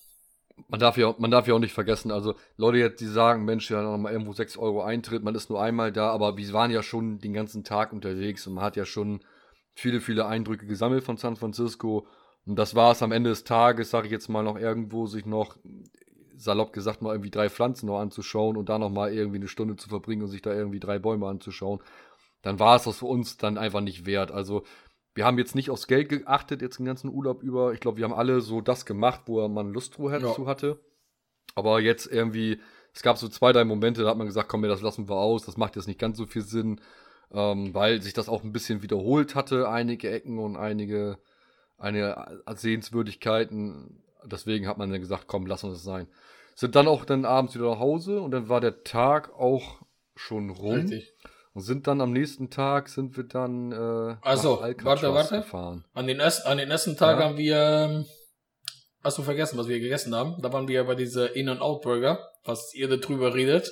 man 0.68 0.80
darf 0.80 0.98
ja, 0.98 1.14
man 1.20 1.30
darf 1.30 1.48
ja 1.48 1.54
auch 1.54 1.60
nicht 1.60 1.74
vergessen, 1.74 2.12
also 2.12 2.34
Leute 2.56 2.80
jetzt, 2.80 3.00
die 3.00 3.06
sagen, 3.06 3.46
Mensch, 3.46 3.70
ja, 3.70 3.82
noch 3.84 3.98
mal 3.98 4.12
irgendwo 4.12 4.34
6 4.34 4.58
Euro 4.58 4.82
Eintritt, 4.84 5.24
man 5.24 5.36
ist 5.36 5.50
nur 5.50 5.62
einmal 5.62 5.92
da, 5.92 6.10
aber 6.10 6.36
wir 6.38 6.54
waren 6.54 6.72
ja 6.72 6.82
schon 6.82 7.20
den 7.20 7.34
ganzen 7.34 7.64
Tag 7.64 7.94
unterwegs 7.94 8.48
und 8.48 8.56
man 8.56 8.64
hat 8.64 8.76
ja 8.76 8.86
schon 8.86 9.22
viele, 9.76 10.02
viele 10.02 10.26
Eindrücke 10.26 10.66
gesammelt 10.66 11.04
von 11.04 11.18
San 11.18 11.36
Francisco. 11.36 12.08
Und 12.46 12.58
das 12.58 12.76
war 12.76 12.92
es 12.92 13.04
am 13.04 13.12
Ende 13.12 13.30
des 13.30 13.44
Tages, 13.44 13.92
sage 13.92 14.08
ich 14.08 14.12
jetzt 14.12 14.30
mal, 14.30 14.42
noch 14.42 14.58
irgendwo 14.58 15.06
sich 15.06 15.26
noch 15.26 15.58
salopp 16.38 16.72
gesagt, 16.74 17.02
mal 17.02 17.12
irgendwie 17.12 17.32
drei 17.32 17.50
Pflanzen 17.50 17.88
noch 17.88 18.00
anzuschauen 18.00 18.58
und 18.58 18.70
da 18.70 18.80
noch 18.80 18.90
mal 18.90 19.14
irgendwie 19.14 19.38
eine 19.38 19.48
Stunde 19.48 19.76
zu 19.76 19.90
verbringen 19.90 20.24
und 20.24 20.30
sich 20.30 20.42
da 20.42 20.54
irgendwie 20.54 20.80
drei 20.80 21.00
Bäume 21.00 21.28
anzuschauen, 21.28 21.80
dann 22.42 22.60
war 22.60 22.76
es 22.76 22.84
das 22.84 22.98
für 22.98 23.06
uns 23.06 23.38
dann 23.38 23.58
einfach 23.58 23.82
nicht 23.82 24.06
wert. 24.06 24.32
Also 24.32 24.64
wir 25.18 25.26
haben 25.26 25.40
jetzt 25.40 25.56
nicht 25.56 25.72
aufs 25.72 25.88
Geld 25.88 26.10
geachtet, 26.10 26.62
jetzt 26.62 26.78
den 26.78 26.86
ganzen 26.86 27.10
Urlaub 27.10 27.42
über. 27.42 27.74
Ich 27.74 27.80
glaube, 27.80 27.98
wir 27.98 28.04
haben 28.04 28.14
alle 28.14 28.42
so 28.42 28.62
das 28.62 28.86
gemacht, 28.86 29.22
wo 29.26 29.48
man 29.48 29.74
Lust 29.74 29.96
dazu 29.98 30.44
ja. 30.44 30.48
hatte. 30.48 30.80
Aber 31.56 31.80
jetzt 31.80 32.06
irgendwie, 32.06 32.60
es 32.94 33.02
gab 33.02 33.18
so 33.18 33.28
zwei, 33.28 33.52
drei 33.52 33.66
Momente, 33.66 34.04
da 34.04 34.10
hat 34.10 34.18
man 34.18 34.28
gesagt, 34.28 34.48
komm, 34.48 34.62
mir 34.62 34.68
das 34.68 34.82
lassen 34.82 35.10
wir 35.10 35.16
aus, 35.16 35.44
das 35.44 35.58
macht 35.58 35.76
jetzt 35.76 35.88
nicht 35.88 36.00
ganz 36.00 36.18
so 36.18 36.28
viel 36.28 36.44
Sinn, 36.44 36.80
ähm, 37.32 37.74
weil 37.74 38.02
sich 38.04 38.14
das 38.14 38.30
auch 38.30 38.44
ein 38.44 38.54
bisschen 38.54 38.84
wiederholt 38.84 39.34
hatte, 39.34 39.68
einige 39.68 40.12
Ecken 40.12 40.38
und 40.38 40.56
einige, 40.56 41.18
einige 41.80 42.44
Sehenswürdigkeiten. 42.54 44.04
Deswegen 44.24 44.68
hat 44.68 44.78
man 44.78 44.92
dann 44.92 45.02
gesagt, 45.02 45.24
komm, 45.26 45.48
lass 45.48 45.64
uns 45.64 45.78
das 45.78 45.84
sein. 45.84 46.08
Sind 46.54 46.76
dann 46.76 46.88
auch 46.88 47.06
dann 47.06 47.26
abends 47.26 47.56
wieder 47.56 47.72
nach 47.72 47.80
Hause 47.80 48.22
und 48.22 48.30
dann 48.30 48.50
war 48.50 48.62
der 48.62 48.84
Tag 48.84 49.34
auch 49.34 49.80
schon 50.16 50.52
rum. 50.52 50.76
Richtig. 50.76 51.16
Und 51.58 51.64
sind 51.64 51.88
dann 51.88 52.02
am 52.02 52.14
nächsten 52.14 52.52
Tag 52.52 52.88
sind 52.88 53.18
wir 53.18 53.24
dann 53.24 53.72
äh, 53.72 54.16
also, 54.22 54.62
warte, 54.84 55.12
warte. 55.12 55.38
gefahren. 55.38 55.86
An 55.96 56.06
den, 56.06 56.20
ersten, 56.20 56.48
an 56.48 56.60
den 56.60 56.70
ersten 56.70 56.96
Tag 56.96 57.18
ja. 57.18 57.26
haben 57.26 57.38
wir, 57.38 57.58
ähm, 57.58 58.06
hast 59.04 59.18
du 59.18 59.24
vergessen, 59.24 59.58
was 59.58 59.68
wir 59.68 59.80
gegessen 59.80 60.14
haben? 60.14 60.40
Da 60.44 60.54
waren 60.54 60.68
wir 60.68 60.84
bei 60.84 60.94
dieser 60.94 61.36
In-and-Out-Burger, 61.36 62.20
was 62.46 62.76
ihr 62.76 62.88
da 62.88 62.98
drüber 62.98 63.34
redet. 63.34 63.72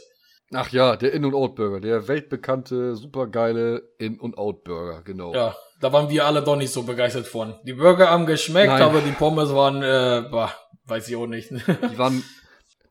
Ach 0.52 0.72
ja, 0.72 0.96
der 0.96 1.14
In-and-Out-Burger, 1.14 1.80
der 1.80 2.08
weltbekannte, 2.08 2.96
supergeile 2.96 3.84
In-and-Out-Burger, 4.00 5.04
genau. 5.04 5.36
Ja, 5.36 5.56
da 5.80 5.94
waren 5.94 6.10
wir 6.10 6.26
alle 6.26 6.42
doch 6.42 6.56
nicht 6.56 6.74
so 6.74 6.82
begeistert 6.82 7.28
von. 7.28 7.54
Die 7.66 7.74
Burger 7.74 8.10
haben 8.10 8.26
geschmeckt, 8.26 8.66
Nein. 8.66 8.82
aber 8.82 9.02
die 9.02 9.12
Pommes 9.12 9.54
waren, 9.54 9.84
äh, 9.84 10.28
bah, 10.32 10.52
weiß 10.86 11.08
ich 11.08 11.16
auch 11.18 11.28
nicht. 11.28 11.52
die 11.52 11.98
waren, 12.00 12.24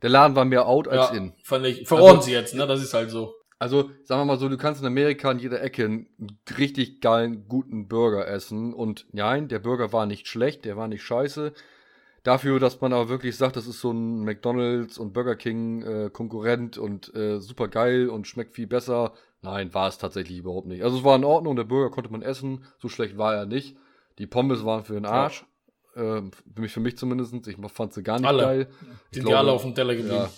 der 0.02 0.10
Laden 0.10 0.36
war 0.36 0.44
mehr 0.44 0.68
out 0.68 0.86
als 0.86 1.10
ja, 1.10 1.16
in. 1.16 1.32
Fand 1.42 1.66
ich, 1.66 1.88
für 1.88 1.96
also, 1.96 2.14
uns 2.14 2.28
jetzt, 2.28 2.54
ne, 2.54 2.64
das 2.68 2.80
ist 2.80 2.94
halt 2.94 3.10
so. 3.10 3.34
Also, 3.64 3.90
sagen 4.02 4.20
wir 4.20 4.26
mal 4.26 4.36
so, 4.36 4.50
du 4.50 4.58
kannst 4.58 4.82
in 4.82 4.86
Amerika 4.86 5.30
in 5.30 5.38
jeder 5.38 5.62
Ecke 5.62 5.86
einen 5.86 6.06
richtig 6.58 7.00
geilen, 7.00 7.48
guten 7.48 7.88
Burger 7.88 8.28
essen. 8.28 8.74
Und 8.74 9.06
nein, 9.12 9.48
der 9.48 9.58
Burger 9.58 9.90
war 9.90 10.04
nicht 10.04 10.28
schlecht, 10.28 10.66
der 10.66 10.76
war 10.76 10.86
nicht 10.86 11.02
scheiße. 11.02 11.54
Dafür, 12.24 12.60
dass 12.60 12.82
man 12.82 12.92
aber 12.92 13.08
wirklich 13.08 13.38
sagt, 13.38 13.56
das 13.56 13.66
ist 13.66 13.80
so 13.80 13.90
ein 13.90 14.22
McDonalds 14.22 14.98
und 14.98 15.14
Burger 15.14 15.34
King 15.34 15.80
äh, 15.80 16.10
Konkurrent 16.12 16.76
und 16.76 17.14
äh, 17.14 17.40
super 17.40 17.68
geil 17.68 18.10
und 18.10 18.26
schmeckt 18.26 18.52
viel 18.52 18.66
besser. 18.66 19.14
Nein, 19.40 19.72
war 19.72 19.88
es 19.88 19.96
tatsächlich 19.96 20.40
überhaupt 20.40 20.66
nicht. 20.66 20.84
Also 20.84 20.98
es 20.98 21.04
war 21.04 21.16
in 21.16 21.24
Ordnung, 21.24 21.56
der 21.56 21.64
Burger 21.64 21.88
konnte 21.88 22.12
man 22.12 22.20
essen, 22.20 22.66
so 22.78 22.90
schlecht 22.90 23.16
war 23.16 23.34
er 23.34 23.46
nicht. 23.46 23.78
Die 24.18 24.26
Pommes 24.26 24.66
waren 24.66 24.84
für 24.84 24.92
den 24.92 25.06
Arsch. 25.06 25.46
Ja. 25.96 26.18
Äh, 26.18 26.22
für 26.54 26.60
mich, 26.60 26.72
für 26.72 26.80
mich 26.80 26.98
zumindest. 26.98 27.32
Ich 27.46 27.56
fand 27.72 27.94
sie 27.94 28.02
gar 28.02 28.18
nicht 28.18 28.28
alle. 28.28 28.42
geil. 28.42 28.68
Ich 29.10 29.16
Sind 29.16 29.22
glaube, 29.22 29.28
die 29.28 29.34
alle 29.36 29.52
auf 29.52 29.62
dem 29.62 29.74
Teller 29.74 29.96
geblieben. 29.96 30.16
Ja, 30.16 30.30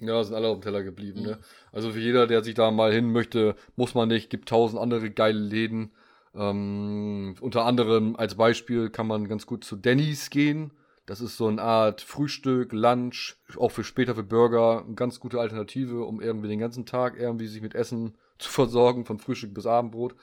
ja, 0.00 0.22
sind 0.24 0.34
alle 0.34 0.48
auf 0.48 0.58
dem 0.58 0.62
Teller 0.62 0.82
geblieben, 0.82 1.22
ne? 1.22 1.38
Also 1.72 1.90
für 1.90 2.00
jeder, 2.00 2.26
der 2.26 2.42
sich 2.42 2.54
da 2.54 2.70
mal 2.70 2.92
hin 2.92 3.12
möchte, 3.12 3.54
muss 3.76 3.94
man 3.94 4.08
nicht, 4.08 4.30
gibt 4.30 4.48
tausend 4.48 4.80
andere 4.80 5.10
geile 5.10 5.38
Läden. 5.38 5.92
Ähm, 6.34 7.34
unter 7.40 7.64
anderem 7.64 8.16
als 8.16 8.36
Beispiel 8.36 8.90
kann 8.90 9.06
man 9.06 9.28
ganz 9.28 9.46
gut 9.46 9.64
zu 9.64 9.76
Denny's 9.76 10.30
gehen. 10.30 10.72
Das 11.06 11.20
ist 11.20 11.36
so 11.36 11.48
eine 11.48 11.60
Art 11.60 12.02
Frühstück, 12.02 12.72
Lunch, 12.72 13.36
auch 13.56 13.72
für 13.72 13.82
später 13.82 14.14
für 14.14 14.22
Burger, 14.22 14.84
eine 14.84 14.94
ganz 14.94 15.18
gute 15.18 15.40
Alternative, 15.40 16.04
um 16.04 16.20
irgendwie 16.20 16.48
den 16.48 16.60
ganzen 16.60 16.86
Tag 16.86 17.18
irgendwie 17.18 17.48
sich 17.48 17.62
mit 17.62 17.74
Essen 17.74 18.16
zu 18.38 18.48
versorgen, 18.48 19.04
von 19.04 19.18
Frühstück 19.18 19.52
bis 19.52 19.66
Abendbrot. 19.66 20.14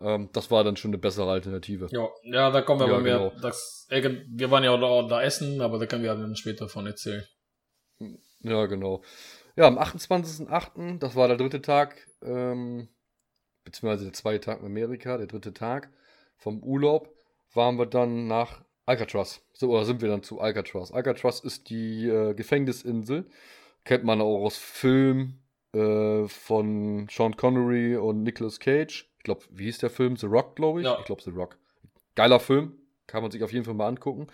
Ähm, 0.00 0.28
das 0.32 0.50
war 0.50 0.62
dann 0.62 0.76
schon 0.76 0.90
eine 0.90 0.98
bessere 0.98 1.30
Alternative. 1.30 1.88
Ja, 1.90 2.08
ja 2.24 2.50
da 2.50 2.60
kommen 2.60 2.80
wir 2.80 2.88
ja, 2.88 2.94
bei 2.94 3.00
mir. 3.00 3.18
Genau. 3.18 3.32
Das, 3.40 3.88
wir 3.88 4.50
waren 4.50 4.64
ja 4.64 4.72
auch 4.72 5.08
da, 5.08 5.08
da 5.08 5.22
essen, 5.22 5.60
aber 5.60 5.78
da 5.78 5.86
können 5.86 6.02
wir 6.02 6.14
dann 6.14 6.36
später 6.36 6.68
von 6.68 6.86
erzählen. 6.86 7.24
Ja, 8.40 8.66
genau. 8.66 9.02
Ja, 9.56 9.66
am 9.66 9.78
28.08., 9.78 10.98
das 10.98 11.16
war 11.16 11.28
der 11.28 11.36
dritte 11.36 11.62
Tag, 11.62 11.96
ähm, 12.22 12.88
beziehungsweise 13.64 14.04
der 14.04 14.12
zweite 14.12 14.40
Tag 14.40 14.60
in 14.60 14.66
Amerika, 14.66 15.16
der 15.16 15.26
dritte 15.26 15.54
Tag 15.54 15.90
vom 16.36 16.62
Urlaub, 16.62 17.14
waren 17.54 17.78
wir 17.78 17.86
dann 17.86 18.26
nach 18.26 18.62
Alcatraz. 18.84 19.42
So, 19.52 19.70
oder 19.70 19.84
sind 19.84 20.00
wir 20.00 20.08
dann 20.08 20.22
zu 20.22 20.40
Alcatraz. 20.40 20.92
Alcatraz 20.92 21.40
ist 21.40 21.70
die 21.70 22.06
äh, 22.06 22.34
Gefängnisinsel. 22.34 23.26
Kennt 23.84 24.04
man 24.04 24.20
auch 24.20 24.44
aus 24.44 24.56
Filmen 24.56 25.42
äh, 25.72 26.28
von 26.28 27.08
Sean 27.10 27.36
Connery 27.36 27.96
und 27.96 28.22
Nicolas 28.22 28.60
Cage. 28.60 29.10
Ich 29.18 29.24
glaube, 29.24 29.42
wie 29.50 29.64
hieß 29.64 29.78
der 29.78 29.90
Film? 29.90 30.16
The 30.16 30.26
Rock, 30.26 30.56
glaube 30.56 30.80
ich. 30.80 30.86
Ja. 30.86 30.98
Ich 31.00 31.06
glaube, 31.06 31.22
The 31.22 31.30
Rock. 31.30 31.58
Geiler 32.14 32.40
Film. 32.40 32.74
Kann 33.06 33.22
man 33.22 33.30
sich 33.30 33.42
auf 33.42 33.52
jeden 33.52 33.64
Fall 33.64 33.74
mal 33.74 33.88
angucken. 33.88 34.22
Und 34.22 34.30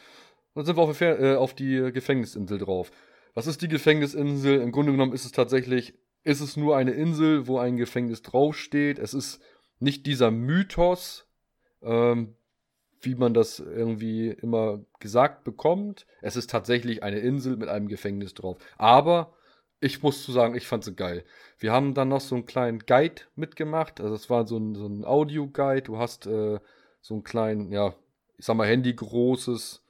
dann 0.54 0.64
sind 0.66 0.76
wir 0.76 0.82
auf, 0.82 1.00
äh, 1.00 1.34
auf 1.36 1.54
die 1.54 1.90
Gefängnisinsel 1.92 2.58
drauf. 2.58 2.90
Was 3.34 3.46
ist 3.46 3.62
die 3.62 3.68
Gefängnisinsel? 3.68 4.60
Im 4.60 4.72
Grunde 4.72 4.92
genommen 4.92 5.12
ist 5.12 5.24
es 5.24 5.32
tatsächlich, 5.32 5.94
ist 6.24 6.40
es 6.40 6.56
nur 6.56 6.76
eine 6.76 6.92
Insel, 6.92 7.46
wo 7.46 7.58
ein 7.58 7.76
Gefängnis 7.76 8.22
draufsteht. 8.22 8.98
Es 8.98 9.14
ist 9.14 9.40
nicht 9.78 10.06
dieser 10.06 10.30
Mythos, 10.30 11.26
ähm, 11.82 12.36
wie 13.00 13.14
man 13.14 13.34
das 13.34 13.58
irgendwie 13.58 14.28
immer 14.28 14.84
gesagt 15.00 15.44
bekommt. 15.44 16.06
Es 16.20 16.36
ist 16.36 16.50
tatsächlich 16.50 17.02
eine 17.02 17.18
Insel 17.18 17.56
mit 17.56 17.68
einem 17.68 17.88
Gefängnis 17.88 18.34
drauf. 18.34 18.58
Aber 18.78 19.34
ich 19.80 20.02
muss 20.02 20.22
zu 20.22 20.30
sagen, 20.30 20.54
ich 20.54 20.68
fand 20.68 20.84
sie 20.84 20.94
geil. 20.94 21.24
Wir 21.58 21.72
haben 21.72 21.94
dann 21.94 22.08
noch 22.08 22.20
so 22.20 22.36
einen 22.36 22.46
kleinen 22.46 22.80
Guide 22.80 23.22
mitgemacht. 23.34 24.00
Also 24.00 24.14
es 24.14 24.30
war 24.30 24.46
so 24.46 24.56
ein, 24.56 24.76
so 24.76 24.86
ein 24.86 25.04
Audio-Guide. 25.04 25.82
Du 25.82 25.98
hast 25.98 26.26
äh, 26.26 26.60
so 27.00 27.14
einen 27.14 27.24
kleinen, 27.24 27.72
ja, 27.72 27.94
ich 28.38 28.44
sag 28.44 28.56
mal, 28.56 28.68
Handy-großes 28.68 29.81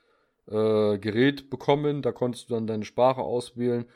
äh, 0.47 0.99
Gerät 0.99 1.51
bekommen. 1.51 2.03
Da 2.03 2.13
konntest 2.13 2.51
du 2.51 2.55
dann 2.55 2.67
deine 2.67 2.85
Sprache 2.85 3.21
auswählen. 3.21 3.87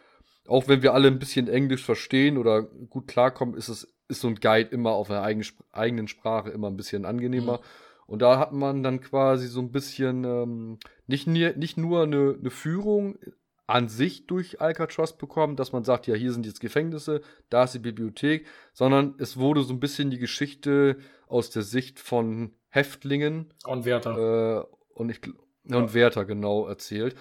Auch 0.46 0.68
wenn 0.68 0.82
wir 0.82 0.94
alle 0.94 1.08
ein 1.08 1.18
bisschen 1.18 1.48
Englisch 1.48 1.84
verstehen 1.84 2.38
oder 2.38 2.62
gut 2.62 3.08
klarkommen, 3.08 3.56
ist 3.56 3.68
es 3.68 3.92
ist 4.08 4.20
so 4.20 4.28
ein 4.28 4.36
Guide 4.36 4.70
immer 4.70 4.92
auf 4.92 5.10
einer 5.10 5.22
eigen, 5.22 5.44
eigenen 5.72 6.08
Sprache 6.08 6.50
immer 6.50 6.68
ein 6.68 6.76
bisschen 6.76 7.04
angenehmer. 7.04 7.58
Mhm. 7.58 7.64
Und 8.06 8.22
da 8.22 8.38
hat 8.38 8.52
man 8.52 8.82
dann 8.82 9.00
quasi 9.00 9.48
so 9.48 9.60
ein 9.60 9.72
bisschen 9.72 10.24
ähm, 10.24 10.78
nicht, 11.06 11.26
nicht 11.26 11.76
nur 11.76 12.04
eine, 12.04 12.36
eine 12.38 12.50
Führung 12.50 13.18
an 13.66 13.88
sich 13.88 14.28
durch 14.28 14.60
Alcatraz 14.60 15.16
bekommen, 15.16 15.56
dass 15.56 15.72
man 15.72 15.82
sagt, 15.82 16.06
ja, 16.06 16.14
hier 16.14 16.32
sind 16.32 16.46
jetzt 16.46 16.60
Gefängnisse, 16.60 17.20
da 17.50 17.64
ist 17.64 17.74
die 17.74 17.80
Bibliothek, 17.80 18.46
sondern 18.72 19.16
es 19.18 19.38
wurde 19.38 19.62
so 19.62 19.72
ein 19.72 19.80
bisschen 19.80 20.10
die 20.10 20.20
Geschichte 20.20 20.98
aus 21.26 21.50
der 21.50 21.62
Sicht 21.62 21.98
von 21.98 22.52
Häftlingen 22.68 23.52
und 23.64 23.84
Wärter. 23.84 24.60
Äh, 24.60 24.64
und 24.94 25.10
ich 25.10 25.20
ja. 25.68 25.76
und 25.76 25.94
Werther 25.94 26.24
genau 26.24 26.66
erzählt. 26.66 27.16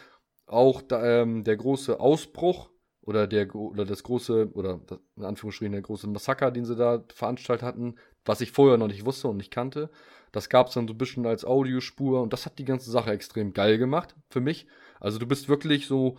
Auch 0.47 0.81
da, 0.81 1.21
ähm, 1.21 1.43
der 1.43 1.57
große 1.57 1.99
Ausbruch 1.99 2.69
oder 3.01 3.27
der 3.27 3.53
oder 3.55 3.85
das 3.85 4.03
große 4.03 4.51
oder 4.53 4.79
in 5.15 5.23
Anführungsstrichen 5.23 5.71
der 5.71 5.81
große 5.81 6.07
Massaker, 6.07 6.51
den 6.51 6.65
sie 6.65 6.75
da 6.75 7.03
veranstaltet 7.13 7.65
hatten, 7.65 7.95
was 8.25 8.41
ich 8.41 8.51
vorher 8.51 8.77
noch 8.77 8.87
nicht 8.87 9.05
wusste 9.05 9.27
und 9.27 9.37
nicht 9.37 9.51
kannte, 9.51 9.89
das 10.31 10.49
gab 10.49 10.67
es 10.67 10.73
dann 10.73 10.87
so 10.87 10.93
ein 10.93 10.97
bisschen 10.97 11.25
als 11.25 11.45
Audiospur 11.45 12.21
und 12.21 12.33
das 12.33 12.45
hat 12.45 12.59
die 12.59 12.65
ganze 12.65 12.91
Sache 12.91 13.11
extrem 13.11 13.53
geil 13.53 13.77
gemacht 13.77 14.15
für 14.29 14.41
mich. 14.41 14.67
Also 14.99 15.19
du 15.19 15.27
bist 15.27 15.49
wirklich 15.49 15.87
so 15.87 16.17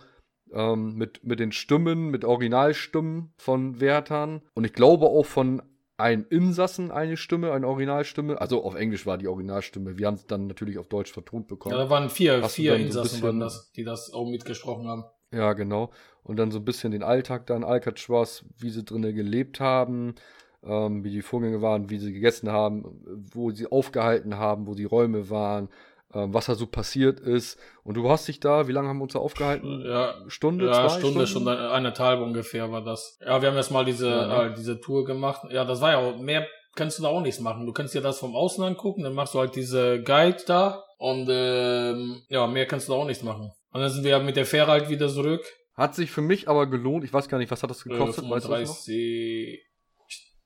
ähm, 0.51 0.95
mit, 0.95 1.23
mit 1.23 1.39
den 1.39 1.51
Stimmen, 1.51 2.09
mit 2.09 2.25
Originalstimmen 2.25 3.33
von 3.37 3.79
Wärtern 3.79 4.41
und 4.53 4.65
ich 4.65 4.73
glaube 4.73 5.07
auch 5.07 5.25
von 5.25 5.61
ein 5.97 6.25
Insassen 6.29 6.91
eine 6.91 7.17
Stimme, 7.17 7.51
eine 7.51 7.67
Originalstimme. 7.67 8.39
Also 8.39 8.63
auf 8.63 8.75
Englisch 8.75 9.05
war 9.05 9.17
die 9.17 9.27
Originalstimme. 9.27 9.97
Wir 9.97 10.07
haben 10.07 10.13
es 10.13 10.27
dann 10.27 10.47
natürlich 10.47 10.77
auf 10.77 10.87
Deutsch 10.87 11.11
vertont 11.11 11.47
bekommen. 11.47 11.75
Ja, 11.75 11.83
da 11.83 11.89
waren 11.89 12.09
vier, 12.09 12.41
Hast 12.43 12.55
vier 12.55 12.75
Insassen, 12.75 13.19
so 13.19 13.25
waren 13.25 13.39
das, 13.39 13.71
die 13.71 13.83
das 13.83 14.13
auch 14.13 14.29
mitgesprochen 14.29 14.87
haben. 14.87 15.05
Ja, 15.31 15.53
genau. 15.53 15.91
Und 16.23 16.37
dann 16.37 16.51
so 16.51 16.59
ein 16.59 16.65
bisschen 16.65 16.91
den 16.91 17.03
Alltag 17.03 17.47
dann, 17.47 17.63
Alcatraz, 17.63 18.45
wie 18.57 18.69
sie 18.69 18.83
drinnen 18.83 19.13
gelebt 19.15 19.59
haben, 19.59 20.15
ähm, 20.63 21.03
wie 21.03 21.09
die 21.09 21.21
Vorgänge 21.21 21.61
waren, 21.61 21.89
wie 21.89 21.97
sie 21.97 22.13
gegessen 22.13 22.51
haben, 22.51 23.03
wo 23.31 23.51
sie 23.51 23.67
aufgehalten 23.67 24.37
haben, 24.37 24.67
wo 24.67 24.75
die 24.75 24.85
Räume 24.85 25.29
waren, 25.29 25.69
was 26.09 26.45
da 26.45 26.55
so 26.55 26.67
passiert 26.67 27.19
ist. 27.19 27.59
Und 27.83 27.95
du 27.95 28.09
hast 28.09 28.27
dich 28.27 28.39
da, 28.39 28.67
wie 28.67 28.71
lange 28.71 28.87
haben 28.87 28.97
wir 28.97 29.03
uns 29.03 29.13
da 29.13 29.19
aufgehalten? 29.19 29.83
Ja, 29.85 30.15
Stunde, 30.27 30.67
ja, 30.67 30.87
zwei 30.87 30.99
Stunde, 30.99 31.27
Stunden? 31.27 31.47
schon 31.47 31.69
eineinhalb 31.71 32.21
ungefähr 32.21 32.71
war 32.71 32.83
das. 32.83 33.17
Ja, 33.21 33.41
wir 33.41 33.49
haben 33.49 33.55
erst 33.55 33.71
mal 33.71 33.85
diese, 33.85 34.09
ja, 34.09 34.43
ne? 34.43 34.51
äh, 34.51 34.53
diese 34.55 34.79
Tour 34.79 35.05
gemacht. 35.05 35.47
Ja, 35.51 35.65
das 35.65 35.81
war 35.81 35.91
ja 35.91 35.97
auch, 35.97 36.17
mehr 36.17 36.47
kannst 36.75 36.99
du 36.99 37.03
da 37.03 37.09
auch 37.09 37.21
nichts 37.21 37.39
machen. 37.39 37.65
Du 37.65 37.73
kannst 37.73 37.93
dir 37.93 38.01
das 38.01 38.19
vom 38.19 38.35
Außen 38.35 38.63
angucken, 38.63 39.03
dann 39.03 39.13
machst 39.13 39.33
du 39.33 39.39
halt 39.39 39.55
diese 39.55 40.01
Guide 40.01 40.37
da 40.45 40.83
und 40.97 41.27
ähm, 41.29 42.21
ja, 42.29 42.47
mehr 42.47 42.65
kannst 42.67 42.87
du 42.87 42.93
da 42.93 42.99
auch 42.99 43.05
nichts 43.05 43.23
machen. 43.23 43.51
Und 43.71 43.81
dann 43.81 43.89
sind 43.89 44.03
wir 44.03 44.19
mit 44.19 44.37
der 44.37 44.45
Fähre 44.45 44.71
halt 44.71 44.89
wieder 44.89 45.09
zurück. 45.09 45.43
Hat 45.73 45.93
sich 45.93 46.09
für 46.09 46.21
mich 46.21 46.47
aber 46.47 46.67
gelohnt. 46.67 47.03
Ich 47.03 47.13
weiß 47.13 47.27
gar 47.27 47.37
nicht, 47.37 47.51
was 47.51 47.61
hat 47.61 47.69
das 47.69 47.83
gekostet? 47.83 48.23
Äh, 48.23 48.27
35 48.27 49.63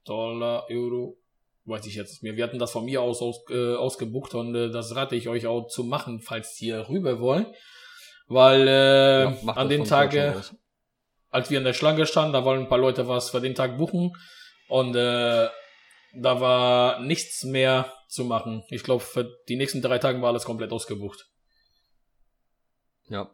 Dollar, 0.03 0.65
Euro 0.69 1.20
weiß 1.65 1.85
ich 1.85 1.95
jetzt 1.95 2.11
nicht 2.11 2.23
mehr. 2.23 2.35
Wir 2.35 2.43
hatten 2.43 2.59
das 2.59 2.71
von 2.71 2.85
mir 2.85 3.01
aus, 3.01 3.21
aus 3.21 3.43
äh, 3.49 3.75
ausgebucht 3.75 4.33
und 4.33 4.55
äh, 4.55 4.69
das 4.69 4.95
rate 4.95 5.15
ich 5.15 5.29
euch 5.29 5.47
auch 5.47 5.67
zu 5.67 5.83
machen, 5.83 6.19
falls 6.19 6.59
ihr 6.61 6.89
rüber 6.89 7.19
wollen. 7.19 7.45
Weil 8.27 8.67
äh, 8.67 9.23
ja, 9.23 9.53
an 9.53 9.69
den 9.69 9.83
Tagen, 9.83 10.33
als 11.29 11.49
wir 11.49 11.57
in 11.57 11.65
der 11.65 11.73
Schlange 11.73 12.05
standen, 12.05 12.33
da 12.33 12.45
wollen 12.45 12.61
ein 12.61 12.69
paar 12.69 12.77
Leute 12.77 13.07
was 13.07 13.29
für 13.29 13.41
den 13.41 13.55
Tag 13.55 13.77
buchen 13.77 14.13
und 14.69 14.95
äh, 14.95 15.49
da 16.13 16.41
war 16.41 16.99
nichts 16.99 17.43
mehr 17.43 17.91
zu 18.07 18.25
machen. 18.25 18.63
Ich 18.69 18.83
glaube, 18.83 19.03
für 19.03 19.29
die 19.47 19.55
nächsten 19.55 19.81
drei 19.81 19.97
Tage 19.97 20.21
war 20.21 20.29
alles 20.29 20.45
komplett 20.45 20.71
ausgebucht. 20.71 21.29
Ja, 23.07 23.29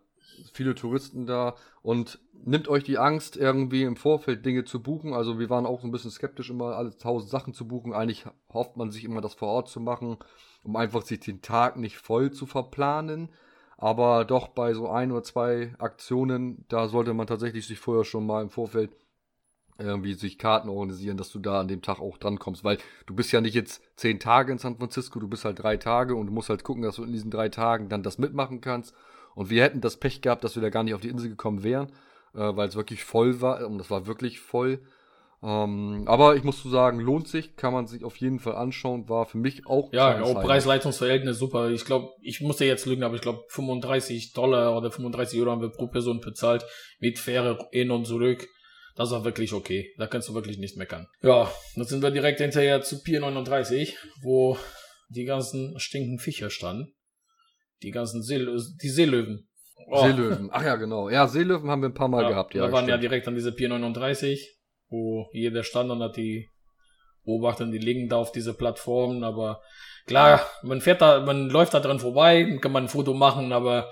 viele 0.54 0.76
Touristen 0.76 1.26
da 1.26 1.56
und 1.82 2.20
nimmt 2.34 2.68
euch 2.68 2.84
die 2.84 2.98
Angst, 2.98 3.38
irgendwie 3.38 3.84
im 3.84 3.96
Vorfeld 3.96 4.46
Dinge 4.46 4.66
zu 4.66 4.82
buchen. 4.82 5.14
Also 5.14 5.40
wir 5.40 5.50
waren 5.50 5.66
auch 5.66 5.82
so 5.82 5.88
ein 5.88 5.92
bisschen 5.92 6.12
skeptisch, 6.12 6.50
immer 6.50 6.76
alle 6.76 6.98
tausend 6.98 7.32
Sachen 7.32 7.54
zu 7.54 7.68
buchen. 7.68 7.94
Eigentlich 7.94 8.26
hofft 8.50 8.78
man 8.78 8.92
sich 8.92 9.04
immer, 9.04 9.22
das 9.22 9.34
vor 9.34 9.50
Ort 9.50 9.70
zu 9.70 9.80
machen, 9.80 10.18
um 10.64 10.76
einfach 10.76 11.02
sich 11.02 11.20
den 11.20 11.42
Tag 11.42 11.78
nicht 11.78 11.98
voll 11.98 12.32
zu 12.32 12.46
verplanen. 12.46 13.30
Aber 13.78 14.26
doch 14.26 14.48
bei 14.48 14.74
so 14.74 14.90
ein 14.90 15.12
oder 15.12 15.24
zwei 15.24 15.76
Aktionen, 15.78 16.66
da 16.68 16.88
sollte 16.88 17.14
man 17.14 17.28
tatsächlich 17.28 17.68
sich 17.68 17.80
vorher 17.80 18.06
schon 18.06 18.26
mal 18.26 18.42
im 18.42 18.50
Vorfeld 18.50 18.92
irgendwie 19.80 20.14
sich 20.14 20.38
Karten 20.38 20.70
organisieren, 20.70 21.18
dass 21.18 21.32
du 21.32 21.40
da 21.40 21.60
an 21.60 21.68
dem 21.68 21.82
Tag 21.82 22.00
auch 22.00 22.18
drankommst, 22.18 22.64
weil 22.64 22.78
du 23.06 23.14
bist 23.14 23.32
ja 23.32 23.42
nicht 23.42 23.54
jetzt 23.54 23.82
zehn 23.96 24.20
Tage 24.20 24.52
in 24.52 24.58
San 24.58 24.78
Francisco, 24.78 25.20
du 25.20 25.28
bist 25.28 25.46
halt 25.46 25.62
drei 25.62 25.78
Tage 25.78 26.16
und 26.16 26.28
du 26.28 26.34
musst 26.34 26.50
halt 26.50 26.64
gucken, 26.64 26.84
dass 26.84 26.96
du 26.96 27.04
in 27.04 27.12
diesen 27.12 27.32
drei 27.32 27.50
Tagen 27.50 27.90
dann 27.90 28.04
das 28.04 28.18
mitmachen 28.18 28.62
kannst. 28.62 28.96
Und 29.38 29.52
wir 29.52 29.62
hätten 29.62 29.82
das 29.82 29.98
Pech 29.98 30.22
gehabt, 30.22 30.44
dass 30.44 30.56
wir 30.56 30.64
da 30.64 30.70
gar 30.70 30.84
nicht 30.84 30.96
auf 30.96 31.02
die 31.02 31.10
Insel 31.10 31.30
gekommen 31.30 31.64
wären, 31.64 31.90
äh, 32.34 32.40
weil 32.40 32.68
es 32.68 32.76
wirklich 32.76 33.04
voll 33.04 33.40
war 33.40 33.68
und 33.68 33.78
das 33.78 33.92
war 33.92 34.08
wirklich 34.08 34.40
voll. 34.40 34.80
Ähm, 35.44 36.06
aber 36.08 36.36
ich 36.36 36.44
muss 36.44 36.60
zu 36.60 36.70
sagen, 36.70 37.00
lohnt 37.00 37.28
sich, 37.28 37.56
kann 37.56 37.72
man 37.72 37.86
sich 37.86 38.04
auf 38.04 38.16
jeden 38.16 38.40
Fall 38.40 38.56
anschauen, 38.56 39.08
war 39.10 39.28
für 39.28 39.38
mich 39.38 39.68
auch. 39.68 39.94
Ja, 39.94 40.24
auch 40.24 40.42
Preis-Leistungsverhältnis 40.42 41.38
super. 41.38 41.70
Ich 41.70 41.86
glaube, 41.86 42.10
ich 42.24 42.42
musste 42.42 42.66
jetzt 42.66 42.88
lügen, 42.88 43.04
aber 43.04 43.14
ich 43.14 43.22
glaube 43.22 43.44
35 43.50 44.34
Dollar 44.34 44.76
oder 44.76 44.90
35 44.90 45.40
Euro 45.40 45.52
haben 45.52 45.62
wir 45.62 45.70
pro 45.70 45.86
Person 45.86 46.20
bezahlt 46.20 46.66
mit 47.00 47.20
Fähre 47.20 47.60
hin 47.72 47.92
und 47.92 48.06
zurück. 48.06 48.48
Das 48.96 49.12
war 49.12 49.24
wirklich 49.24 49.54
okay. 49.54 49.94
Da 50.00 50.08
kannst 50.08 50.30
du 50.30 50.34
wirklich 50.34 50.58
nicht 50.58 50.78
meckern. 50.78 51.06
Ja, 51.22 51.52
dann 51.76 51.86
sind 51.86 52.02
wir 52.02 52.10
direkt 52.10 52.42
hinterher 52.42 52.82
zu 52.82 53.04
Pier 53.04 53.20
39, 53.20 53.96
wo 54.24 54.58
die 55.10 55.26
ganzen 55.26 55.80
stinken 55.80 56.18
Viecher 56.18 56.50
standen. 56.50 56.97
Die 57.84 57.92
ganzen 57.92 58.24
Seel 58.24 58.60
die 58.82 58.90
Seelöwen. 58.90 59.48
Oh. 59.90 60.02
Seelöwen, 60.02 60.50
ach 60.52 60.64
ja, 60.64 60.76
genau. 60.76 61.10
Ja, 61.10 61.28
Seelöwen 61.28 61.70
haben 61.70 61.82
wir 61.82 61.90
ein 61.90 61.94
paar 61.94 62.08
Mal 62.08 62.24
ja, 62.24 62.30
gehabt, 62.30 62.54
ja. 62.56 62.64
Wir 62.64 62.72
waren 62.72 62.86
stimmt. 62.86 62.90
ja 62.90 62.98
direkt 62.98 63.28
an 63.28 63.36
dieser 63.36 63.52
Pier 63.52 63.70
39, 63.70 64.58
wo 64.90 65.30
jeder 65.32 65.64
stand 65.64 65.92
und 65.92 66.02
hat 66.02 66.18
die 66.18 66.50
beobachtet, 67.24 67.74
die 67.74 67.78
liegen 67.78 68.10
da 68.10 68.18
auf 68.18 68.32
diese 68.32 68.54
Plattformen, 68.54 69.24
aber 69.24 69.62
klar, 70.06 70.42
man 70.64 70.82
fährt 70.82 71.02
da, 71.02 71.20
man 71.22 71.50
läuft 71.50 71.74
da 71.74 71.80
dran 71.80 72.00
vorbei, 72.00 72.58
kann 72.62 72.72
man 72.72 72.86
ein 72.86 72.90
Foto 72.90 73.14
machen, 73.14 73.52
aber 73.52 73.92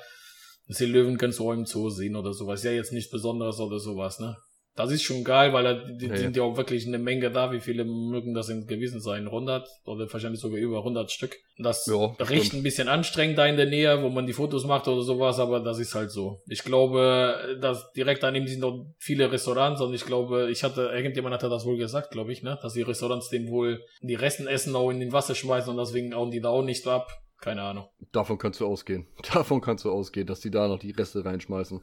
Seelöwen 0.68 1.18
kannst 1.18 1.40
du 1.40 1.50
auch 1.50 1.54
im 1.54 1.66
Zoo 1.66 1.90
sehen 1.90 2.16
oder 2.16 2.34
sowas. 2.34 2.64
Ja, 2.64 2.72
jetzt 2.72 2.92
nichts 2.92 3.12
Besonderes 3.12 3.60
oder 3.60 3.78
sowas, 3.80 4.20
ne? 4.20 4.36
Das 4.76 4.92
ist 4.92 5.04
schon 5.04 5.24
geil, 5.24 5.54
weil 5.54 5.64
da 5.64 6.06
ja, 6.06 6.18
sind 6.18 6.36
ja 6.36 6.44
auch 6.44 6.58
wirklich 6.58 6.86
eine 6.86 6.98
Menge 6.98 7.32
da. 7.32 7.52
Wie 7.54 7.62
viele 7.62 7.86
mögen 7.86 8.34
das 8.34 8.48
sind 8.48 8.68
gewesen 8.68 9.00
sein? 9.00 9.26
100 9.26 9.66
oder 9.86 10.12
wahrscheinlich 10.12 10.42
sogar 10.42 10.60
über 10.60 10.80
100 10.80 11.10
Stück. 11.10 11.38
Das 11.58 11.86
ja, 11.86 12.14
riecht 12.26 12.54
ein 12.54 12.62
bisschen 12.62 12.90
anstrengend 12.90 13.38
da 13.38 13.46
in 13.46 13.56
der 13.56 13.68
Nähe, 13.68 14.04
wo 14.04 14.10
man 14.10 14.28
die 14.28 14.34
Fotos 14.34 14.66
macht 14.66 14.90
oder 14.90 15.02
sowas, 15.02 15.40
aber 15.40 15.62
das 15.62 15.80
ist 15.80 15.96
halt 15.96 16.12
so. 16.12 16.42
Ich 16.48 16.64
glaube, 16.64 17.58
dass 17.62 17.94
direkt 17.94 18.24
daneben 18.24 18.48
sind 18.48 18.60
noch 18.60 18.86
viele 18.98 19.32
Restaurants 19.32 19.80
und 19.80 19.94
ich 19.94 20.06
glaube, 20.06 20.50
ich 20.52 20.66
hatte, 20.66 20.92
irgendjemand 20.94 21.34
hatte 21.34 21.48
das 21.48 21.66
wohl 21.66 21.78
gesagt, 21.78 22.12
glaube 22.12 22.34
ich, 22.34 22.44
ne, 22.44 22.60
dass 22.62 22.74
die 22.74 22.82
Restaurants 22.82 23.30
den 23.30 23.50
wohl 23.50 23.82
die 24.02 24.16
Resten 24.16 24.48
essen 24.48 24.76
auch 24.76 24.90
in 24.90 25.00
den 25.00 25.14
Wasser 25.14 25.36
schmeißen 25.36 25.70
und 25.70 25.78
deswegen 25.78 26.14
hauen 26.14 26.32
die 26.32 26.42
da 26.42 26.50
auch 26.50 26.64
nicht 26.64 26.86
ab. 26.86 27.10
Keine 27.40 27.62
Ahnung. 27.62 27.86
Davon 28.12 28.38
kannst 28.38 28.60
du 28.60 28.66
ausgehen. 28.66 29.08
Davon 29.34 29.62
kannst 29.62 29.86
du 29.86 29.92
ausgehen, 29.92 30.28
dass 30.28 30.42
die 30.42 30.52
da 30.52 30.68
noch 30.68 30.80
die 30.80 30.92
Reste 30.92 31.24
reinschmeißen 31.24 31.82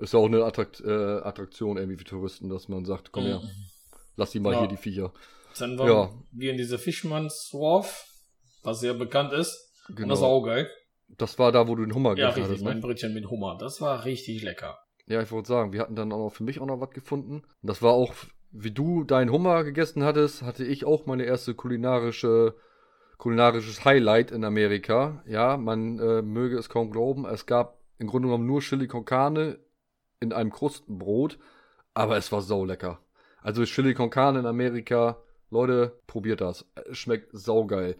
ist 0.00 0.12
ja 0.12 0.18
auch 0.18 0.26
eine 0.26 0.44
Attrakt, 0.44 0.80
äh, 0.80 0.90
Attraktion 0.90 1.76
irgendwie 1.76 1.96
für 1.98 2.04
Touristen, 2.04 2.48
dass 2.48 2.68
man 2.68 2.84
sagt, 2.84 3.12
komm 3.12 3.24
her, 3.24 3.40
mhm. 3.40 3.50
lass 4.16 4.30
die 4.30 4.40
mal 4.40 4.52
ja. 4.52 4.60
hier 4.60 4.68
die 4.68 4.76
Viecher. 4.76 5.12
Dann 5.58 5.78
waren 5.78 5.88
ja. 5.88 6.10
wir 6.32 6.50
in 6.50 6.58
diese 6.58 6.78
Fischmanns 6.78 7.50
Wharf, 7.52 8.06
was 8.62 8.80
sehr 8.80 8.94
bekannt 8.94 9.32
ist. 9.32 9.72
Genau. 9.88 10.02
Und 10.02 10.08
das 10.10 10.20
war 10.20 10.28
auch 10.28 10.44
geil. 10.44 10.70
Das 11.16 11.38
war 11.38 11.52
da, 11.52 11.68
wo 11.68 11.76
du 11.76 11.84
den 11.84 11.94
Hummer 11.94 12.10
ja, 12.10 12.30
gegessen 12.30 12.42
hast. 12.42 12.48
Ja, 12.48 12.52
richtig, 12.52 12.64
mein 12.64 12.80
Brötchen 12.80 13.14
mit 13.14 13.30
Hummer. 13.30 13.56
Das 13.58 13.80
war 13.80 14.04
richtig 14.04 14.42
lecker. 14.42 14.78
Ja, 15.06 15.22
ich 15.22 15.30
wollte 15.30 15.48
sagen, 15.48 15.72
wir 15.72 15.80
hatten 15.80 15.94
dann 15.94 16.12
auch 16.12 16.18
noch 16.18 16.32
für 16.32 16.42
mich 16.42 16.60
auch 16.60 16.66
noch 16.66 16.80
was 16.80 16.90
gefunden. 16.90 17.36
Und 17.36 17.46
das 17.62 17.80
war 17.80 17.92
auch, 17.92 18.12
wie 18.50 18.72
du 18.72 19.04
deinen 19.04 19.30
Hummer 19.30 19.62
gegessen 19.62 20.02
hattest, 20.02 20.42
hatte 20.42 20.64
ich 20.64 20.84
auch 20.84 21.06
meine 21.06 21.24
erste 21.24 21.54
kulinarische 21.54 22.56
kulinarisches 23.18 23.84
Highlight 23.84 24.30
in 24.30 24.44
Amerika. 24.44 25.22
Ja, 25.26 25.56
man 25.56 25.98
äh, 25.98 26.22
möge 26.22 26.58
es 26.58 26.68
kaum 26.68 26.90
glauben. 26.90 27.24
Es 27.24 27.46
gab 27.46 27.78
im 27.98 28.08
Grunde 28.08 28.28
genommen 28.28 28.46
nur 28.46 28.60
Chili 28.60 28.88
con 28.88 29.04
Carne 29.04 29.58
in 30.20 30.32
einem 30.32 30.50
Krustenbrot, 30.50 31.38
aber 31.94 32.16
es 32.16 32.32
war 32.32 32.42
so 32.42 32.64
lecker. 32.64 33.00
Also 33.42 33.64
Chili 33.64 33.94
con 33.94 34.10
Carne 34.10 34.40
in 34.40 34.46
Amerika, 34.46 35.18
Leute, 35.50 35.98
probiert 36.06 36.40
das. 36.40 36.66
Es 36.90 36.98
schmeckt 36.98 37.28
saugeil. 37.32 37.96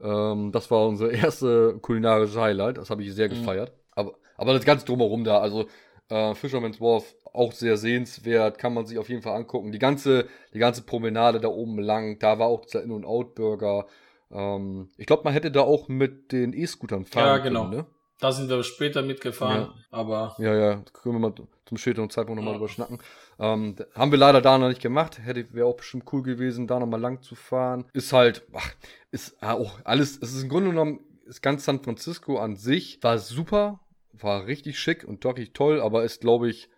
Ähm, 0.00 0.52
das 0.52 0.70
war 0.70 0.86
unser 0.86 1.10
erste 1.10 1.78
kulinarische 1.80 2.40
Highlight, 2.40 2.78
das 2.78 2.90
habe 2.90 3.02
ich 3.02 3.14
sehr 3.14 3.28
mhm. 3.28 3.40
gefeiert. 3.40 3.70
Mhm. 3.70 3.82
Aber, 3.92 4.14
aber 4.36 4.52
das 4.52 4.64
ganze 4.64 4.86
drumherum 4.86 5.24
da, 5.24 5.38
also 5.38 5.66
äh, 6.08 6.34
Fisherman's 6.34 6.80
Wharf, 6.80 7.14
auch 7.32 7.52
sehr 7.52 7.76
sehenswert, 7.76 8.58
kann 8.58 8.72
man 8.72 8.86
sich 8.86 8.98
auf 8.98 9.08
jeden 9.08 9.22
Fall 9.22 9.36
angucken. 9.36 9.72
Die 9.72 9.78
ganze, 9.78 10.26
die 10.54 10.58
ganze 10.58 10.82
Promenade 10.82 11.40
da 11.40 11.48
oben 11.48 11.78
lang, 11.78 12.18
da 12.18 12.38
war 12.38 12.46
auch 12.46 12.64
dieser 12.64 12.82
In- 12.82 12.90
und 12.90 13.04
Out-Burger. 13.04 13.86
Ähm, 14.30 14.88
ich 14.96 15.06
glaube, 15.06 15.24
man 15.24 15.34
hätte 15.34 15.50
da 15.50 15.60
auch 15.60 15.88
mit 15.88 16.32
den 16.32 16.54
E-Scootern 16.54 17.04
fahren 17.04 17.26
ja, 17.26 17.38
genau. 17.38 17.64
können, 17.64 17.76
ne? 17.76 17.86
Da 18.18 18.32
sind 18.32 18.48
wir 18.48 18.62
später 18.62 19.02
mitgefahren, 19.02 19.72
ja. 19.74 19.74
aber. 19.90 20.36
Ja, 20.38 20.54
ja, 20.54 20.82
können 20.92 21.16
wir 21.16 21.18
mal 21.18 21.34
zum 21.66 21.76
späteren 21.76 22.08
Zeitpunkt 22.08 22.36
nochmal 22.36 22.54
ja. 22.54 22.58
drüber 22.58 22.70
schnacken. 22.70 22.98
Ähm, 23.38 23.76
haben 23.94 24.10
wir 24.10 24.18
leider 24.18 24.40
da 24.40 24.56
noch 24.56 24.68
nicht 24.68 24.80
gemacht. 24.80 25.18
Hätte, 25.22 25.52
wäre 25.52 25.66
auch 25.66 25.76
bestimmt 25.76 26.04
cool 26.12 26.22
gewesen, 26.22 26.66
da 26.66 26.78
nochmal 26.78 27.00
lang 27.00 27.20
zu 27.20 27.34
fahren. 27.34 27.84
Ist 27.92 28.12
halt, 28.12 28.46
ach, 28.54 28.72
ist 29.10 29.42
auch 29.42 29.78
alles, 29.84 30.18
es 30.22 30.34
ist 30.34 30.44
im 30.44 30.48
Grunde 30.48 30.70
genommen, 30.70 31.00
ist 31.26 31.42
ganz 31.42 31.64
San 31.64 31.82
Francisco 31.82 32.38
an 32.38 32.56
sich, 32.56 33.02
war 33.02 33.18
super, 33.18 33.80
war 34.12 34.46
richtig 34.46 34.78
schick 34.78 35.04
und 35.04 35.22
wirklich 35.24 35.52
toll, 35.52 35.80
aber 35.80 36.04
ist, 36.04 36.22
glaube 36.22 36.48
ich, 36.48 36.70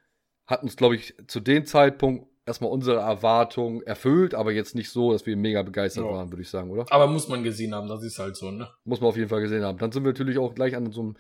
hat 0.46 0.62
uns, 0.62 0.77
glaube 0.77 0.96
ich, 0.96 1.14
zu 1.27 1.40
dem 1.40 1.66
Zeitpunkt 1.66 2.27
erstmal 2.49 2.73
unsere 2.73 2.99
Erwartung 2.99 3.83
erfüllt, 3.83 4.35
aber 4.35 4.51
jetzt 4.51 4.75
nicht 4.75 4.91
so, 4.91 5.13
dass 5.13 5.27
wir 5.27 5.37
mega 5.37 5.63
begeistert 5.63 6.05
ja. 6.05 6.11
waren, 6.11 6.33
würde 6.33 6.43
ich 6.43 6.51
sagen, 6.51 6.71
oder? 6.71 6.87
Aber 6.91 7.07
muss 7.07 7.29
man 7.29 7.45
gesehen 7.45 7.75
haben, 7.75 7.89
das 7.89 8.03
ist 8.03 8.19
halt 8.19 8.37
so, 8.37 8.51
ne? 8.51 8.69
Muss 8.85 9.01
man 9.01 9.11
auf 9.11 9.17
jeden 9.17 9.29
Fall 9.29 9.41
gesehen 9.41 9.63
haben. 9.63 9.79
Dann 9.79 9.93
sind 9.93 10.03
wir 10.03 10.11
natürlich 10.11 10.39
auch 10.39 10.55
gleich 10.55 10.75
an 10.75 10.91
so 10.91 11.01
einem 11.03 11.17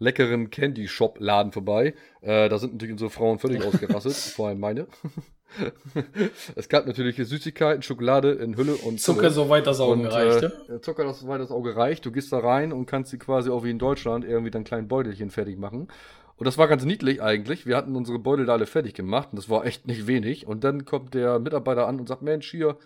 leckeren 0.00 0.50
Candy 0.50 0.88
Shop 0.88 1.18
Laden 1.20 1.52
vorbei. 1.52 1.94
Äh, 2.22 2.48
da 2.48 2.58
sind 2.58 2.72
natürlich 2.72 2.92
unsere 2.92 3.10
Frauen 3.10 3.38
völlig 3.38 3.62
ausgerastet, 3.66 4.14
vor 4.14 4.48
allem 4.48 4.58
meine. 4.58 4.88
es 6.54 6.68
gab 6.68 6.86
natürlich 6.86 7.16
Süßigkeiten, 7.16 7.82
Schokolade 7.82 8.32
in 8.32 8.56
Hülle 8.56 8.74
und 8.74 9.00
Zucker, 9.00 9.22
Hülle. 9.22 9.30
soweit 9.30 9.66
das 9.66 9.80
Auge 9.80 10.10
reicht. 10.10 10.42
Äh, 10.42 10.80
Zucker, 10.80 11.12
soweit 11.12 11.40
das 11.40 11.50
Auge 11.50 11.76
reicht. 11.76 12.06
Du 12.06 12.12
gehst 12.12 12.32
da 12.32 12.38
rein 12.38 12.72
und 12.72 12.86
kannst 12.86 13.10
sie 13.10 13.18
quasi 13.18 13.50
auch 13.50 13.64
wie 13.64 13.70
in 13.70 13.78
Deutschland 13.78 14.24
irgendwie 14.24 14.50
dann 14.50 14.64
kleinen 14.64 14.88
Beutelchen 14.88 15.30
fertig 15.30 15.58
machen. 15.58 15.88
Und 16.40 16.46
das 16.46 16.56
war 16.56 16.68
ganz 16.68 16.86
niedlich 16.86 17.20
eigentlich. 17.20 17.66
Wir 17.66 17.76
hatten 17.76 17.94
unsere 17.94 18.18
Beutel 18.18 18.46
da 18.46 18.54
alle 18.54 18.64
fertig 18.64 18.94
gemacht 18.94 19.28
und 19.30 19.36
das 19.36 19.50
war 19.50 19.66
echt 19.66 19.86
nicht 19.86 20.06
wenig. 20.06 20.46
Und 20.46 20.64
dann 20.64 20.86
kommt 20.86 21.12
der 21.12 21.38
Mitarbeiter 21.38 21.86
an 21.86 22.00
und 22.00 22.08
sagt, 22.08 22.22
Mensch, 22.22 22.50
hier, 22.50 22.78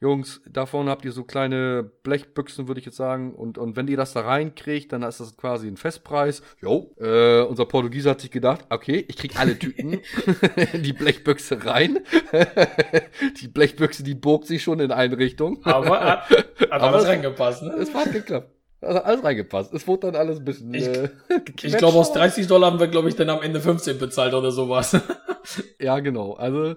Jungs, 0.00 0.40
davon 0.48 0.88
habt 0.88 1.04
ihr 1.04 1.10
so 1.10 1.24
kleine 1.24 1.90
Blechbüchsen, 2.04 2.68
würde 2.68 2.78
ich 2.78 2.86
jetzt 2.86 2.96
sagen. 2.96 3.34
Und, 3.34 3.58
und 3.58 3.74
wenn 3.74 3.88
ihr 3.88 3.96
das 3.96 4.12
da 4.12 4.20
reinkriegt, 4.20 4.92
dann 4.92 5.02
ist 5.02 5.18
das 5.18 5.36
quasi 5.36 5.66
ein 5.66 5.76
Festpreis. 5.76 6.42
Jo. 6.62 6.94
Äh, 7.00 7.40
unser 7.40 7.66
Portugieser 7.66 8.10
hat 8.10 8.20
sich 8.20 8.30
gedacht, 8.30 8.64
okay, 8.70 9.04
ich 9.08 9.16
krieg 9.16 9.36
alle 9.40 9.58
Tüten 9.58 9.98
in 10.72 10.84
die 10.84 10.92
Blechbüchse 10.92 11.66
rein. 11.66 11.98
die 13.42 13.48
Blechbüchse, 13.48 14.04
die 14.04 14.14
bog 14.14 14.46
sich 14.46 14.62
schon 14.62 14.78
in 14.78 14.92
eine 14.92 15.18
Richtung. 15.18 15.64
Aber 15.64 15.98
hat, 15.98 16.30
hat 16.30 16.62
Aber 16.70 16.92
alles 16.92 17.08
reingepasst, 17.08 17.64
ne? 17.64 17.72
Es 17.72 17.92
hat 17.92 18.12
geklappt. 18.12 18.59
Also 18.80 19.00
alles 19.00 19.24
reingepasst. 19.24 19.74
Es 19.74 19.86
wurde 19.86 20.10
dann 20.10 20.16
alles 20.16 20.38
ein 20.38 20.44
bisschen. 20.44 20.72
Ich, 20.72 20.86
äh, 20.86 21.10
ich 21.62 21.76
glaube, 21.76 21.98
aus 21.98 22.12
30 22.12 22.46
Dollar 22.46 22.70
haben 22.70 22.80
wir, 22.80 22.88
glaube 22.88 23.08
ich, 23.08 23.16
dann 23.16 23.28
am 23.28 23.42
Ende 23.42 23.60
15 23.60 23.98
bezahlt 23.98 24.34
oder 24.34 24.50
sowas. 24.50 24.96
ja, 25.80 26.00
genau. 26.00 26.34
Also 26.34 26.74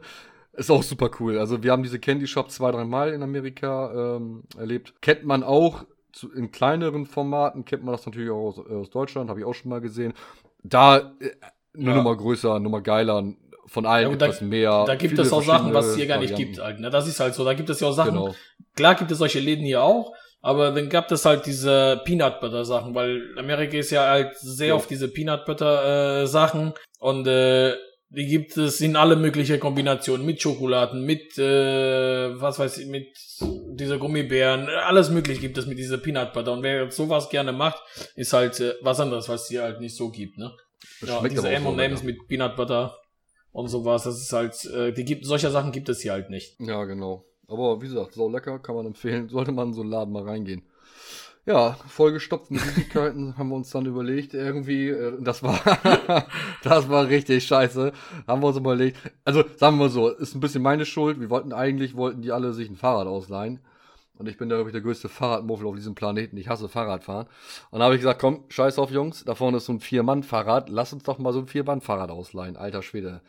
ist 0.54 0.70
auch 0.70 0.84
super 0.84 1.10
cool. 1.20 1.39
Also 1.39 1.63
wir 1.63 1.72
haben 1.72 1.84
diese 1.84 2.00
Candy 2.00 2.28
Shop 2.28 2.52
zwei, 2.52 2.72
drei 2.72 2.84
Mal 2.84 3.13
in 3.13 3.24
Amerika 3.24 4.18
ähm, 4.18 4.44
erlebt. 4.58 4.94
Kennt 5.02 5.24
man 5.24 5.44
auch 5.44 5.86
zu, 6.12 6.32
in 6.32 6.52
kleineren 6.52 7.06
Formaten, 7.06 7.66
kennt 7.66 7.84
man 7.84 7.94
das 7.94 8.06
natürlich 8.06 8.30
auch 8.30 8.48
aus, 8.48 8.60
aus 8.60 8.89
Deutschland, 8.89 9.30
habe 9.30 9.39
ich 9.39 9.46
auch 9.46 9.54
schon 9.54 9.70
mal 9.70 9.82
gesehen. 9.82 10.13
Da 10.63 10.98
äh, 10.98 11.32
eine 11.76 11.89
ja. 11.89 11.96
Nummer 11.96 12.16
größer, 12.16 12.60
Nummer 12.60 12.82
geiler, 12.82 13.34
von 13.66 13.86
allen 13.86 14.10
ja, 14.10 14.13
etwas 14.13 14.39
da, 14.39 14.46
mehr. 14.46 14.84
Da 14.86 14.96
gibt 14.96 15.18
es 15.18 15.34
auch 15.34 15.41
Sachen, 15.41 15.74
was 15.74 15.88
es 15.88 15.95
hier 15.95 16.06
gar 16.06 16.20
nicht 16.20 16.32
Varianten. 16.32 16.54
gibt. 16.56 16.64
Halt, 16.64 16.80
ne? 16.80 16.89
Das 16.89 17.08
ist 17.08 17.20
halt 17.20 17.34
so. 17.34 17.43
Da 17.43 17.54
gibt 17.54 17.70
es 17.70 17.80
ja 17.80 17.88
auch 17.88 17.93
Sachen. 17.93 18.12
Genau. 18.14 18.36
Klar 18.76 18.95
gibt 18.95 19.10
es 19.12 19.18
solche 19.18 19.39
Läden 19.39 19.66
hier 19.66 19.84
auch, 19.84 20.14
aber 20.44 20.72
dann 20.72 20.89
gab 20.89 21.10
es 21.12 21.26
halt 21.26 21.46
diese 21.46 22.02
Peanut 22.04 22.41
Butter 22.41 22.66
Sachen, 22.66 22.94
weil 22.94 23.34
Amerika 23.38 23.78
ist 23.78 23.91
ja 23.91 24.08
halt 24.08 24.36
sehr 24.38 24.68
ja. 24.68 24.74
auf 24.76 24.88
diese 24.88 25.08
Peanut 25.08 25.46
Butter 25.46 26.22
äh, 26.24 26.28
Sachen 26.28 26.74
und 27.00 27.26
äh, 27.26 27.76
die 28.10 28.28
gibt 28.28 28.58
es 28.58 28.82
in 28.82 28.98
alle 28.98 29.16
möglichen 29.16 29.60
Kombinationen 29.60 30.26
mit 30.26 30.41
Schokoladen, 30.41 31.04
mit 31.06 31.38
äh, 31.38 32.39
was 32.39 32.60
weiß 32.60 32.78
ich, 32.80 32.88
mit 32.88 33.08
dieser 33.39 33.98
Gummibären, 33.98 34.68
alles 34.68 35.10
möglich 35.10 35.39
gibt 35.39 35.58
es 35.58 35.66
mit 35.66 35.80
dieser 35.80 35.98
Peanut 35.98 36.34
Butter 36.34 36.52
und 36.52 36.62
wer 36.62 36.91
sowas 36.91 37.30
gerne 37.30 37.54
macht, 37.54 37.82
ist 38.16 38.34
halt 38.34 38.60
äh, 38.60 38.76
was 38.82 39.00
anderes, 39.00 39.30
was 39.30 39.44
es 39.44 39.48
hier 39.48 39.64
halt 39.64 39.80
nicht 39.80 39.96
so 39.96 40.12
gibt, 40.12 40.38
ne? 40.38 40.52
Das 41.00 41.10
ja, 41.10 41.28
diese 41.28 41.50
M&M's 41.50 42.02
so 42.02 42.06
mit 42.06 42.18
Peanut 42.28 42.58
Butter 42.58 42.98
und 43.54 43.70
sowas, 43.70 44.04
das 44.04 44.20
ist 44.20 44.34
halt, 44.34 44.66
äh, 44.66 44.91
die 44.91 45.06
gibt 45.06 45.26
solche 45.26 45.50
Sachen 45.50 45.72
gibt 45.72 45.88
es 45.88 46.02
hier 46.02 46.12
halt 46.12 46.30
nicht. 46.30 46.60
Ja, 46.60 46.84
genau. 46.84 47.26
Aber 47.48 47.82
wie 47.82 47.88
gesagt, 47.88 48.14
so 48.14 48.30
lecker, 48.30 48.60
kann 48.60 48.76
man 48.76 48.86
empfehlen. 48.86 49.30
Sollte 49.30 49.52
man 49.52 49.70
in 49.70 49.74
so 49.74 49.82
einen 49.82 49.91
Laden 49.91 50.14
mal 50.14 50.24
reingehen. 50.24 50.64
Ja, 51.46 51.74
vollgestopft 51.88 52.52
mit 52.52 52.62
Süßigkeiten 52.62 53.38
haben 53.38 53.50
wir 53.50 53.56
uns 53.56 53.70
dann 53.70 53.86
überlegt, 53.86 54.34
irgendwie, 54.34 54.88
äh, 54.88 55.22
das 55.22 55.44
war, 55.44 55.60
das 56.64 56.88
war 56.88 57.10
richtig 57.10 57.46
scheiße, 57.46 57.91
haben 58.28 58.41
wir 58.41 58.48
uns 58.48 58.58
überlegt. 58.58 58.98
Also, 59.26 59.44
sagen 59.58 59.76
wir 59.78 59.86
mal 59.86 59.89
so, 59.89 60.08
ist 60.08 60.36
ein 60.36 60.39
bisschen 60.39 60.64
meine 60.64 60.86
Schuld. 60.86 61.20
Wir 61.20 61.30
wollten 61.30 61.52
eigentlich, 61.52 61.98
wollten 61.98 62.22
die 62.22 62.32
alle 62.32 62.54
sich 62.54 62.70
ein 62.70 62.78
Fahrrad 62.78 63.08
ausleihen. 63.08 63.60
Und 64.18 64.30
ich 64.30 64.38
bin 64.38 64.48
da, 64.48 64.56
glaube 64.56 64.70
ich, 64.70 64.74
der 64.74 64.82
größte 64.82 65.10
Fahrradmuffel 65.10 65.68
auf 65.68 65.76
diesem 65.76 65.96
Planeten. 65.96 66.38
Ich 66.38 66.48
hasse 66.48 66.70
Fahrradfahren. 66.70 67.28
Und 67.72 67.80
da 67.80 67.86
habe 67.86 67.96
ich 67.96 68.02
gesagt, 68.02 68.22
komm, 68.22 68.46
scheiß 68.48 68.80
auf, 68.80 68.91
Jungs, 68.91 69.26
da 69.26 69.36
vorne 69.36 69.58
ist 69.58 69.66
so 69.66 69.74
ein 69.74 69.80
Vier-Mann-Fahrrad. 69.82 70.70
Lass 70.70 70.94
uns 70.94 71.04
doch 71.04 71.18
mal 71.18 71.34
so 71.34 71.39
ein 71.39 71.48
Vier-Mann-Fahrrad 71.48 72.12
ausleihen. 72.12 72.56
Alter 72.56 72.84
Schwede. 72.84 73.22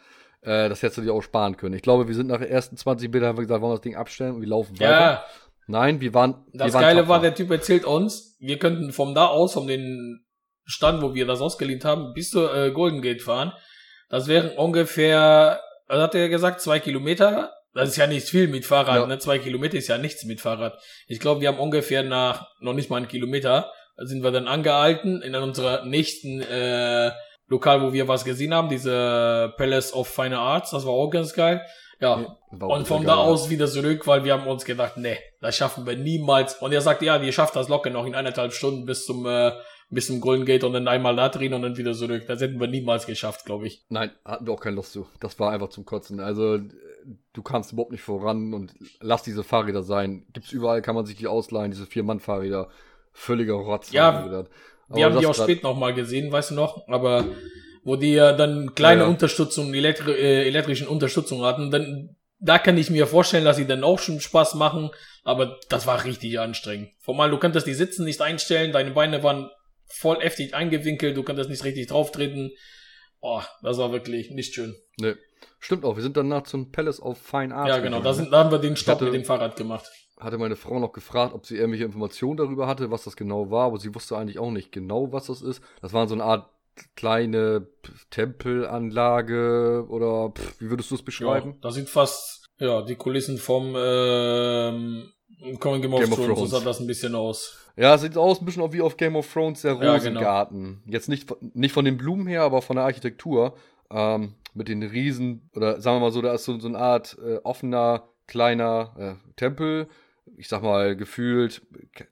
Äh, 0.44 0.68
das 0.68 0.82
hättest 0.82 0.98
du 0.98 1.02
dir 1.02 1.12
auch 1.14 1.22
sparen 1.22 1.56
können. 1.56 1.74
Ich 1.74 1.82
glaube, 1.82 2.06
wir 2.08 2.14
sind 2.14 2.26
nach 2.28 2.38
den 2.38 2.48
ersten 2.48 2.76
20 2.76 3.10
Metern, 3.12 3.28
haben 3.28 3.38
wir 3.38 3.42
gesagt, 3.42 3.60
wollen 3.62 3.72
wir 3.72 3.76
das 3.76 3.82
Ding 3.82 3.96
abstellen 3.96 4.34
und 4.36 4.40
wir 4.42 4.48
laufen 4.48 4.78
weiter. 4.78 4.90
Ja, 4.90 5.24
Nein, 5.66 6.00
wir 6.00 6.12
waren. 6.12 6.44
das 6.52 6.68
wir 6.68 6.74
waren 6.74 6.82
Geile 6.82 6.98
tapfer. 7.00 7.08
war, 7.08 7.20
der 7.20 7.34
Typ 7.34 7.50
erzählt 7.50 7.84
uns, 7.86 8.36
wir 8.38 8.58
könnten 8.58 8.92
von 8.92 9.14
da 9.14 9.26
aus, 9.26 9.54
von 9.54 9.66
den 9.66 10.24
Stand, 10.66 11.02
wo 11.02 11.14
wir 11.14 11.26
das 11.26 11.40
ausgelehnt 11.40 11.84
haben, 11.86 12.12
bis 12.14 12.30
zur 12.30 12.54
äh, 12.54 12.70
Golden 12.70 13.00
Gate 13.00 13.22
fahren. 13.22 13.52
Das 14.10 14.28
wären 14.28 14.50
ungefähr, 14.56 15.60
was 15.88 15.98
hat 16.02 16.14
er 16.14 16.28
gesagt, 16.28 16.60
zwei 16.60 16.80
Kilometer. 16.80 17.52
Das 17.72 17.88
ist 17.88 17.96
ja 17.96 18.06
nicht 18.06 18.28
viel 18.28 18.46
mit 18.48 18.64
Fahrrad, 18.66 18.96
Ja. 19.00 19.06
ne? 19.06 19.18
Zwei 19.18 19.38
Kilometer 19.38 19.76
ist 19.78 19.88
ja 19.88 19.98
nichts 19.98 20.24
mit 20.24 20.40
Fahrrad. 20.40 20.78
Ich 21.08 21.18
glaube, 21.18 21.40
wir 21.40 21.48
haben 21.48 21.58
ungefähr 21.58 22.02
nach 22.02 22.46
noch 22.60 22.72
nicht 22.74 22.88
mal 22.90 22.98
einen 22.98 23.08
Kilometer, 23.08 23.72
sind 23.96 24.22
wir 24.22 24.30
dann 24.30 24.46
angehalten 24.48 25.22
in 25.22 25.34
unserer 25.34 25.84
nächsten 25.84 26.40
äh, 26.42 27.10
Lokal, 27.48 27.82
wo 27.82 27.92
wir 27.92 28.08
was 28.08 28.24
gesehen 28.24 28.54
haben, 28.54 28.68
diese 28.68 29.52
Palace 29.56 29.92
of 29.92 30.08
Fine 30.08 30.38
Arts, 30.38 30.70
das 30.70 30.86
war 30.86 30.92
auch 30.92 31.10
ganz 31.10 31.34
geil. 31.34 31.62
Ja, 32.00 32.36
auch 32.60 32.68
und 32.68 32.88
von 32.88 33.04
da 33.04 33.14
geil. 33.14 33.24
aus 33.24 33.50
wieder 33.50 33.66
zurück, 33.66 34.06
weil 34.06 34.24
wir 34.24 34.32
haben 34.32 34.46
uns 34.46 34.64
gedacht, 34.64 34.96
nee, 34.96 35.18
das 35.40 35.56
schaffen 35.56 35.86
wir 35.86 35.96
niemals. 35.96 36.56
Und 36.56 36.72
er 36.72 36.80
sagt, 36.80 37.02
ja, 37.02 37.20
wir 37.22 37.32
schaffen 37.32 37.52
das 37.54 37.68
locker 37.68 37.90
noch 37.90 38.06
in 38.06 38.14
eineinhalb 38.14 38.52
Stunden 38.52 38.84
bis 38.84 39.06
zum 39.06 39.26
äh, 39.26 39.52
bis 39.90 40.06
zum 40.08 40.20
Golden 40.20 40.44
Gate 40.44 40.64
und 40.64 40.72
dann 40.72 40.88
einmal 40.88 41.16
da 41.16 41.28
drehen 41.28 41.54
und 41.54 41.62
dann 41.62 41.76
wieder 41.76 41.94
zurück. 41.94 42.24
Das 42.26 42.40
hätten 42.40 42.58
wir 42.60 42.66
niemals 42.66 43.06
geschafft, 43.06 43.44
glaube 43.44 43.66
ich. 43.66 43.84
Nein, 43.88 44.10
hatten 44.24 44.46
wir 44.46 44.52
auch 44.52 44.60
keine 44.60 44.76
Lust 44.76 44.92
zu. 44.92 45.06
Das 45.20 45.38
war 45.38 45.52
einfach 45.52 45.68
zum 45.68 45.84
Kotzen. 45.84 46.20
Also, 46.20 46.58
du 47.32 47.42
kamst 47.42 47.72
überhaupt 47.72 47.92
nicht 47.92 48.02
voran 48.02 48.54
und 48.54 48.74
lass 49.00 49.22
diese 49.22 49.44
Fahrräder 49.44 49.82
sein. 49.82 50.26
Gibt's 50.32 50.52
überall, 50.52 50.82
kann 50.82 50.94
man 50.94 51.06
sich 51.06 51.16
die 51.16 51.26
ausleihen, 51.26 51.70
diese 51.70 51.86
Vier-Mann-Fahrräder. 51.86 52.68
Völliger 53.12 53.54
Rotz. 53.54 53.92
Ja, 53.92 54.44
wir. 54.96 55.06
Aber 55.06 55.14
haben 55.14 55.20
die 55.20 55.26
auch 55.26 55.34
spät 55.34 55.62
nochmal 55.62 55.94
gesehen, 55.94 56.30
weißt 56.32 56.50
du 56.50 56.54
noch? 56.54 56.86
Aber 56.88 57.26
wo 57.82 57.96
die 57.96 58.12
ja 58.14 58.32
dann 58.32 58.74
kleine 58.74 59.02
Ja, 59.02 59.06
ja. 59.06 59.10
Unterstützung, 59.12 59.74
elektri 59.74 60.12
äh, 60.12 60.46
elektrischen 60.46 60.88
Unterstützung 60.88 61.42
hatten, 61.42 61.70
dann 61.70 62.16
da 62.40 62.58
kann 62.58 62.76
ich 62.76 62.90
mir 62.90 63.06
vorstellen, 63.06 63.44
dass 63.44 63.56
sie 63.56 63.66
dann 63.66 63.84
auch 63.84 63.98
schon 63.98 64.20
Spaß 64.20 64.54
machen, 64.56 64.90
aber 65.22 65.58
das 65.70 65.86
war 65.86 66.04
richtig 66.04 66.38
anstrengend. 66.38 66.90
Formal, 67.00 67.30
du 67.30 67.38
konntest 67.38 67.66
die 67.66 67.72
Sitzen 67.74 68.04
nicht 68.04 68.20
einstellen, 68.20 68.72
deine 68.72 68.90
Beine 68.90 69.22
waren 69.22 69.48
voll 69.86 70.18
heftig 70.20 70.54
eingewinkelt, 70.54 71.16
du 71.16 71.22
konntest 71.22 71.48
nicht 71.48 71.64
richtig 71.64 71.86
drauftreten. 71.86 72.50
Oh, 73.20 73.40
das 73.62 73.78
war 73.78 73.92
wirklich 73.92 74.30
nicht 74.30 74.54
schön. 74.54 74.74
Nee. 74.98 75.14
Stimmt 75.58 75.84
auch, 75.86 75.96
wir 75.96 76.02
sind 76.02 76.16
danach 76.16 76.42
zum 76.42 76.70
Palace 76.72 77.00
of 77.00 77.16
Fine 77.18 77.54
Arts. 77.54 77.68
ja, 77.70 77.78
genau, 77.78 78.00
da, 78.00 78.12
sind, 78.12 78.30
da 78.32 78.38
haben 78.38 78.50
wir 78.50 78.58
den 78.58 78.76
Stopp 78.76 78.96
hatte- 78.96 79.04
mit 79.06 79.14
dem 79.14 79.24
Fahrrad 79.24 79.56
gemacht. 79.56 79.86
Hatte 80.18 80.38
meine 80.38 80.56
Frau 80.56 80.78
noch 80.78 80.92
gefragt, 80.92 81.34
ob 81.34 81.44
sie 81.46 81.56
irgendwelche 81.56 81.84
Informationen 81.84 82.36
darüber 82.36 82.66
hatte, 82.66 82.90
was 82.90 83.04
das 83.04 83.16
genau 83.16 83.50
war, 83.50 83.66
aber 83.66 83.78
sie 83.78 83.94
wusste 83.94 84.16
eigentlich 84.16 84.38
auch 84.38 84.50
nicht 84.50 84.72
genau, 84.72 85.12
was 85.12 85.26
das 85.26 85.42
ist. 85.42 85.62
Das 85.82 85.92
war 85.92 86.06
so 86.08 86.14
eine 86.14 86.24
Art 86.24 86.48
kleine 86.96 87.66
Tempelanlage 88.10 89.86
oder 89.88 90.30
pff, 90.30 90.60
wie 90.60 90.70
würdest 90.70 90.90
du 90.90 90.94
es 90.96 91.00
Ja, 91.00 91.04
beschreiben? 91.04 91.58
da 91.60 91.70
sind 91.70 91.88
fast, 91.88 92.48
ja, 92.58 92.82
die 92.82 92.96
Kulissen 92.96 93.38
vom 93.38 93.74
ähm, 93.76 95.10
Coming 95.60 95.82
Game 95.82 95.94
of, 95.94 96.00
Game 96.00 96.12
of 96.12 96.18
Thrones, 96.18 96.28
so 96.28 96.34
Thrones. 96.34 96.50
sah 96.50 96.60
das 96.60 96.80
ein 96.80 96.86
bisschen 96.86 97.14
aus. 97.14 97.58
Ja, 97.76 97.98
sieht 97.98 98.16
aus 98.16 98.40
ein 98.40 98.44
bisschen 98.44 98.62
auch 98.62 98.72
wie 98.72 98.80
auf 98.82 98.96
Game 98.96 99.16
of 99.16 99.30
Thrones 99.32 99.62
der 99.62 99.72
Ja, 99.72 99.78
genau. 99.78 99.92
Rosengarten. 99.94 100.82
Jetzt 100.86 101.08
nicht, 101.08 101.28
von- 101.28 101.38
nicht 101.54 101.72
von 101.72 101.84
den 101.84 101.96
Blumen 101.96 102.26
her, 102.26 102.42
aber 102.42 102.62
von 102.62 102.76
der 102.76 102.84
Architektur. 102.84 103.54
Ähm, 103.90 104.34
mit 104.54 104.68
den 104.68 104.82
Riesen, 104.84 105.50
oder 105.56 105.80
sagen 105.80 105.96
wir 105.96 106.00
mal 106.00 106.12
so, 106.12 106.22
da 106.22 106.32
ist 106.32 106.44
so, 106.44 106.58
so 106.60 106.68
eine 106.68 106.78
Art 106.78 107.16
äh, 107.24 107.38
offener, 107.42 108.04
kleiner 108.28 108.94
äh, 108.96 109.32
Tempel. 109.36 109.88
Ich 110.36 110.48
sag 110.48 110.62
mal, 110.62 110.96
gefühlt 110.96 111.62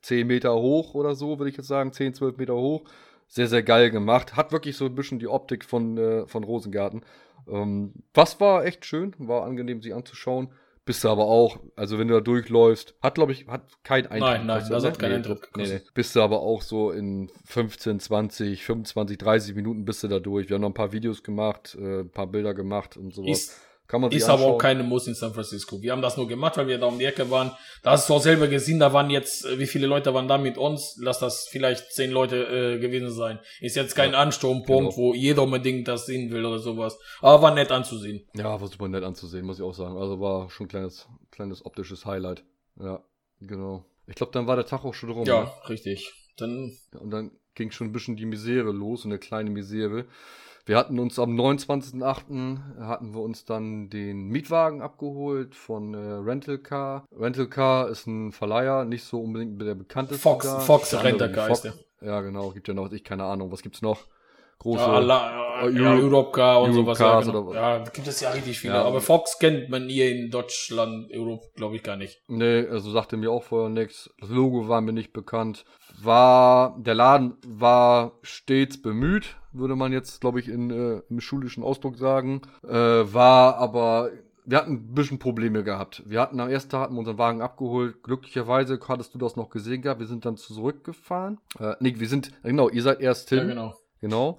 10 0.02 0.26
Meter 0.26 0.54
hoch 0.54 0.94
oder 0.94 1.14
so, 1.14 1.38
würde 1.38 1.50
ich 1.50 1.56
jetzt 1.56 1.68
sagen, 1.68 1.92
10, 1.92 2.14
12 2.14 2.36
Meter 2.36 2.54
hoch. 2.54 2.84
Sehr, 3.28 3.48
sehr 3.48 3.62
geil 3.62 3.90
gemacht. 3.90 4.36
Hat 4.36 4.52
wirklich 4.52 4.76
so 4.76 4.84
ein 4.84 4.94
bisschen 4.94 5.18
die 5.18 5.28
Optik 5.28 5.64
von, 5.64 5.96
äh, 5.96 6.26
von 6.26 6.44
Rosengarten. 6.44 7.02
Ähm, 7.48 7.94
was 8.14 8.40
war 8.40 8.64
echt 8.64 8.84
schön, 8.84 9.14
war 9.18 9.44
angenehm, 9.44 9.82
sich 9.82 9.94
anzuschauen. 9.94 10.48
Bist 10.84 11.04
du 11.04 11.08
aber 11.08 11.26
auch, 11.26 11.60
also 11.76 11.98
wenn 11.98 12.08
du 12.08 12.14
da 12.14 12.20
durchläufst, 12.20 12.96
hat 13.00 13.14
glaube 13.14 13.30
ich, 13.30 13.46
hat 13.46 13.62
kein 13.84 14.06
Eindruck. 14.08 14.30
Nein, 14.30 14.46
nein, 14.46 14.66
das 14.68 14.82
ne? 14.82 14.90
hat 14.90 14.98
keinen 14.98 15.14
Eindruck 15.14 15.48
Nee, 15.56 15.68
nee. 15.68 15.80
Bist 15.94 16.16
du 16.16 16.22
aber 16.22 16.40
auch 16.40 16.60
so 16.60 16.90
in 16.90 17.30
15, 17.44 18.00
20, 18.00 18.64
25, 18.64 19.16
30 19.16 19.54
Minuten 19.54 19.84
bist 19.84 20.02
du 20.02 20.08
da 20.08 20.18
durch. 20.18 20.48
Wir 20.48 20.54
haben 20.54 20.62
noch 20.62 20.70
ein 20.70 20.74
paar 20.74 20.92
Videos 20.92 21.22
gemacht, 21.22 21.76
äh, 21.80 22.00
ein 22.00 22.10
paar 22.10 22.26
Bilder 22.26 22.52
gemacht 22.52 22.96
und 22.96 23.14
sowas. 23.14 23.30
Ist, 23.30 23.60
Kann 23.92 24.00
man 24.00 24.10
ist 24.10 24.24
aber 24.24 24.44
auch 24.44 24.54
anschauen. 24.54 24.58
keine 24.58 24.82
Muss 24.84 25.06
in 25.06 25.14
San 25.14 25.34
Francisco. 25.34 25.82
Wir 25.82 25.92
haben 25.92 26.00
das 26.00 26.16
nur 26.16 26.26
gemacht, 26.26 26.56
weil 26.56 26.66
wir 26.66 26.78
da 26.78 26.86
um 26.86 26.98
die 26.98 27.04
Ecke 27.04 27.30
waren. 27.30 27.50
Da 27.82 27.90
hast 27.90 28.08
du 28.08 28.14
auch 28.14 28.22
selber 28.22 28.48
gesehen, 28.48 28.78
da 28.78 28.94
waren 28.94 29.10
jetzt, 29.10 29.44
äh, 29.44 29.58
wie 29.58 29.66
viele 29.66 29.86
Leute 29.86 30.14
waren 30.14 30.26
da 30.28 30.38
mit 30.38 30.56
uns? 30.56 30.96
Lass 30.98 31.18
das 31.18 31.46
vielleicht 31.46 31.92
zehn 31.92 32.10
Leute 32.10 32.36
äh, 32.36 32.78
gewesen 32.78 33.10
sein. 33.10 33.38
Ist 33.60 33.76
jetzt 33.76 33.94
kein 33.94 34.14
Ansturmpunkt, 34.14 34.94
genau. 34.94 34.96
wo 34.96 35.12
jeder 35.12 35.42
unbedingt 35.42 35.88
das 35.88 36.06
sehen 36.06 36.30
will 36.30 36.42
oder 36.42 36.58
sowas. 36.58 36.98
Aber 37.20 37.42
war 37.42 37.54
nett 37.54 37.70
anzusehen. 37.70 38.26
Ja, 38.34 38.58
war 38.58 38.66
super 38.66 38.88
nett 38.88 39.04
anzusehen, 39.04 39.44
muss 39.44 39.58
ich 39.58 39.62
auch 39.62 39.74
sagen. 39.74 39.98
Also 39.98 40.18
war 40.18 40.48
schon 40.48 40.64
ein 40.64 40.70
kleines, 40.70 41.06
kleines 41.30 41.66
optisches 41.66 42.06
Highlight. 42.06 42.44
Ja, 42.80 43.04
genau. 43.42 43.84
Ich 44.06 44.14
glaube, 44.14 44.32
dann 44.32 44.46
war 44.46 44.56
der 44.56 44.64
Tag 44.64 44.86
auch 44.86 44.94
schon 44.94 45.10
rum. 45.10 45.26
Ja, 45.26 45.42
ne? 45.42 45.68
richtig. 45.68 46.10
Dann, 46.38 46.72
Und 46.98 47.10
dann 47.10 47.32
ging 47.54 47.70
schon 47.70 47.88
ein 47.88 47.92
bisschen 47.92 48.16
die 48.16 48.24
Misere 48.24 48.72
los, 48.72 49.02
so 49.02 49.08
eine 49.10 49.18
kleine 49.18 49.50
Misere. 49.50 50.06
Wir 50.64 50.76
hatten 50.76 50.98
uns 51.00 51.18
am 51.18 51.34
29.08. 51.34 52.78
hatten 52.78 53.14
wir 53.14 53.20
uns 53.20 53.44
dann 53.44 53.90
den 53.90 54.28
Mietwagen 54.28 54.80
abgeholt 54.80 55.56
von 55.56 55.92
äh, 55.94 55.98
Rental 55.98 56.58
Car. 56.58 57.04
Rental 57.18 57.48
Car 57.48 57.88
ist 57.88 58.06
ein 58.06 58.30
Verleiher, 58.30 58.84
nicht 58.84 59.04
so 59.04 59.20
unbedingt 59.20 59.60
der 59.60 59.74
bekannteste. 59.74 60.22
Fox-. 60.22 60.48
Fox 60.64 60.90
Der 60.90 61.02
Rent-A-Car 61.02 61.48
Fox- 61.48 61.64
ist 61.64 61.84
Ja, 62.00 62.20
genau, 62.20 62.50
gibt 62.50 62.68
ja 62.68 62.74
noch, 62.74 62.92
ich 62.92 63.02
keine 63.02 63.24
Ahnung, 63.24 63.50
was 63.50 63.62
gibt's 63.62 63.82
noch? 63.82 64.06
Große. 64.62 64.80
ja, 64.80 64.92
Allah, 64.92 65.62
äh, 65.64 65.70
ja, 65.70 65.92
Euro- 65.92 66.02
Europcar 66.04 66.62
und 66.62 66.72
sowas. 66.72 66.98
Ja, 66.98 67.20
genau. 67.20 67.52
ja, 67.52 67.78
gibt 67.84 68.06
es 68.06 68.20
ja 68.20 68.30
richtig 68.30 68.58
viele. 68.60 68.74
Ja. 68.74 68.84
Aber 68.84 69.00
Fox 69.00 69.38
kennt 69.38 69.68
man 69.68 69.88
hier 69.88 70.10
in 70.10 70.30
Deutschland, 70.30 71.10
Europa, 71.12 71.46
glaube 71.56 71.76
ich, 71.76 71.82
gar 71.82 71.96
nicht. 71.96 72.22
Nee, 72.28 72.66
also 72.68 72.90
sagte 72.90 73.16
mir 73.16 73.30
auch 73.32 73.42
vorher 73.42 73.68
nichts. 73.70 74.08
Das 74.20 74.30
Logo 74.30 74.68
war 74.68 74.80
mir 74.80 74.92
nicht 74.92 75.12
bekannt. 75.12 75.64
War, 76.00 76.76
der 76.80 76.94
Laden 76.94 77.36
war 77.46 78.12
stets 78.22 78.80
bemüht, 78.80 79.36
würde 79.52 79.76
man 79.76 79.92
jetzt, 79.92 80.20
glaube 80.20 80.40
ich, 80.40 80.48
in, 80.48 80.70
äh, 80.70 81.02
im 81.10 81.20
schulischen 81.20 81.62
Ausdruck 81.62 81.96
sagen. 81.96 82.42
Äh, 82.66 82.72
war 82.72 83.56
aber, 83.58 84.10
wir 84.44 84.58
hatten 84.58 84.72
ein 84.72 84.94
bisschen 84.94 85.18
Probleme 85.18 85.62
gehabt. 85.64 86.02
Wir 86.06 86.20
hatten 86.20 86.40
am 86.40 86.48
ersten 86.48 86.70
Tag 86.70 86.80
hatten 86.82 86.94
wir 86.94 87.00
unseren 87.00 87.18
Wagen 87.18 87.42
abgeholt. 87.42 88.02
Glücklicherweise 88.02 88.78
hattest 88.88 89.14
du 89.14 89.18
das 89.18 89.36
noch 89.36 89.50
gesehen 89.50 89.82
gehabt. 89.82 90.00
Wir 90.00 90.06
sind 90.06 90.24
dann 90.24 90.36
zurückgefahren. 90.36 91.38
Äh, 91.58 91.74
nee, 91.80 91.94
wir 91.96 92.08
sind, 92.08 92.30
genau, 92.42 92.68
ihr 92.68 92.82
seid 92.82 93.00
erst 93.00 93.28
hin. 93.28 93.38
Ja, 93.38 93.44
genau. 93.44 93.74
Genau. 94.00 94.38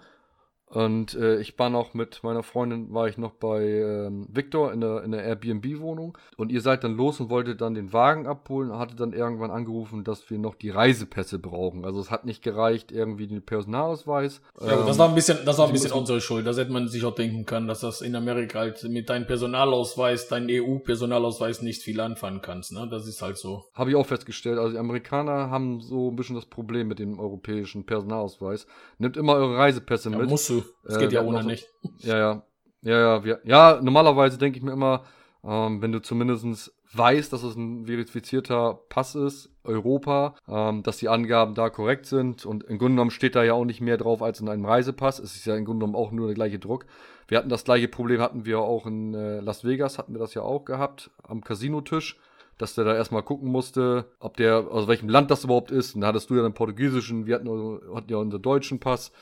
Und 0.73 1.13
äh, 1.13 1.39
ich 1.39 1.57
war 1.59 1.69
noch 1.69 1.93
mit 1.93 2.23
meiner 2.23 2.41
Freundin, 2.41 2.91
war 2.93 3.07
ich 3.07 3.19
noch 3.19 3.33
bei 3.33 3.61
ähm, 3.63 4.25
Victor 4.31 4.73
in 4.73 4.81
der, 4.81 5.03
in 5.03 5.11
der 5.11 5.23
Airbnb-Wohnung. 5.23 6.17
Und 6.35 6.51
ihr 6.51 6.61
seid 6.61 6.83
dann 6.83 6.95
los 6.97 7.19
und 7.19 7.29
wolltet 7.29 7.61
dann 7.61 7.75
den 7.75 7.93
Wagen 7.93 8.25
abholen 8.25 8.73
hatte 8.73 8.95
dann 8.95 9.13
irgendwann 9.13 9.51
angerufen, 9.51 10.03
dass 10.03 10.27
wir 10.31 10.39
noch 10.39 10.55
die 10.55 10.71
Reisepässe 10.71 11.37
brauchen. 11.37 11.85
Also 11.85 11.99
es 11.99 12.09
hat 12.09 12.25
nicht 12.25 12.41
gereicht, 12.41 12.91
irgendwie 12.91 13.27
den 13.27 13.43
Personalausweis. 13.43 14.41
Ja, 14.59 14.75
gut, 14.77 14.87
das 14.87 14.95
Ähm, 14.95 14.99
war 14.99 15.09
ein 15.09 15.15
bisschen, 15.15 15.37
das 15.45 15.59
war 15.59 15.67
ein 15.67 15.73
bisschen 15.73 15.91
unsere 15.91 16.19
Schuld. 16.21 16.47
Das 16.47 16.57
hätte 16.57 16.71
man 16.71 16.87
sich 16.87 17.05
auch 17.05 17.13
denken 17.13 17.45
können, 17.45 17.67
dass 17.67 17.81
das 17.81 18.01
in 18.01 18.15
Amerika 18.15 18.59
halt 18.59 18.83
mit 18.85 19.09
deinem 19.09 19.27
Personalausweis, 19.27 20.27
deinem 20.27 20.47
EU-Personalausweis 20.49 21.61
nicht 21.61 21.83
viel 21.83 21.99
anfangen 21.99 22.41
kannst. 22.41 22.71
Ne? 22.71 22.87
Das 22.89 23.07
ist 23.07 23.21
halt 23.21 23.37
so. 23.37 23.65
Habe 23.75 23.91
ich 23.91 23.95
auch 23.95 24.05
festgestellt. 24.07 24.57
Also 24.57 24.71
die 24.73 24.79
Amerikaner 24.79 25.49
haben 25.51 25.81
so 25.81 26.09
ein 26.09 26.15
bisschen 26.15 26.35
das 26.35 26.45
Problem 26.47 26.87
mit 26.87 26.97
dem 26.99 27.19
europäischen 27.19 27.85
Personalausweis. 27.85 28.65
Nimmt 28.97 29.17
immer 29.17 29.33
eure 29.33 29.57
Reisepässe 29.57 30.09
Ja, 30.09 30.17
mit. 30.17 30.29
musst 30.29 30.49
du. 30.49 30.62
Das 30.83 30.95
Äh, 30.95 30.99
geht 30.99 31.11
wir 31.11 31.21
ja 31.21 31.25
ohne 31.25 31.39
noch 31.39 31.45
nicht. 31.45 31.67
Ja, 31.99 32.17
ja. 32.17 32.43
Ja, 32.81 32.99
ja, 32.99 33.23
wir, 33.23 33.39
ja, 33.45 33.79
normalerweise 33.81 34.37
denke 34.37 34.57
ich 34.57 34.63
mir 34.63 34.73
immer, 34.73 35.03
ähm, 35.45 35.81
wenn 35.81 35.93
du 35.93 36.01
zumindest 36.01 36.73
weißt, 36.93 37.31
dass 37.31 37.43
es 37.43 37.55
ein 37.55 37.85
verifizierter 37.85 38.81
Pass 38.89 39.15
ist, 39.15 39.49
Europa, 39.63 40.35
ähm, 40.49 40.83
dass 40.83 40.97
die 40.97 41.07
Angaben 41.07 41.55
da 41.55 41.69
korrekt 41.69 42.05
sind 42.05 42.45
und 42.45 42.63
im 42.65 42.77
Grunde 42.77 42.95
genommen 42.95 43.11
steht 43.11 43.35
da 43.35 43.43
ja 43.43 43.53
auch 43.53 43.63
nicht 43.63 43.79
mehr 43.79 43.97
drauf 43.97 44.21
als 44.21 44.41
in 44.41 44.49
einem 44.49 44.65
Reisepass. 44.65 45.19
Es 45.19 45.35
ist 45.35 45.45
ja 45.45 45.55
im 45.55 45.63
Grunde 45.63 45.85
genommen 45.85 45.95
auch 45.95 46.11
nur 46.11 46.27
der 46.27 46.35
gleiche 46.35 46.59
Druck. 46.59 46.85
Wir 47.29 47.37
hatten 47.37 47.49
das 47.49 47.63
gleiche 47.63 47.87
Problem, 47.87 48.19
hatten 48.19 48.45
wir 48.45 48.59
auch 48.59 48.85
in 48.85 49.13
äh, 49.13 49.39
Las 49.39 49.63
Vegas, 49.63 49.97
hatten 49.97 50.13
wir 50.13 50.19
das 50.19 50.33
ja 50.33 50.41
auch 50.41 50.65
gehabt, 50.65 51.09
am 51.23 51.41
Casinotisch, 51.41 52.19
dass 52.57 52.75
der 52.75 52.83
da 52.83 52.93
erstmal 52.93 53.23
gucken 53.23 53.49
musste, 53.49 54.05
ob 54.19 54.35
der, 54.35 54.67
aus 54.69 54.87
welchem 54.87 55.07
Land 55.07 55.31
das 55.31 55.45
überhaupt 55.45 55.71
ist. 55.71 55.95
Und 55.95 56.01
da 56.01 56.07
hattest 56.07 56.29
du 56.29 56.35
ja 56.35 56.43
den 56.43 56.53
portugiesischen, 56.53 57.25
wir 57.25 57.35
hatten, 57.35 57.79
hatten 57.95 58.11
ja 58.11 58.17
unseren 58.17 58.41
deutschen 58.41 58.79
Pass. 58.79 59.13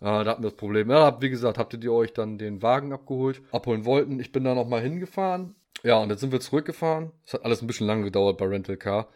Äh, 0.00 0.24
da 0.24 0.26
hatten 0.26 0.42
wir 0.42 0.50
das 0.50 0.56
Problem. 0.56 0.90
Ja, 0.90 1.20
wie 1.20 1.30
gesagt, 1.30 1.58
habt 1.58 1.74
ihr 1.74 1.92
euch 1.92 2.12
dann 2.12 2.38
den 2.38 2.62
Wagen 2.62 2.92
abgeholt, 2.92 3.42
abholen 3.52 3.84
wollten. 3.84 4.20
Ich 4.20 4.32
bin 4.32 4.44
da 4.44 4.54
nochmal 4.54 4.82
hingefahren. 4.82 5.54
Ja, 5.82 5.98
und 5.98 6.10
jetzt 6.10 6.20
sind 6.20 6.32
wir 6.32 6.40
zurückgefahren. 6.40 7.12
Es 7.24 7.34
hat 7.34 7.44
alles 7.44 7.62
ein 7.62 7.66
bisschen 7.66 7.86
lange 7.86 8.04
gedauert 8.04 8.38
bei 8.38 8.46
Rental 8.46 8.76
Car. 8.76 9.08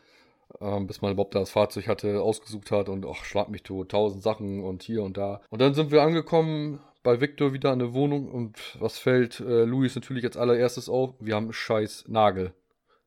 ähm, 0.60 0.86
bis 0.86 1.00
man 1.00 1.12
überhaupt 1.12 1.34
das 1.34 1.50
Fahrzeug 1.50 1.86
hatte, 1.88 2.20
ausgesucht 2.22 2.70
hat 2.70 2.88
und 2.88 3.06
ach, 3.06 3.24
schlag 3.24 3.48
mich 3.48 3.62
tot, 3.62 3.90
tausend 3.90 4.22
Sachen 4.22 4.62
und 4.62 4.82
hier 4.82 5.02
und 5.02 5.16
da. 5.16 5.40
Und 5.50 5.60
dann 5.60 5.74
sind 5.74 5.90
wir 5.90 6.02
angekommen 6.02 6.80
bei 7.02 7.20
Victor 7.20 7.52
wieder 7.52 7.72
in 7.72 7.78
der 7.78 7.94
Wohnung 7.94 8.30
und 8.30 8.58
was 8.78 8.98
fällt 8.98 9.40
äh, 9.40 9.64
Luis 9.64 9.94
natürlich 9.94 10.24
als 10.24 10.36
allererstes 10.36 10.88
auf? 10.88 11.14
Wir 11.20 11.34
haben 11.34 11.44
einen 11.44 11.52
scheiß 11.52 12.04
Nagel 12.08 12.52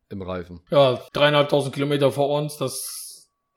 im 0.10 0.22
Reifen. 0.22 0.62
Ja, 0.72 1.00
dreieinhalbtausend 1.14 1.74
Kilometer 1.74 2.12
vor 2.12 2.30
uns, 2.30 2.58
das 2.58 3.03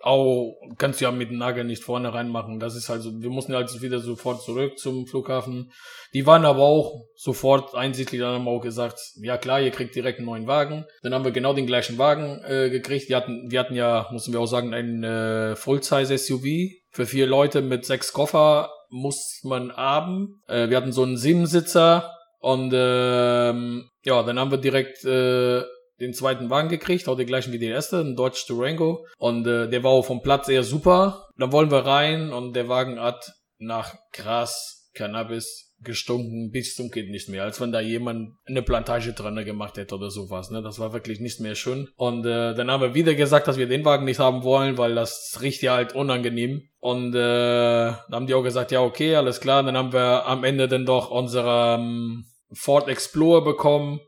auch 0.00 0.56
kannst 0.78 1.00
du 1.00 1.06
ja 1.06 1.10
mit 1.10 1.30
dem 1.30 1.38
Nagel 1.38 1.64
nicht 1.64 1.82
vorne 1.82 2.12
reinmachen. 2.12 2.60
Das 2.60 2.76
ist 2.76 2.90
also, 2.90 3.10
wir 3.20 3.30
mussten 3.30 3.54
halt 3.54 3.80
wieder 3.80 3.98
sofort 4.00 4.42
zurück 4.42 4.78
zum 4.78 5.06
Flughafen. 5.06 5.72
Die 6.12 6.26
waren 6.26 6.44
aber 6.44 6.62
auch 6.62 7.06
sofort 7.14 7.74
einsichtlich, 7.74 8.20
dann 8.20 8.34
haben 8.34 8.44
wir 8.44 8.50
auch 8.50 8.62
gesagt, 8.62 9.00
ja 9.16 9.38
klar, 9.38 9.60
ihr 9.60 9.70
kriegt 9.70 9.94
direkt 9.94 10.18
einen 10.18 10.26
neuen 10.26 10.46
Wagen. 10.46 10.84
Dann 11.02 11.14
haben 11.14 11.24
wir 11.24 11.32
genau 11.32 11.54
den 11.54 11.66
gleichen 11.66 11.98
Wagen 11.98 12.42
äh, 12.44 12.70
gekriegt. 12.70 13.08
Die 13.08 13.16
hatten, 13.16 13.50
wir 13.50 13.58
hatten 13.60 13.74
ja, 13.74 14.06
mussten 14.12 14.32
wir 14.32 14.40
auch 14.40 14.46
sagen, 14.46 14.74
ein 14.74 15.02
äh, 15.02 15.56
Full-Size-SUV 15.56 16.44
für 16.90 17.06
vier 17.06 17.26
Leute 17.26 17.62
mit 17.62 17.84
sechs 17.84 18.12
Koffer 18.12 18.70
muss 18.90 19.40
man 19.44 19.72
haben. 19.72 20.42
Äh, 20.46 20.68
wir 20.68 20.76
hatten 20.76 20.92
so 20.92 21.02
einen 21.02 21.16
Siebensitzer 21.16 22.12
und 22.38 22.72
ähm, 22.74 23.88
ja, 24.04 24.22
dann 24.22 24.38
haben 24.38 24.50
wir 24.50 24.58
direkt 24.58 25.04
äh, 25.04 25.62
den 26.00 26.12
zweiten 26.12 26.50
Wagen 26.50 26.68
gekriegt, 26.68 27.08
auch 27.08 27.16
den 27.16 27.26
gleichen 27.26 27.52
wie 27.52 27.58
der 27.58 27.70
erste, 27.70 28.00
ein 28.00 28.16
Dodge 28.16 28.44
Durango. 28.48 29.06
Und 29.18 29.46
äh, 29.46 29.68
der 29.68 29.82
war 29.82 29.90
auch 29.92 30.04
vom 30.04 30.22
Platz 30.22 30.48
eher 30.48 30.62
super. 30.62 31.28
Dann 31.38 31.52
wollen 31.52 31.70
wir 31.70 31.86
rein 31.86 32.32
und 32.32 32.54
der 32.54 32.68
Wagen 32.68 33.00
hat 33.00 33.32
nach 33.58 33.94
Gras, 34.12 34.90
Cannabis 34.94 35.66
gestunken 35.82 36.50
bis 36.50 36.74
zum 36.74 36.90
geht 36.90 37.10
nicht 37.10 37.28
mehr, 37.28 37.42
als 37.42 37.60
wenn 37.60 37.70
da 37.70 37.80
jemand 37.80 38.30
eine 38.46 38.62
Plantage 38.62 39.12
dran 39.12 39.36
gemacht 39.44 39.76
hätte 39.76 39.94
oder 39.94 40.10
sowas. 40.10 40.50
Ne? 40.50 40.62
Das 40.62 40.78
war 40.78 40.92
wirklich 40.92 41.20
nicht 41.20 41.40
mehr 41.40 41.54
schön. 41.54 41.88
Und 41.96 42.24
äh, 42.24 42.54
dann 42.54 42.70
haben 42.70 42.80
wir 42.80 42.94
wieder 42.94 43.14
gesagt, 43.14 43.46
dass 43.46 43.58
wir 43.58 43.68
den 43.68 43.84
Wagen 43.84 44.06
nicht 44.06 44.18
haben 44.18 44.42
wollen, 44.42 44.78
weil 44.78 44.94
das 44.94 45.38
riecht 45.42 45.62
ja 45.62 45.74
halt 45.74 45.94
unangenehm. 45.94 46.62
Und 46.78 47.14
äh, 47.14 47.18
dann 47.18 48.10
haben 48.10 48.26
die 48.26 48.34
auch 48.34 48.42
gesagt, 48.42 48.72
ja 48.72 48.80
okay, 48.80 49.16
alles 49.16 49.40
klar. 49.40 49.62
Dann 49.62 49.76
haben 49.76 49.92
wir 49.92 50.26
am 50.26 50.44
Ende 50.44 50.66
dann 50.66 50.86
doch 50.86 51.10
unsere 51.10 51.76
ähm, 51.78 52.24
Ford 52.52 52.88
Explorer 52.88 53.44
bekommen 53.44 54.00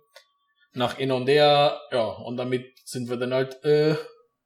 nach 0.79 0.95
der, 0.95 1.81
ja, 1.93 2.05
und 2.05 2.37
damit 2.37 2.66
sind 2.85 3.09
wir 3.11 3.16
dann 3.16 3.35
halt 3.35 3.62
äh, 3.64 3.97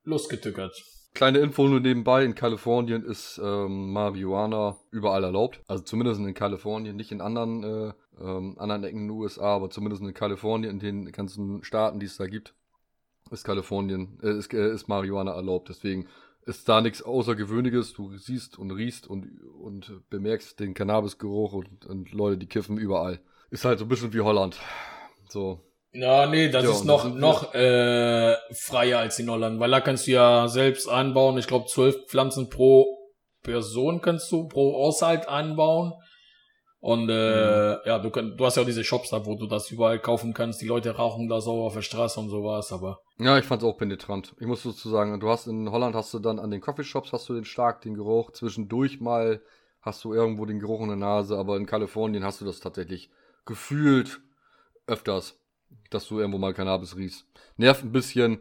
losgetückert. 0.05 0.74
Kleine 1.14 1.41
Info 1.41 1.68
nur 1.68 1.80
nebenbei, 1.80 2.24
in 2.24 2.35
Kalifornien 2.35 3.05
ist 3.05 3.39
ähm, 3.43 3.93
Marihuana 3.93 4.78
überall 4.91 5.24
erlaubt. 5.24 5.61
Also 5.68 5.85
zumindest 5.85 6.20
in 6.20 6.33
Kalifornien, 6.33 6.97
nicht 6.97 7.12
in 7.12 7.20
anderen, 7.20 7.62
äh, 7.62 7.93
ähm, 8.18 8.57
anderen 8.59 8.85
Ecken 8.85 9.03
in 9.03 9.09
den 9.09 9.11
USA, 9.11 9.55
aber 9.55 9.68
zumindest 9.68 10.03
in 10.03 10.14
Kalifornien, 10.14 10.70
in 10.70 10.78
den 10.78 11.12
ganzen 11.12 11.62
Staaten, 11.62 12.01
die 12.01 12.07
es 12.07 12.16
da 12.16 12.26
gibt, 12.26 12.55
ist 13.30 13.45
Kalifornien, 13.45 14.18
äh, 14.22 14.30
ist, 14.39 14.55
äh, 14.55 14.72
ist 14.72 14.89
Marihuana 14.89 15.33
erlaubt. 15.33 15.68
Deswegen 15.68 16.09
ist 16.47 16.66
da 16.68 16.80
nichts 16.80 17.03
Außergewöhnliches. 17.03 17.93
Du 17.93 18.16
siehst 18.16 18.59
und 18.59 18.70
riechst 18.70 19.07
und, 19.07 19.28
und 19.61 20.01
bemerkst 20.09 20.61
den 20.61 20.72
Cannabisgeruch 20.72 21.53
und, 21.53 21.85
und 21.85 22.12
Leute, 22.12 22.39
die 22.39 22.47
kiffen 22.47 22.78
überall. 22.78 23.20
Ist 23.51 23.66
halt 23.66 23.78
so 23.78 23.85
ein 23.85 23.89
bisschen 23.89 24.14
wie 24.14 24.20
Holland. 24.20 24.59
So, 25.28 25.61
ja, 25.93 26.26
nee, 26.26 26.49
das 26.49 26.64
ja, 26.64 26.70
ist 26.70 26.84
noch, 26.84 27.05
das 27.05 27.14
noch 27.14 27.55
äh, 27.55 28.34
freier 28.53 29.01
als 29.01 29.18
in 29.18 29.30
Holland, 29.30 29.61
weil 29.61 29.70
da 29.70 29.80
kannst 29.80 30.07
du 30.07 30.12
ja 30.12 30.49
selbst 30.49 30.88
anbauen. 30.88 31.36
Ich 31.36 31.47
glaube, 31.47 31.66
zwölf 31.66 32.07
Pflanzen 32.07 32.49
pro 32.49 32.99
Person 33.43 34.01
kannst 34.01 34.30
du 34.32 34.49
pro 34.49 34.74
Haushalt 34.74 35.28
anbauen. 35.28 35.93
Und 36.80 37.11
äh, 37.11 37.74
mhm. 37.74 37.78
ja, 37.84 37.99
du, 37.99 38.11
kannst, 38.11 38.40
du 38.40 38.45
hast 38.45 38.57
ja 38.57 38.62
auch 38.62 38.66
diese 38.66 38.82
Shops 38.82 39.11
da, 39.11 39.24
wo 39.24 39.36
du 39.36 39.47
das 39.47 39.70
überall 39.70 40.01
kaufen 40.01 40.32
kannst. 40.32 40.61
Die 40.62 40.66
Leute 40.66 40.97
rauchen 40.97 41.28
da 41.28 41.40
so 41.40 41.62
auf 41.62 41.74
der 41.74 41.82
Straße 41.82 42.18
und 42.18 42.30
sowas, 42.30 42.72
aber. 42.72 42.99
Ja, 43.18 43.38
ich 43.38 43.45
fand's 43.45 43.64
auch 43.64 43.76
penetrant. 43.76 44.34
Ich 44.40 44.47
muss 44.47 44.62
sozusagen, 44.62 45.20
du 45.20 45.28
hast 45.28 45.47
in 45.47 45.70
Holland 45.70 45.95
hast 45.95 46.12
du 46.12 46.18
dann 46.18 46.40
an 46.40 46.51
den 46.51 46.61
Coffeeshops 46.61 47.12
hast 47.12 47.28
du 47.28 47.34
den 47.34 47.45
stark 47.45 47.82
den 47.82 47.95
Geruch. 47.95 48.32
Zwischendurch 48.32 49.01
mal 49.01 49.43
hast 49.80 50.03
du 50.05 50.14
irgendwo 50.14 50.47
den 50.47 50.59
Geruch 50.59 50.80
in 50.80 50.88
der 50.88 50.97
Nase, 50.97 51.36
aber 51.36 51.57
in 51.57 51.66
Kalifornien 51.66 52.24
hast 52.24 52.40
du 52.40 52.45
das 52.45 52.61
tatsächlich 52.61 53.11
gefühlt 53.45 54.20
öfters 54.86 55.41
dass 55.91 56.09
du 56.09 56.18
irgendwo 56.18 56.39
mal 56.39 56.55
Cannabis 56.55 56.97
riechst. 56.97 57.27
Nervt 57.57 57.85
ein 57.85 57.93
bisschen. 57.93 58.41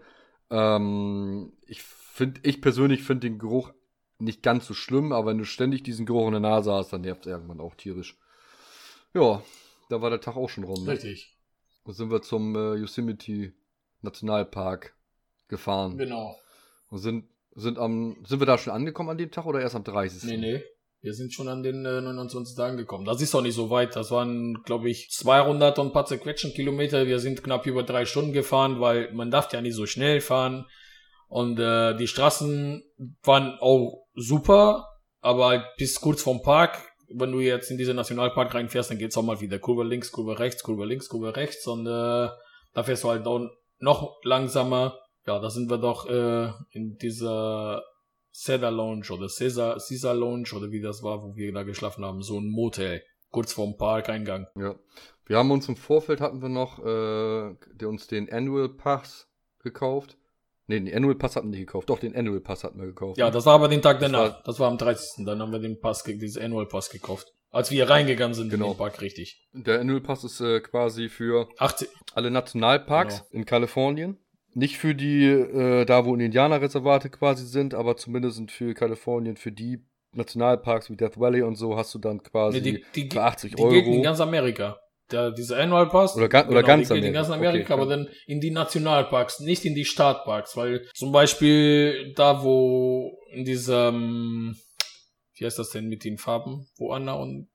Ähm, 0.50 1.54
ich 1.66 1.84
finde, 1.84 2.42
ich 2.44 2.62
persönlich 2.62 3.04
finde 3.04 3.30
den 3.30 3.40
Geruch 3.40 3.72
nicht 4.20 4.44
ganz 4.44 4.68
so 4.68 4.74
schlimm, 4.74 5.12
aber 5.12 5.32
wenn 5.32 5.38
du 5.38 5.46
ständig 5.46 5.84
diesen 5.84 6.06
Geruch 6.06 6.28
in 6.28 6.34
der 6.34 6.42
Nase 6.42 6.72
hast, 6.72 6.94
dann 6.94 7.02
nervt 7.02 7.26
es 7.26 7.32
irgendwann 7.32 7.60
auch 7.60 7.76
tierisch. 7.76 8.18
Ja, 9.14 9.44
da 9.90 10.02
war 10.02 10.10
der 10.10 10.22
Tag 10.22 10.36
auch 10.36 10.50
schon 10.50 10.64
rum. 10.64 10.86
Ne? 10.86 10.92
Richtig. 10.92 11.36
Da 11.86 11.94
sind 11.94 12.12
wir 12.12 12.22
zum 12.22 12.56
äh, 12.56 12.76
Yosemite 12.76 13.54
Nationalpark 14.02 14.96
gefahren. 15.48 15.98
Genau. 15.98 16.36
Und 16.90 17.00
sind, 17.00 17.26
sind 17.56 17.78
am, 17.78 18.24
sind 18.26 18.40
wir 18.40 18.46
da 18.46 18.58
schon 18.58 18.74
angekommen 18.74 19.10
an 19.10 19.18
dem 19.18 19.32
Tag 19.32 19.46
oder 19.46 19.62
erst 19.62 19.76
am 19.76 19.84
30. 19.84 20.24
Nee, 20.30 20.38
nee. 20.38 20.64
Wir 21.02 21.14
sind 21.14 21.34
schon 21.34 21.48
an 21.48 21.64
den 21.64 21.86
äh, 21.86 22.02
29 22.02 22.56
Tagen 22.56 22.78
gekommen. 22.78 23.06
Das 23.06 23.22
ist 23.22 23.34
doch 23.34 23.42
nicht 23.42 23.56
so 23.56 23.70
weit. 23.72 23.96
Das 23.96 24.12
waren, 24.12 24.62
glaube 24.64 24.90
ich, 24.90 25.10
200 25.10 25.80
und 25.80 25.88
ein 25.88 25.94
paar 25.94 26.06
zerquetschen 26.06 26.54
Kilometer. 26.54 27.08
Wir 27.08 27.20
sind 27.20 27.44
knapp 27.44 27.66
über 27.66 27.82
drei 27.84 28.06
Stunden 28.06 28.34
gefahren, 28.34 28.80
weil 28.80 29.12
man 29.14 29.32
darf 29.32 29.52
ja 29.52 29.62
nicht 29.62 29.76
so 29.76 29.88
schnell 29.88 30.22
fahren. 30.22 30.66
Und 31.28 31.60
äh, 31.60 31.96
die 31.96 32.08
Straßen 32.08 32.84
waren 33.24 33.58
auch 33.60 34.06
super, 34.14 34.86
aber 35.22 35.48
halt 35.48 35.66
bis 35.78 36.00
kurz 36.02 36.22
vorm 36.22 36.42
Park, 36.42 36.78
wenn 37.14 37.32
du 37.32 37.40
jetzt 37.40 37.72
in 37.72 37.78
diesen 37.78 37.96
Nationalpark 37.96 38.54
reinfährst, 38.54 38.92
dann 38.92 38.98
geht's 38.98 39.18
auch 39.18 39.24
mal 39.24 39.42
wieder 39.42 39.58
Kurve 39.60 39.84
links, 39.84 40.12
Kurve 40.12 40.40
rechts, 40.40 40.62
Kurve 40.62 40.86
links, 40.86 41.10
Kurve 41.10 41.36
rechts 41.36 41.66
und 41.68 41.88
äh, 41.88 42.30
da 42.74 42.84
fährst 42.84 43.04
du 43.04 43.10
halt 43.10 43.26
auch 43.26 43.50
noch 43.80 44.20
langsamer. 44.24 45.00
Ja, 45.26 45.40
da 45.40 45.50
sind 45.50 45.70
wir 45.70 45.78
doch 45.78 46.08
äh, 46.10 46.52
in 46.72 46.98
dieser 46.98 47.84
Cedar 48.34 48.72
Lounge 48.72 49.08
oder 49.12 49.28
Caesar, 49.28 49.78
Caesar 49.78 50.14
Lounge 50.14 50.50
oder 50.56 50.72
wie 50.72 50.82
das 50.82 51.04
war, 51.04 51.22
wo 51.24 51.36
wir 51.36 51.52
da 51.54 51.64
geschlafen 51.64 52.06
haben, 52.06 52.22
so 52.22 52.40
ein 52.40 52.50
Motel, 52.50 53.04
kurz 53.30 53.54
vorm 53.54 53.78
Parkeingang. 53.78 54.48
Ja. 54.56 54.76
Wir 55.26 55.38
haben 55.38 55.52
uns 55.52 55.68
im 55.70 55.76
Vorfeld 55.76 56.20
hatten 56.20 56.42
wir 56.42 56.50
noch 56.50 56.80
äh, 56.80 57.86
uns 57.86 58.08
den 58.08 58.32
Annual 58.32 58.70
Pass 58.70 59.30
gekauft. 59.60 60.18
Ne, 60.68 60.82
den 60.82 60.94
Annual 60.94 61.16
Pass 61.16 61.36
hatten 61.36 61.52
wir 61.52 61.58
nicht 61.58 61.68
gekauft. 61.68 61.90
Doch, 61.90 62.00
den 62.00 62.16
Annual 62.16 62.42
Pass 62.42 62.64
hatten 62.64 62.80
wir 62.80 62.88
gekauft. 62.88 63.18
Ja, 63.18 63.30
das 63.32 63.46
war 63.46 63.56
aber 63.56 63.68
den 63.68 63.82
Tag 63.82 64.00
danach. 64.00 64.28
Das 64.28 64.34
war, 64.36 64.44
das 64.46 64.60
war 64.60 64.72
am 64.72 64.78
30. 64.78 65.26
Dann 65.26 65.42
haben 65.42 65.52
wir 65.52 65.60
den 65.60 65.80
Pass, 65.80 66.04
diesen 66.04 66.42
Annual 66.42 66.66
Pass 66.66 66.90
gekauft. 66.90 67.34
Als 67.50 67.70
wir 67.70 67.90
reingegangen 67.90 68.34
sind 68.34 68.50
genau. 68.50 68.68
in 68.68 68.72
den 68.72 68.78
Park, 68.78 69.02
richtig. 69.02 69.46
Der 69.52 69.82
Annual 69.82 70.02
Pass 70.02 70.24
ist 70.24 70.40
äh, 70.40 70.62
quasi 70.62 71.10
für 71.10 71.50
80. 71.58 71.90
alle 72.14 72.32
Nationalparks 72.32 73.18
genau. 73.18 73.30
in 73.32 73.46
Kalifornien. 73.46 74.18
Nicht 74.54 74.78
für 74.78 74.96
die, 74.96 75.26
äh, 75.26 75.86
da 75.86 76.06
wo 76.06 76.16
Indianerreservate 76.16 77.10
quasi 77.10 77.46
sind, 77.46 77.74
aber 77.74 77.96
zumindest 77.96 78.52
für 78.52 78.74
Kalifornien, 78.74 79.38
für 79.38 79.52
die 79.52 79.84
Nationalparks 80.14 80.90
wie 80.90 80.98
Death 80.98 81.18
Valley 81.20 81.42
und 81.42 81.56
so 81.56 81.78
hast 81.78 81.94
du 81.94 82.00
dann 82.00 82.22
quasi 82.22 82.60
nee, 82.60 82.84
die, 82.94 83.04
die, 83.04 83.10
für 83.10 83.24
80 83.24 83.56
die 83.56 83.62
Euro. 83.62 83.72
Die 83.72 83.96
in 83.96 84.04
ganz 84.04 84.20
Amerika. 84.20 84.78
Der, 85.12 85.32
dieser 85.32 85.58
Annual 85.58 85.90
Pass. 85.90 86.16
Oder, 86.16 86.30
ga, 86.30 86.48
oder 86.48 86.62
genau, 86.62 86.68
ganz 86.68 86.88
die 86.88 86.94
Amerika. 86.94 87.08
in 87.08 87.14
ganz 87.14 87.30
Amerika, 87.30 87.74
okay, 87.74 87.82
aber 87.82 87.86
dann 87.86 88.10
in 88.28 88.40
die 88.40 88.52
Nationalparks, 88.52 89.40
nicht 89.42 89.66
in 89.66 89.76
die 89.76 89.86
Stadtparks, 89.86 90.56
weil 90.56 90.88
zum 90.94 91.12
Beispiel 91.12 92.14
da, 92.16 92.44
wo 92.44 93.20
in 93.32 93.46
diesem, 93.46 94.56
wie 95.36 95.46
heißt 95.46 95.60
das 95.60 95.70
denn 95.72 95.88
mit 95.88 96.04
den 96.04 96.18
Farben, 96.18 96.68
wo 96.78 96.92
Anna 96.92 97.14
und 97.14 97.50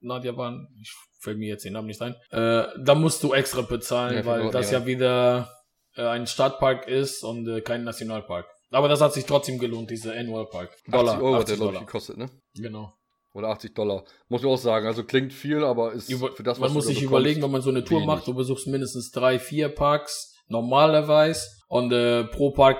Nadja 0.00 0.36
waren, 0.36 0.68
ich 0.80 0.92
fällt 1.20 1.38
mir 1.38 1.48
jetzt 1.48 1.64
den 1.64 1.74
Namen 1.74 1.88
nicht 1.88 2.00
ein, 2.00 2.14
äh, 2.30 2.66
da 2.82 2.94
musst 2.94 3.22
du 3.22 3.34
extra 3.34 3.62
bezahlen, 3.62 4.16
ja, 4.16 4.24
weil 4.24 4.50
das 4.50 4.70
ja 4.70 4.86
wieder 4.86 5.50
äh, 5.96 6.02
ein 6.02 6.26
Stadtpark 6.26 6.86
ist 6.88 7.22
und 7.24 7.48
äh, 7.48 7.60
kein 7.60 7.84
Nationalpark. 7.84 8.46
Aber 8.70 8.88
das 8.88 9.00
hat 9.00 9.12
sich 9.12 9.24
trotzdem 9.24 9.58
gelohnt, 9.58 9.90
dieser 9.90 10.14
Annual 10.14 10.46
Park. 10.46 10.70
Dollar. 10.86 11.14
80 11.14 11.24
Euro 11.24 11.36
80 11.36 11.40
hat 11.40 11.48
der, 11.48 11.56
glaube 11.56 11.74
ich, 11.74 11.80
gekostet, 11.80 12.16
ne? 12.18 12.30
Genau. 12.54 12.92
Oder 13.32 13.48
80 13.48 13.74
Dollar. 13.74 14.04
Muss 14.28 14.42
ich 14.42 14.46
auch 14.46 14.56
sagen. 14.56 14.86
Also 14.86 15.04
klingt 15.04 15.32
viel, 15.32 15.64
aber 15.64 15.92
ist 15.92 16.08
Über, 16.10 16.32
für 16.32 16.42
das, 16.42 16.60
was 16.60 16.68
Man 16.68 16.74
muss 16.74 16.86
sich 16.86 17.02
überlegen, 17.02 17.42
wenn 17.42 17.50
man 17.50 17.62
so 17.62 17.70
eine 17.70 17.84
Tour 17.84 17.98
wenig. 17.98 18.06
macht, 18.06 18.26
du 18.26 18.34
besuchst 18.34 18.66
mindestens 18.66 19.10
drei, 19.10 19.38
vier 19.38 19.68
Parks, 19.68 20.34
normalerweise. 20.48 21.46
Und 21.68 21.92
äh, 21.92 22.24
pro 22.24 22.50
Park 22.52 22.78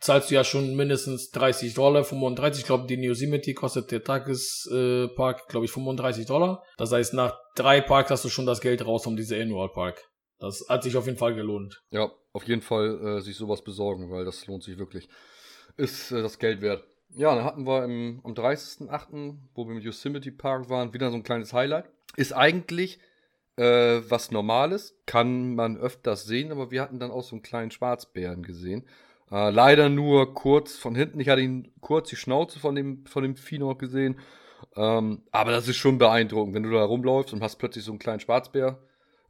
zahlst 0.00 0.30
du 0.30 0.34
ja 0.34 0.44
schon 0.44 0.76
mindestens 0.76 1.30
30 1.30 1.74
Dollar, 1.74 2.04
35. 2.04 2.60
Ich 2.62 2.66
glaube, 2.66 2.86
die 2.86 2.94
Yosemite 2.94 3.52
kostet 3.54 3.90
der 3.90 4.02
Tagespark, 4.02 5.40
äh, 5.40 5.50
glaube 5.50 5.66
ich, 5.66 5.72
35 5.72 6.26
Dollar. 6.26 6.62
Das 6.78 6.92
heißt, 6.92 7.14
nach 7.14 7.38
drei 7.54 7.80
Parks 7.80 8.10
hast 8.10 8.24
du 8.24 8.28
schon 8.28 8.46
das 8.46 8.60
Geld 8.60 8.86
raus 8.86 9.06
um 9.06 9.16
diese 9.16 9.40
Annual 9.40 9.70
Park. 9.70 10.02
Das 10.38 10.66
hat 10.68 10.82
sich 10.82 10.96
auf 10.96 11.06
jeden 11.06 11.18
Fall 11.18 11.34
gelohnt. 11.34 11.82
Ja, 11.90 12.10
auf 12.32 12.44
jeden 12.44 12.62
Fall 12.62 13.18
äh, 13.18 13.20
sich 13.20 13.36
sowas 13.36 13.62
besorgen, 13.62 14.10
weil 14.10 14.24
das 14.24 14.46
lohnt 14.46 14.62
sich 14.62 14.78
wirklich. 14.78 15.08
Ist 15.76 16.12
äh, 16.12 16.22
das 16.22 16.38
Geld 16.38 16.60
wert. 16.60 16.84
Ja, 17.10 17.34
dann 17.34 17.44
hatten 17.44 17.66
wir 17.66 17.84
im, 17.84 18.20
am 18.24 18.34
30.08., 18.34 19.36
wo 19.54 19.66
wir 19.66 19.74
mit 19.74 19.84
Yosemite 19.84 20.32
Park 20.32 20.68
waren, 20.68 20.92
wieder 20.92 21.10
so 21.10 21.16
ein 21.16 21.22
kleines 21.22 21.52
Highlight. 21.52 21.88
Ist 22.16 22.32
eigentlich 22.32 22.98
äh, 23.56 24.02
was 24.08 24.30
Normales, 24.30 24.98
kann 25.06 25.54
man 25.54 25.78
öfters 25.78 26.24
sehen, 26.24 26.52
aber 26.52 26.70
wir 26.70 26.82
hatten 26.82 26.98
dann 26.98 27.10
auch 27.10 27.22
so 27.22 27.36
einen 27.36 27.42
kleinen 27.42 27.70
Schwarzbären 27.70 28.42
gesehen. 28.42 28.84
Äh, 29.30 29.50
leider 29.50 29.88
nur 29.88 30.34
kurz 30.34 30.76
von 30.76 30.94
hinten. 30.94 31.20
Ich 31.20 31.28
hatte 31.28 31.40
ihn 31.40 31.72
kurz 31.80 32.10
die 32.10 32.16
Schnauze 32.16 32.58
von 32.58 32.74
dem, 32.74 33.06
von 33.06 33.22
dem 33.22 33.36
Vieh 33.36 33.58
noch 33.58 33.76
gesehen. 33.76 34.18
Ähm, 34.76 35.22
aber 35.32 35.52
das 35.52 35.68
ist 35.68 35.76
schon 35.76 35.98
beeindruckend, 35.98 36.54
wenn 36.54 36.62
du 36.62 36.70
da 36.70 36.84
rumläufst 36.84 37.32
und 37.32 37.42
hast 37.42 37.56
plötzlich 37.56 37.84
so 37.84 37.92
einen 37.92 37.98
kleinen 37.98 38.20
Schwarzbär 38.20 38.78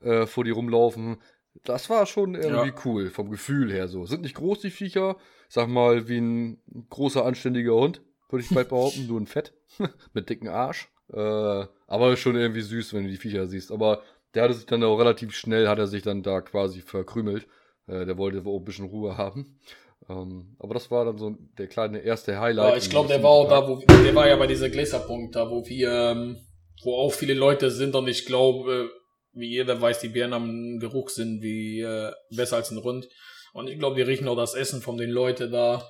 äh, 0.00 0.26
vor 0.26 0.44
dir 0.44 0.54
rumlaufen. 0.54 1.16
Das 1.64 1.88
war 1.88 2.06
schon 2.06 2.34
irgendwie 2.34 2.68
ja. 2.68 2.74
cool, 2.84 3.10
vom 3.10 3.30
Gefühl 3.30 3.72
her 3.72 3.88
so. 3.88 4.04
Sind 4.06 4.22
nicht 4.22 4.34
groß, 4.34 4.60
die 4.60 4.70
Viecher. 4.70 5.16
Sag 5.48 5.68
mal, 5.68 6.08
wie 6.08 6.18
ein 6.18 6.60
großer, 6.90 7.24
anständiger 7.24 7.74
Hund, 7.74 8.02
würde 8.28 8.44
ich 8.44 8.54
bald 8.54 8.68
behaupten. 8.68 9.06
Nur 9.08 9.20
ein 9.20 9.26
Fett 9.26 9.54
mit 10.12 10.28
dicken 10.28 10.48
Arsch. 10.48 10.88
Äh, 11.12 11.66
aber 11.86 12.16
schon 12.16 12.36
irgendwie 12.36 12.62
süß, 12.62 12.94
wenn 12.94 13.04
du 13.04 13.10
die 13.10 13.16
Viecher 13.16 13.46
siehst. 13.46 13.70
Aber 13.70 14.02
der 14.34 14.44
hatte 14.44 14.54
sich 14.54 14.66
dann 14.66 14.82
auch 14.84 14.98
relativ 14.98 15.34
schnell, 15.34 15.68
hat 15.68 15.78
er 15.78 15.86
sich 15.86 16.02
dann 16.02 16.22
da 16.22 16.40
quasi 16.40 16.80
verkrümelt. 16.80 17.46
Äh, 17.86 18.04
der 18.04 18.18
wollte 18.18 18.42
auch 18.44 18.58
ein 18.58 18.64
bisschen 18.64 18.86
Ruhe 18.86 19.16
haben. 19.16 19.58
Ähm, 20.08 20.56
aber 20.58 20.74
das 20.74 20.90
war 20.90 21.04
dann 21.04 21.18
so 21.18 21.36
der 21.58 21.68
kleine 21.68 21.98
erste 22.00 22.38
Highlight. 22.38 22.70
Ja, 22.70 22.76
ich 22.76 22.90
glaube, 22.90 23.08
der 23.08 23.22
war 23.22 23.30
auch 23.30 23.48
da, 23.48 23.66
wo 23.66 23.78
der 23.78 24.14
war 24.14 24.28
ja 24.28 24.36
bei 24.36 24.46
dieser 24.46 24.68
Gläserpunkt 24.68 25.34
da, 25.34 25.50
wo 25.50 25.66
wir, 25.66 25.90
ähm, 25.90 26.36
wo 26.84 26.94
auch 26.94 27.12
viele 27.12 27.34
Leute 27.34 27.70
sind 27.70 27.94
und 27.94 28.06
ich 28.08 28.26
glaube, 28.26 28.90
wie 29.36 29.48
jeder 29.48 29.80
weiß, 29.80 30.00
die 30.00 30.08
Bären 30.08 30.32
am 30.32 30.78
Geruch 30.80 31.10
sind 31.10 31.42
wie 31.42 31.80
äh, 31.80 32.10
besser 32.34 32.56
als 32.56 32.70
ein 32.70 32.78
Rund. 32.78 33.08
Und 33.52 33.68
ich 33.68 33.78
glaube, 33.78 33.96
die 33.96 34.02
riechen 34.02 34.28
auch 34.28 34.36
das 34.36 34.54
Essen 34.54 34.82
von 34.82 34.96
den 34.96 35.10
Leuten 35.10 35.52
da. 35.52 35.88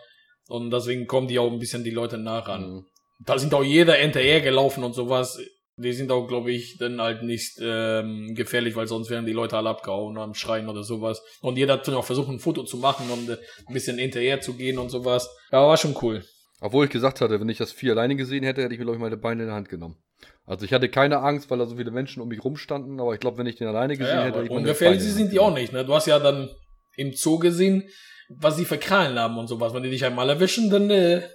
Und 0.49 0.71
deswegen 0.71 1.07
kommen 1.07 1.29
die 1.29 1.39
auch 1.39 1.51
ein 1.51 1.59
bisschen 1.59 1.85
die 1.85 1.91
Leute 1.91 2.19
nah 2.19 2.41
ran. 2.41 2.71
Mhm. 2.71 2.87
Da 3.25 3.39
sind 3.39 3.55
auch 3.55 3.65
jeder 3.65 3.95
hinterher 3.95 4.41
gelaufen 4.41 4.85
und 4.85 4.95
sowas. 4.95 5.41
Die 5.79 5.93
sind 5.93 6.11
auch, 6.11 6.27
glaube 6.27 6.53
ich, 6.53 6.79
dann 6.79 7.01
halt 7.01 7.23
nicht 7.23 7.59
ähm, 7.61 8.35
gefährlich, 8.35 8.77
weil 8.77 8.87
sonst 8.87 9.11
wären 9.11 9.27
die 9.27 9.33
Leute 9.33 9.57
alle 9.57 9.69
abgehauen 9.69 10.17
am 10.17 10.35
Schreien 10.35 10.69
oder 10.69 10.83
sowas. 10.83 11.23
Und 11.41 11.57
jeder 11.57 11.75
hat 11.75 11.87
dann 11.87 11.97
auch 11.97 12.05
versucht, 12.05 12.29
ein 12.29 12.39
Foto 12.39 12.65
zu 12.65 12.79
machen 12.79 13.11
und 13.11 13.29
äh, 13.29 13.39
ein 13.67 13.75
bisschen 13.75 13.99
hinterher 13.99 14.41
zu 14.41 14.55
gehen 14.55 14.79
und 14.79 14.91
sowas. 14.91 15.29
Ja, 15.53 15.67
war 15.67 15.77
schon 15.77 15.97
cool. 16.03 16.25
Obwohl 16.61 16.87
ich 16.87 16.91
gesagt 16.91 17.21
hatte, 17.21 17.41
wenn 17.41 17.49
ich 17.49 17.59
das 17.59 17.73
Vier 17.73 17.93
alleine 17.93 18.17
gesehen 18.17 18.45
hätte, 18.45 18.63
hätte 18.63 18.73
ich 18.73 18.79
mir, 18.79 18.87
glaube 18.87 18.97
ich, 18.97 19.03
meine 19.03 19.19
Beine 19.19 19.43
in 19.43 19.49
der 19.49 19.57
Hand 19.57 19.69
genommen. 19.69 20.03
Also 20.45 20.65
ich 20.65 20.73
hatte 20.73 20.89
keine 20.89 21.19
Angst, 21.19 21.51
weil 21.51 21.59
da 21.59 21.67
so 21.67 21.77
viele 21.77 21.91
Menschen 21.91 22.23
um 22.23 22.29
mich 22.29 22.45
rumstanden, 22.45 23.01
aber 23.01 23.15
ich 23.15 23.21
glaube, 23.21 23.39
wenn 23.39 23.47
ich 23.47 23.57
den 23.57 23.67
alleine 23.67 23.97
gesehen 23.97 24.17
ja, 24.17 24.25
hätte, 24.25 24.39
hätte 24.39 24.47
ich 24.47 24.51
Ungefährlich 24.51 25.03
sind 25.03 25.33
die 25.33 25.41
auch 25.41 25.53
nicht, 25.53 25.73
ne? 25.73 25.85
Du 25.85 25.95
hast 25.95 26.07
ja 26.07 26.19
dann 26.19 26.51
im 26.97 27.13
Zoo 27.13 27.39
gesehen, 27.39 27.89
was 28.29 28.57
sie 28.57 28.65
für 28.65 28.79
Krallen 28.79 29.19
haben 29.19 29.39
und 29.39 29.49
sowas. 29.49 29.75
Wenn 29.75 29.83
die 29.83 29.91
dich 29.91 30.05
einmal 30.05 30.29
erwischen, 30.29 30.71
dann 30.71 30.89
äh, 30.91 31.29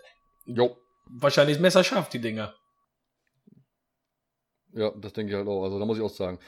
jo. 0.45 0.77
wahrscheinlich 1.05 1.59
messerscharf, 1.59 2.09
die 2.09 2.19
Dinger. 2.19 2.53
Ja, 4.73 4.91
das 4.97 5.13
denke 5.13 5.31
ich 5.31 5.37
halt 5.37 5.47
auch. 5.47 5.63
Also 5.63 5.77
da 5.77 5.85
muss 5.85 5.97
ich 5.97 6.03
auch 6.03 6.09
sagen. 6.09 6.39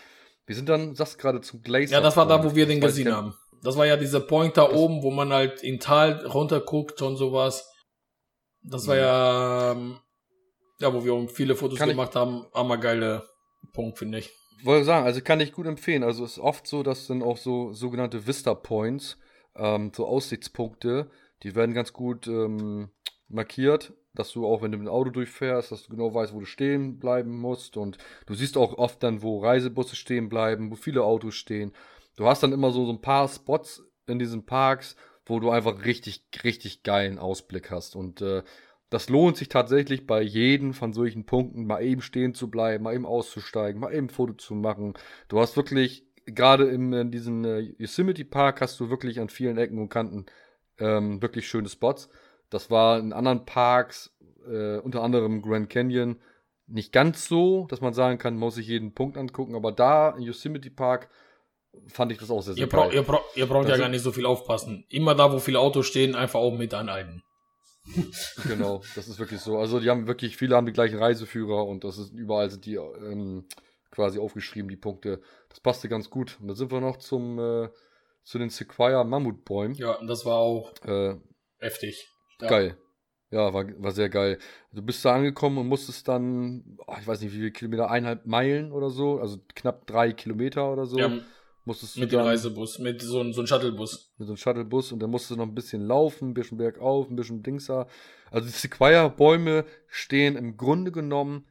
Wir 0.46 0.56
sind 0.56 0.70
dann, 0.70 0.96
sagst 0.96 1.20
gerade 1.20 1.42
zum 1.42 1.62
Glacier. 1.62 1.98
Ja, 1.98 2.02
das 2.02 2.18
war 2.18 2.28
da, 2.28 2.44
wo 2.44 2.56
wir 2.56 2.66
den 2.66 2.82
gesehen 2.82 3.14
haben. 3.14 3.34
Das 3.62 3.78
war 3.78 3.86
ja 3.86 3.96
dieser 3.96 4.20
Point 4.20 4.58
da 4.58 4.70
oben, 4.72 5.04
wo 5.04 5.12
man 5.12 5.32
halt 5.32 5.64
in 5.64 5.80
Tal 5.80 6.26
runterguckt 6.26 7.02
und 7.02 7.16
sowas. 7.16 7.70
Das 8.62 8.88
war 8.88 8.96
ja, 8.98 9.72
ähm, 9.72 10.00
ja, 10.80 10.94
wo 10.94 11.04
wir 11.04 11.28
viele 11.30 11.56
Fotos 11.56 11.80
kann 11.80 11.90
gemacht 11.90 12.12
ich, 12.12 12.16
haben. 12.16 12.46
Hammer 12.54 12.78
geile 12.78 13.24
Punkt, 13.74 13.98
finde 13.98 14.20
ich. 14.20 14.32
Wollte 14.64 14.86
sagen, 14.86 15.06
also 15.06 15.22
kann 15.22 15.40
ich 15.40 15.52
gut 15.52 15.66
empfehlen. 15.66 16.04
Also 16.04 16.24
es 16.24 16.34
ist 16.34 16.40
oft 16.40 16.68
so, 16.68 16.84
dass 16.84 17.08
dann 17.08 17.22
auch 17.22 17.38
so 17.38 17.74
sogenannte 17.74 18.28
Vista 18.28 18.54
Points, 18.54 19.18
ähm, 19.56 19.92
so 19.96 20.08
Aussichtspunkte, 20.08 21.10
die 21.44 21.56
werden 21.56 21.74
ganz 21.74 21.94
gut 21.94 22.28
ähm, 22.28 22.90
markiert 23.28 23.94
dass 24.16 24.32
du 24.32 24.46
auch, 24.46 24.62
wenn 24.62 24.72
du 24.72 24.78
mit 24.78 24.88
dem 24.88 24.94
Auto 24.94 25.10
durchfährst, 25.10 25.72
dass 25.72 25.84
du 25.84 25.90
genau 25.90 26.14
weißt, 26.14 26.34
wo 26.34 26.40
du 26.40 26.46
stehen 26.46 27.00
bleiben 27.00 27.36
musst. 27.36 27.78
Und 27.78 27.98
du 28.28 28.36
siehst 28.36 28.58
auch 28.58 28.78
oft 28.78 29.02
dann, 29.02 29.22
wo 29.22 29.40
Reisebusse 29.40 29.96
stehen 29.96 30.30
bleiben, 30.30 30.72
wo 30.72 30.76
viele 30.76 31.04
Autos 31.04 31.36
stehen. 31.36 31.74
Du 32.16 32.28
hast 32.28 32.44
dann 32.44 32.54
immer 32.54 32.72
so, 32.72 32.86
so 32.86 32.92
ein 32.92 33.02
paar 33.02 33.28
Spots 33.28 33.84
in 34.06 34.20
diesen 34.20 34.46
Parks, 34.46 34.96
wo 35.26 35.40
du 35.40 35.50
einfach 35.50 35.84
richtig, 35.86 36.24
richtig 36.44 36.84
geilen 36.84 37.18
Ausblick 37.18 37.72
hast. 37.72 37.96
Und 37.96 38.22
äh, 38.22 38.44
das 38.94 39.10
lohnt 39.10 39.38
sich 39.38 39.50
tatsächlich 39.50 40.06
bei 40.06 40.22
jedem 40.22 40.76
von 40.76 40.94
solchen 40.94 41.26
Punkten, 41.26 41.66
mal 41.66 41.82
eben 41.84 42.04
stehen 42.04 42.36
zu 42.36 42.52
bleiben, 42.52 42.84
mal 42.84 42.94
eben 42.94 43.08
auszusteigen, 43.08 43.82
mal 43.82 43.92
eben 43.92 44.06
ein 44.06 44.10
Foto 44.12 44.34
zu 44.34 44.54
machen. 44.54 44.94
Du 45.30 45.40
hast 45.40 45.58
wirklich, 45.58 46.06
gerade 46.28 46.66
in, 46.66 47.10
diesem 47.10 47.44
äh, 47.44 47.60
Yosemite 47.80 48.24
Park, 48.24 48.62
hast 48.62 48.80
du 48.80 48.92
wirklich 48.92 49.20
an 49.20 49.30
vielen 49.30 49.58
Ecken 49.58 49.80
und 49.80 49.90
Kanten 49.90 50.28
ähm, 50.78 51.24
wirklich 51.24 51.48
schöne 51.48 51.70
Spots. 51.70 52.08
Das 52.52 52.70
war 52.70 53.00
in 53.00 53.14
anderen 53.14 53.46
Parks, 53.46 54.16
äh, 54.48 54.78
unter 54.78 55.02
anderem 55.02 55.42
Grand 55.42 55.72
Canyon, 55.72 56.18
nicht 56.68 56.92
ganz 56.92 57.28
so, 57.28 57.66
dass 57.72 57.82
man 57.82 57.94
sagen 57.94 58.20
kann, 58.20 58.38
muss 58.38 58.54
sich 58.54 58.68
jeden 58.68 58.94
Punkt 58.94 59.18
angucken, 59.18 59.56
aber 59.56 59.72
da 59.72 60.12
in 60.12 60.22
Yosemite 60.22 60.70
Park 60.70 61.10
fand 61.88 62.12
ich 62.12 62.20
das 62.20 62.30
auch 62.30 62.44
sehr, 62.44 62.54
sehr 62.54 62.66
ihr 62.66 62.70
geil. 62.70 62.80
Brauch, 62.80 62.94
ihr, 62.94 63.02
bra 63.02 63.22
ihr 63.34 63.48
braucht 63.48 63.70
ja 63.70 63.78
gar 63.78 63.90
nicht 63.90 64.04
so 64.04 64.12
viel 64.12 64.28
aufpassen. 64.28 64.86
Immer 64.90 65.16
da, 65.16 65.34
wo 65.34 65.40
viele 65.40 65.60
Autos 65.60 65.88
stehen, 65.88 66.14
einfach 66.14 66.40
auch 66.40 66.56
mit 66.56 66.76
anhalten. 66.76 67.24
genau, 68.48 68.82
das 68.96 69.08
ist 69.08 69.20
wirklich 69.20 69.42
so. 69.42 69.58
Also 69.58 69.80
die 69.80 69.90
haben 69.90 70.08
wirklich, 70.08 70.38
viele 70.38 70.56
haben 70.56 70.66
die 70.66 70.74
gleichen 70.74 71.00
Reiseführer 71.00 71.66
und 71.66 71.84
das 71.84 71.98
ist 71.98 72.14
überall 72.14 72.50
sind 72.50 72.66
die 72.66 72.76
ähm, 72.76 73.46
quasi 73.92 74.20
aufgeschrieben, 74.20 74.70
die 74.70 74.78
Punkte. 74.78 75.22
Das 75.50 75.60
passte 75.60 75.90
ganz 75.90 76.10
gut. 76.10 76.38
Und 76.40 76.48
dann 76.48 76.56
sind 76.56 76.72
wir 76.72 76.80
noch 76.80 76.98
zum 76.98 77.40
äh, 77.40 77.70
zu 78.24 78.40
den 78.40 78.50
Sequoia 78.50 79.04
Mammutbäumen. 79.04 79.76
Ja, 79.76 79.94
und 79.94 80.08
das 80.08 80.26
war 80.26 80.38
auch 80.38 80.74
äh, 80.86 81.16
heftig. 81.60 82.10
Ja. 82.42 82.48
Geil. 82.48 82.78
Ja, 83.32 83.52
war, 83.54 83.66
war 83.82 83.92
sehr 83.92 84.10
geil. 84.10 84.38
Du 84.72 84.84
bist 84.84 85.04
da 85.04 85.16
angekommen 85.16 85.58
und 85.58 85.68
musstest 85.68 86.08
dann, 86.08 86.78
oh, 86.86 86.94
ich 87.00 87.08
weiß 87.08 87.22
nicht, 87.22 87.34
wie 87.34 87.38
viele 87.38 87.52
Kilometer, 87.52 87.90
eineinhalb 87.90 88.28
Meilen 88.28 88.72
oder 88.72 88.92
so, 88.92 89.20
also 89.20 89.40
knapp 89.56 89.88
drei 89.88 90.14
Kilometer 90.14 90.72
oder 90.72 90.86
so. 90.86 91.00
Ja, 91.00 91.12
musstest 91.66 91.98
mit 91.98 92.12
dem 92.12 92.20
Reisebus, 92.20 92.80
mit 92.80 93.02
so, 93.02 93.20
einem 93.20 93.34
so 93.34 93.42
einem 93.42 93.48
Shuttlebus. 93.48 94.14
Mit 94.18 94.28
so 94.28 94.34
einem 94.34 94.38
Shuttlebus 94.38 94.92
und 94.92 95.00
dann 95.00 95.10
musstest 95.10 95.32
du 95.32 95.36
noch 95.38 95.46
ein 95.46 95.56
bisschen 95.56 95.86
laufen, 95.86 96.30
ein 96.30 96.34
bisschen 96.34 96.58
bergauf, 96.58 97.10
ein 97.10 97.16
bisschen 97.16 97.44
Dingser. 97.44 97.88
Also 98.32 98.48
die 98.48 98.54
Sequoia-Bäume 98.54 99.66
stehen 99.88 100.36
im 100.36 100.58
Grunde 100.58 100.92
genommen 100.92 101.46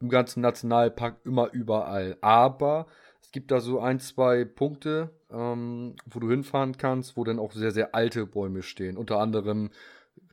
im 0.00 0.08
ganzen 0.08 0.40
Nationalpark 0.40 1.20
immer 1.24 1.52
überall. 1.52 2.18
Aber 2.20 2.86
es 3.22 3.30
gibt 3.32 3.50
da 3.50 3.60
so 3.60 3.80
ein, 3.80 3.98
zwei 3.98 4.44
Punkte, 4.44 5.10
ähm, 5.30 5.96
wo 6.06 6.20
du 6.20 6.30
hinfahren 6.30 6.76
kannst, 6.76 7.16
wo 7.16 7.24
dann 7.24 7.38
auch 7.38 7.52
sehr, 7.52 7.70
sehr 7.70 7.94
alte 7.94 8.26
Bäume 8.26 8.62
stehen. 8.62 8.96
Unter 8.96 9.18
anderem 9.18 9.70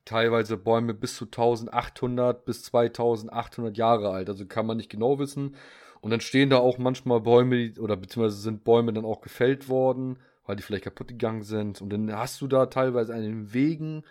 teilweise 0.05 0.57
Bäume 0.57 0.93
bis 0.93 1.15
zu 1.15 1.25
1800 1.25 2.45
bis 2.45 2.63
2800 2.63 3.77
Jahre 3.77 4.09
alt. 4.09 4.29
Also 4.29 4.45
kann 4.45 4.65
man 4.65 4.77
nicht 4.77 4.89
genau 4.89 5.17
wissen. 5.19 5.55
Und 6.03 6.09
dann 6.09 6.19
stehen 6.19 6.49
da 6.49 6.57
auch 6.57 6.79
manchmal 6.79 7.21
Bäume 7.21 7.71
oder 7.79 7.95
beziehungsweise 7.95 8.35
sind 8.35 8.65
Bäume 8.65 8.91
dann 8.91 9.05
auch 9.05 9.21
gefällt 9.21 9.69
worden, 9.69 10.19
weil 10.45 10.57
die 10.57 10.61
vielleicht 10.61 10.83
kaputt 10.83 11.07
gegangen 11.07 11.43
sind. 11.43 11.81
Und 11.81 11.91
dann 11.91 12.13
hast 12.13 12.41
du 12.41 12.47
da 12.47 12.65
teilweise 12.65 13.15
an 13.15 13.21
den 13.21 13.53
Wegen, 13.53 14.03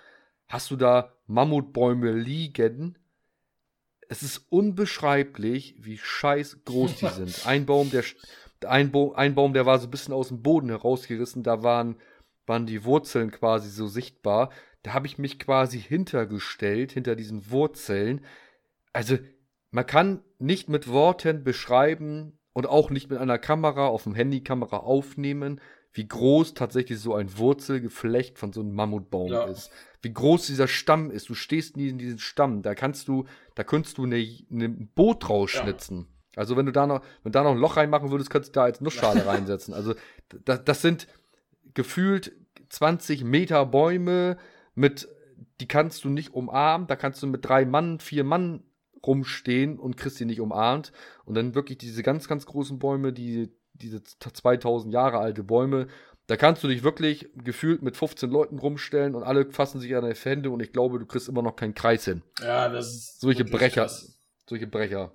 hast 0.48 0.70
du 0.70 0.76
da 0.76 1.12
Mammutbäume 1.26 2.12
liegen. 2.12 2.96
Es 4.08 4.22
ist 4.22 4.46
unbeschreiblich, 4.48 5.74
wie 5.80 5.98
scheiß 5.98 6.64
groß 6.64 6.96
die 6.96 7.08
sind. 7.14 7.46
Ein 7.46 7.66
Baum, 7.66 7.90
der 7.90 8.04
ein, 8.64 8.90
Baum, 8.90 9.14
ein 9.14 9.34
Baum, 9.34 9.52
der 9.52 9.66
war 9.66 9.78
so 9.78 9.86
ein 9.86 9.90
bisschen 9.90 10.14
aus 10.14 10.28
dem 10.28 10.40
Boden 10.40 10.70
herausgerissen, 10.70 11.42
da 11.42 11.62
waren, 11.62 11.96
waren 12.46 12.64
die 12.64 12.84
Wurzeln 12.86 13.30
quasi 13.30 13.68
so 13.68 13.86
sichtbar. 13.86 14.48
Da 14.82 14.94
habe 14.94 15.06
ich 15.06 15.18
mich 15.18 15.38
quasi 15.38 15.78
hintergestellt, 15.78 16.92
hinter 16.92 17.16
diesen 17.16 17.50
Wurzeln. 17.50 18.24
Also, 18.94 19.18
man 19.70 19.84
kann 19.84 20.22
nicht 20.42 20.68
mit 20.68 20.88
Worten 20.88 21.44
beschreiben 21.44 22.38
und 22.52 22.66
auch 22.66 22.90
nicht 22.90 23.10
mit 23.10 23.18
einer 23.18 23.38
Kamera 23.38 23.86
auf 23.86 24.04
dem 24.04 24.14
Handykamera 24.14 24.78
aufnehmen, 24.78 25.60
wie 25.94 26.08
groß 26.08 26.54
tatsächlich 26.54 26.98
so 26.98 27.14
ein 27.14 27.36
Wurzelgeflecht 27.38 28.38
von 28.38 28.52
so 28.52 28.60
einem 28.60 28.74
Mammutbaum 28.74 29.30
ja. 29.30 29.44
ist. 29.44 29.70
Wie 30.00 30.12
groß 30.12 30.46
dieser 30.46 30.68
Stamm 30.68 31.10
ist. 31.10 31.28
Du 31.28 31.34
stehst 31.34 31.76
nie 31.76 31.88
in 31.88 31.98
diesem 31.98 32.18
Stamm. 32.18 32.62
Da 32.62 32.74
kannst 32.74 33.08
du, 33.08 33.24
da 33.54 33.62
könntest 33.62 33.98
du 33.98 34.06
ein 34.06 34.46
ne 34.48 34.68
Boot 34.68 35.28
rausschnitzen. 35.28 35.98
Ja. 35.98 36.06
Also 36.34 36.56
wenn 36.56 36.66
du 36.66 36.72
da 36.72 36.86
noch, 36.86 37.02
wenn 37.22 37.32
da 37.32 37.42
noch 37.42 37.52
ein 37.52 37.58
Loch 37.58 37.76
reinmachen 37.76 38.10
würdest, 38.10 38.30
könntest 38.30 38.56
du 38.56 38.60
da 38.60 38.64
als 38.64 38.80
Nussschale 38.80 39.26
reinsetzen. 39.26 39.74
Also 39.74 39.94
das, 40.44 40.64
das 40.64 40.80
sind 40.80 41.06
gefühlt 41.74 42.32
20 42.70 43.22
Meter 43.24 43.66
Bäume, 43.66 44.38
mit, 44.74 45.08
die 45.60 45.68
kannst 45.68 46.04
du 46.04 46.08
nicht 46.08 46.32
umarmen, 46.32 46.86
da 46.86 46.96
kannst 46.96 47.22
du 47.22 47.26
mit 47.26 47.44
drei 47.44 47.66
Mann, 47.66 48.00
vier 48.00 48.24
Mann 48.24 48.62
rumstehen 49.06 49.78
und 49.78 49.96
kriegst 49.96 50.20
die 50.20 50.24
nicht 50.24 50.40
umarmt. 50.40 50.92
Und 51.24 51.34
dann 51.34 51.54
wirklich 51.54 51.78
diese 51.78 52.02
ganz, 52.02 52.28
ganz 52.28 52.46
großen 52.46 52.78
Bäume, 52.78 53.12
die, 53.12 53.50
diese 53.72 54.02
2000 54.02 54.92
Jahre 54.92 55.18
alte 55.18 55.42
Bäume, 55.42 55.88
da 56.26 56.36
kannst 56.36 56.62
du 56.62 56.68
dich 56.68 56.82
wirklich 56.82 57.28
gefühlt 57.34 57.82
mit 57.82 57.96
15 57.96 58.30
Leuten 58.30 58.58
rumstellen 58.58 59.14
und 59.14 59.22
alle 59.22 59.50
fassen 59.50 59.80
sich 59.80 59.94
an 59.94 60.02
deine 60.02 60.14
Hände 60.14 60.50
und 60.50 60.60
ich 60.60 60.72
glaube, 60.72 60.98
du 60.98 61.06
kriegst 61.06 61.28
immer 61.28 61.42
noch 61.42 61.56
keinen 61.56 61.74
Kreis 61.74 62.04
hin. 62.04 62.22
Ja, 62.40 62.68
das 62.68 62.94
ist. 62.94 63.20
Solche 63.20 63.44
Brecher. 63.44 63.82
Krass. 63.82 64.20
Solche 64.48 64.66
Brecher. 64.66 65.12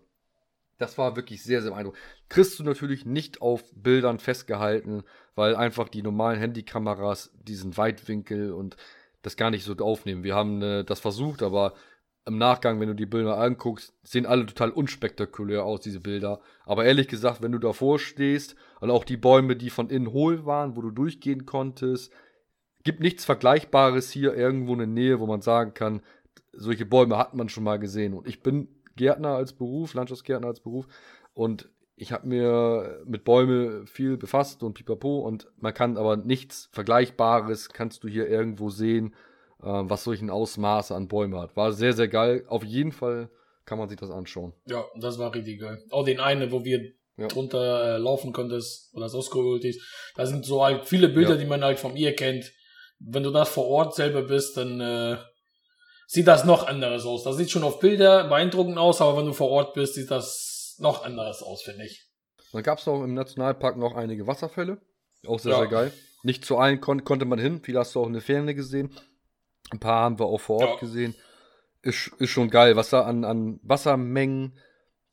Das 0.77 0.97
war 0.97 1.15
wirklich 1.15 1.41
sehr, 1.41 1.61
sehr 1.61 1.71
beeindruckend. 1.71 2.01
Kriegst 2.29 2.59
du 2.59 2.63
natürlich 2.63 3.05
nicht 3.05 3.41
auf 3.41 3.63
Bildern 3.73 4.19
festgehalten, 4.19 5.03
weil 5.33 5.55
einfach 5.55 5.89
die 5.89 6.03
normalen 6.03 6.39
Handykameras 6.39 7.31
diesen 7.33 7.77
Weitwinkel 7.77 8.51
und 8.51 8.75
das 9.23 9.37
gar 9.37 9.49
nicht 9.49 9.63
so 9.63 9.75
aufnehmen. 9.77 10.23
Wir 10.23 10.35
haben 10.35 10.61
äh, 10.61 10.83
das 10.83 10.99
versucht, 10.99 11.41
aber 11.41 11.73
im 12.27 12.37
Nachgang, 12.37 12.79
wenn 12.79 12.89
du 12.89 12.95
die 12.95 13.05
Bilder 13.05 13.37
anguckst, 13.37 13.93
sehen 14.03 14.25
alle 14.25 14.45
total 14.45 14.69
unspektakulär 14.69 15.63
aus, 15.63 15.81
diese 15.81 16.01
Bilder. 16.01 16.41
Aber 16.65 16.85
ehrlich 16.85 17.07
gesagt, 17.07 17.41
wenn 17.41 17.53
du 17.53 17.57
davor 17.57 17.99
stehst 17.99 18.55
und 18.81 18.91
auch 18.91 19.05
die 19.05 19.17
Bäume, 19.17 19.55
die 19.55 19.69
von 19.69 19.89
innen 19.89 20.11
hohl 20.11 20.45
waren, 20.45 20.75
wo 20.75 20.81
du 20.81 20.91
durchgehen 20.91 21.45
konntest, 21.45 22.11
gibt 22.83 22.99
nichts 22.99 23.25
Vergleichbares 23.25 24.11
hier 24.11 24.35
irgendwo 24.35 24.73
in 24.73 24.79
der 24.79 24.87
Nähe, 24.87 25.19
wo 25.19 25.25
man 25.25 25.41
sagen 25.41 25.73
kann, 25.73 26.01
solche 26.51 26.85
Bäume 26.85 27.17
hat 27.17 27.33
man 27.33 27.49
schon 27.49 27.63
mal 27.63 27.79
gesehen. 27.79 28.13
Und 28.13 28.27
ich 28.27 28.41
bin 28.41 28.67
Gärtner 28.95 29.35
als 29.35 29.53
Beruf, 29.53 29.93
Landschaftsgärtner 29.93 30.47
als 30.47 30.59
Beruf. 30.59 30.87
Und 31.33 31.69
ich 31.95 32.11
habe 32.11 32.27
mir 32.27 33.03
mit 33.05 33.23
Bäume 33.23 33.85
viel 33.87 34.17
befasst 34.17 34.63
und 34.63 34.73
pipapo 34.73 35.19
und 35.19 35.47
man 35.59 35.73
kann 35.73 35.97
aber 35.97 36.15
nichts 36.15 36.69
Vergleichbares, 36.71 37.69
kannst 37.69 38.03
du 38.03 38.07
hier 38.07 38.27
irgendwo 38.27 38.69
sehen, 38.69 39.13
was 39.65 40.03
solchen 40.03 40.29
Ausmaße 40.29 40.95
an 40.95 41.07
Bäumen 41.07 41.39
hat. 41.39 41.55
War 41.55 41.71
sehr, 41.71 41.93
sehr 41.93 42.07
geil. 42.07 42.45
Auf 42.47 42.63
jeden 42.63 42.91
Fall 42.91 43.29
kann 43.65 43.77
man 43.77 43.89
sich 43.89 43.99
das 43.99 44.11
anschauen. 44.11 44.53
Ja, 44.65 44.85
das 44.99 45.19
war 45.19 45.33
richtig 45.33 45.59
geil. 45.59 45.83
Auch 45.91 46.05
den 46.05 46.19
einen, 46.19 46.51
wo 46.51 46.63
wir 46.63 46.93
ja. 47.17 47.27
drunter 47.27 47.95
äh, 47.95 47.97
laufen 47.97 48.31
konntest, 48.33 48.89
wo 48.93 48.99
das 48.99 49.13
ausgeholt 49.13 49.65
ist. 49.65 49.81
Da 50.15 50.25
sind 50.25 50.45
so 50.45 50.63
halt 50.63 50.85
viele 50.85 51.09
Bilder, 51.09 51.31
ja. 51.31 51.37
die 51.37 51.45
man 51.45 51.63
halt 51.63 51.79
vom 51.79 51.95
ihr 51.95 52.15
kennt. 52.15 52.51
Wenn 52.99 53.23
du 53.23 53.31
da 53.31 53.45
vor 53.45 53.67
Ort 53.67 53.95
selber 53.95 54.23
bist, 54.23 54.57
dann 54.57 54.79
äh, 54.79 55.17
sieht 56.07 56.27
das 56.27 56.45
noch 56.45 56.67
anderes 56.67 57.05
aus. 57.05 57.23
Das 57.23 57.37
sieht 57.37 57.51
schon 57.51 57.63
auf 57.63 57.79
Bilder 57.79 58.27
beeindruckend 58.27 58.77
aus, 58.77 59.01
aber 59.01 59.17
wenn 59.17 59.25
du 59.25 59.33
vor 59.33 59.49
Ort 59.49 59.73
bist, 59.73 59.95
sieht 59.95 60.09
das 60.09 60.77
noch 60.79 61.03
anderes 61.03 61.43
aus, 61.43 61.61
finde 61.61 61.85
ich. 61.85 62.07
Dann 62.53 62.63
gab 62.63 62.79
es 62.79 62.85
noch 62.85 63.03
im 63.03 63.13
Nationalpark 63.13 63.77
noch 63.77 63.95
einige 63.95 64.25
Wasserfälle. 64.25 64.79
Auch 65.27 65.39
sehr, 65.39 65.51
ja. 65.51 65.59
sehr 65.59 65.67
geil. 65.67 65.93
Nicht 66.23 66.45
zu 66.45 66.57
allen 66.57 66.81
kon 66.81 67.03
konnte 67.03 67.25
man 67.25 67.39
hin. 67.39 67.61
Viele 67.63 67.79
hast 67.79 67.93
du 67.95 68.01
auch 68.01 68.07
in 68.07 68.13
der 68.13 68.21
Ferne 68.21 68.55
gesehen. 68.55 68.91
Ein 69.71 69.79
paar 69.79 70.03
haben 70.03 70.19
wir 70.19 70.25
auch 70.25 70.41
vor 70.41 70.61
Ort 70.61 70.75
ja. 70.75 70.79
gesehen. 70.79 71.15
Ist, 71.81 72.07
ist 72.19 72.29
schon 72.29 72.49
geil, 72.49 72.75
was 72.75 72.89
da 72.89 73.01
an, 73.01 73.23
an 73.23 73.59
Wassermengen 73.63 74.53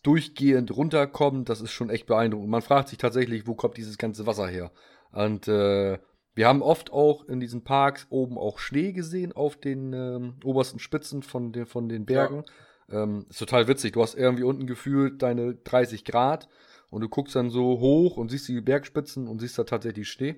durchgehend 0.02 0.76
runterkommt. 0.76 1.48
Das 1.48 1.60
ist 1.60 1.72
schon 1.72 1.90
echt 1.90 2.06
beeindruckend. 2.06 2.50
Man 2.50 2.62
fragt 2.62 2.88
sich 2.88 2.98
tatsächlich, 2.98 3.46
wo 3.46 3.54
kommt 3.54 3.76
dieses 3.76 3.98
ganze 3.98 4.26
Wasser 4.26 4.46
her? 4.46 4.70
Und 5.12 5.48
äh, 5.48 5.98
wir 6.34 6.48
haben 6.48 6.62
oft 6.62 6.92
auch 6.92 7.24
in 7.24 7.40
diesen 7.40 7.62
Parks 7.62 8.06
oben 8.10 8.38
auch 8.38 8.58
Schnee 8.58 8.92
gesehen 8.92 9.32
auf 9.32 9.56
den 9.56 9.92
ähm, 9.92 10.34
obersten 10.44 10.78
Spitzen 10.78 11.22
von 11.22 11.52
den, 11.52 11.66
von 11.66 11.88
den 11.88 12.06
Bergen. 12.06 12.44
Ja. 12.90 13.02
Ähm, 13.02 13.26
ist 13.30 13.38
total 13.38 13.68
witzig. 13.68 13.92
Du 13.92 14.02
hast 14.02 14.14
irgendwie 14.14 14.42
unten 14.42 14.66
gefühlt 14.66 15.22
deine 15.22 15.54
30 15.54 16.04
Grad 16.04 16.48
und 16.90 17.00
du 17.00 17.08
guckst 17.08 17.34
dann 17.36 17.50
so 17.50 17.78
hoch 17.80 18.16
und 18.16 18.30
siehst 18.30 18.48
die 18.48 18.60
Bergspitzen 18.60 19.28
und 19.28 19.40
siehst 19.40 19.58
da 19.58 19.64
tatsächlich 19.64 20.08
Schnee. 20.08 20.36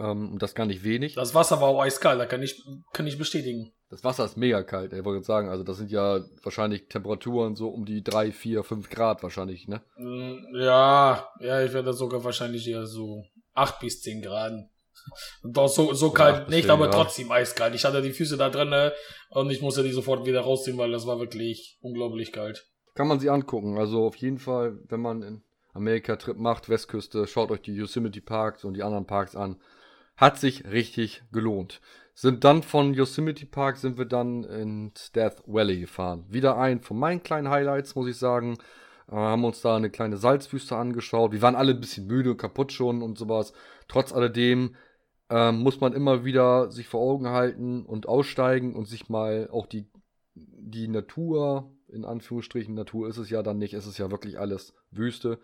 Ähm, 0.00 0.32
und 0.32 0.42
das 0.42 0.54
gar 0.54 0.66
nicht 0.66 0.82
wenig. 0.82 1.14
Das 1.14 1.34
Wasser 1.34 1.60
war 1.60 1.68
auch 1.68 1.82
eiskalt, 1.82 2.18
da 2.18 2.26
kann 2.26 2.42
ich, 2.42 2.62
kann 2.92 3.06
ich 3.06 3.18
bestätigen. 3.18 3.72
Das 3.90 4.04
Wasser 4.04 4.24
ist 4.24 4.36
mega 4.36 4.62
kalt, 4.62 4.92
ich 4.92 5.04
wollte 5.04 5.24
sagen. 5.24 5.48
Also, 5.48 5.64
das 5.64 5.76
sind 5.76 5.90
ja 5.90 6.20
wahrscheinlich 6.42 6.86
Temperaturen 6.88 7.56
so 7.56 7.68
um 7.68 7.84
die 7.84 8.02
3, 8.02 8.32
4, 8.32 8.62
5 8.62 8.88
Grad 8.88 9.22
wahrscheinlich, 9.22 9.68
ne? 9.68 9.82
Mm, 9.96 10.54
ja, 10.54 11.28
ja, 11.40 11.62
ich 11.62 11.72
werde 11.72 11.92
sogar 11.92 12.22
wahrscheinlich 12.24 12.66
eher 12.68 12.86
so 12.86 13.24
8 13.54 13.80
bis 13.80 14.00
10 14.00 14.22
Grad. 14.22 14.52
Doch 15.42 15.68
so, 15.68 15.92
so 15.94 16.10
kalt 16.10 16.48
nicht, 16.50 16.68
aber 16.68 16.84
Grad. 16.84 16.94
trotzdem 16.94 17.32
eiskalt. 17.32 17.74
Ich 17.74 17.84
hatte 17.84 18.02
die 18.02 18.12
Füße 18.12 18.36
da 18.36 18.50
drin 18.50 18.92
und 19.30 19.50
ich 19.50 19.62
musste 19.62 19.82
die 19.82 19.92
sofort 19.92 20.26
wieder 20.26 20.42
rausziehen, 20.42 20.78
weil 20.78 20.90
das 20.92 21.06
war 21.06 21.18
wirklich 21.18 21.78
unglaublich 21.80 22.32
kalt. 22.32 22.68
Kann 22.94 23.08
man 23.08 23.18
sie 23.18 23.30
angucken. 23.30 23.78
Also 23.78 24.04
auf 24.04 24.16
jeden 24.16 24.38
Fall, 24.38 24.78
wenn 24.88 25.00
man 25.00 25.22
in 25.22 25.42
Amerika 25.72 26.16
Trip 26.16 26.36
macht, 26.36 26.68
Westküste, 26.68 27.26
schaut 27.26 27.50
euch 27.50 27.62
die 27.62 27.74
Yosemite 27.74 28.20
Parks 28.20 28.64
und 28.64 28.74
die 28.74 28.82
anderen 28.82 29.06
Parks 29.06 29.36
an. 29.36 29.60
Hat 30.20 30.38
sich 30.38 30.70
richtig 30.70 31.22
gelohnt. 31.32 31.80
Sind 32.12 32.44
dann 32.44 32.62
von 32.62 32.92
Yosemite 32.92 33.46
Park 33.46 33.78
sind 33.78 33.96
wir 33.96 34.04
dann 34.04 34.44
in 34.44 34.92
Death 35.14 35.42
Valley 35.46 35.80
gefahren. 35.80 36.26
Wieder 36.28 36.58
ein 36.58 36.82
von 36.82 36.98
meinen 36.98 37.22
kleinen 37.22 37.48
Highlights, 37.48 37.94
muss 37.94 38.06
ich 38.06 38.18
sagen. 38.18 38.58
Äh, 39.08 39.14
haben 39.14 39.46
uns 39.46 39.62
da 39.62 39.76
eine 39.76 39.88
kleine 39.88 40.18
Salzwüste 40.18 40.76
angeschaut. 40.76 41.32
Wir 41.32 41.40
waren 41.40 41.56
alle 41.56 41.72
ein 41.72 41.80
bisschen 41.80 42.06
müde 42.06 42.36
kaputt 42.36 42.70
schon 42.70 43.00
und 43.00 43.16
sowas. 43.16 43.54
Trotz 43.88 44.12
alledem 44.12 44.74
äh, 45.30 45.52
muss 45.52 45.80
man 45.80 45.94
immer 45.94 46.22
wieder 46.22 46.70
sich 46.70 46.86
vor 46.86 47.00
Augen 47.00 47.28
halten 47.28 47.86
und 47.86 48.06
aussteigen 48.06 48.76
und 48.76 48.86
sich 48.88 49.08
mal 49.08 49.48
auch 49.50 49.64
die, 49.64 49.88
die 50.34 50.88
Natur, 50.88 51.72
in 51.88 52.04
Anführungsstrichen, 52.04 52.74
Natur 52.74 53.08
ist 53.08 53.16
es 53.16 53.30
ja 53.30 53.42
dann 53.42 53.56
nicht, 53.56 53.72
es 53.72 53.86
ist 53.86 53.96
ja 53.96 54.10
wirklich 54.10 54.38
alles 54.38 54.74
Wüste. 54.90 55.38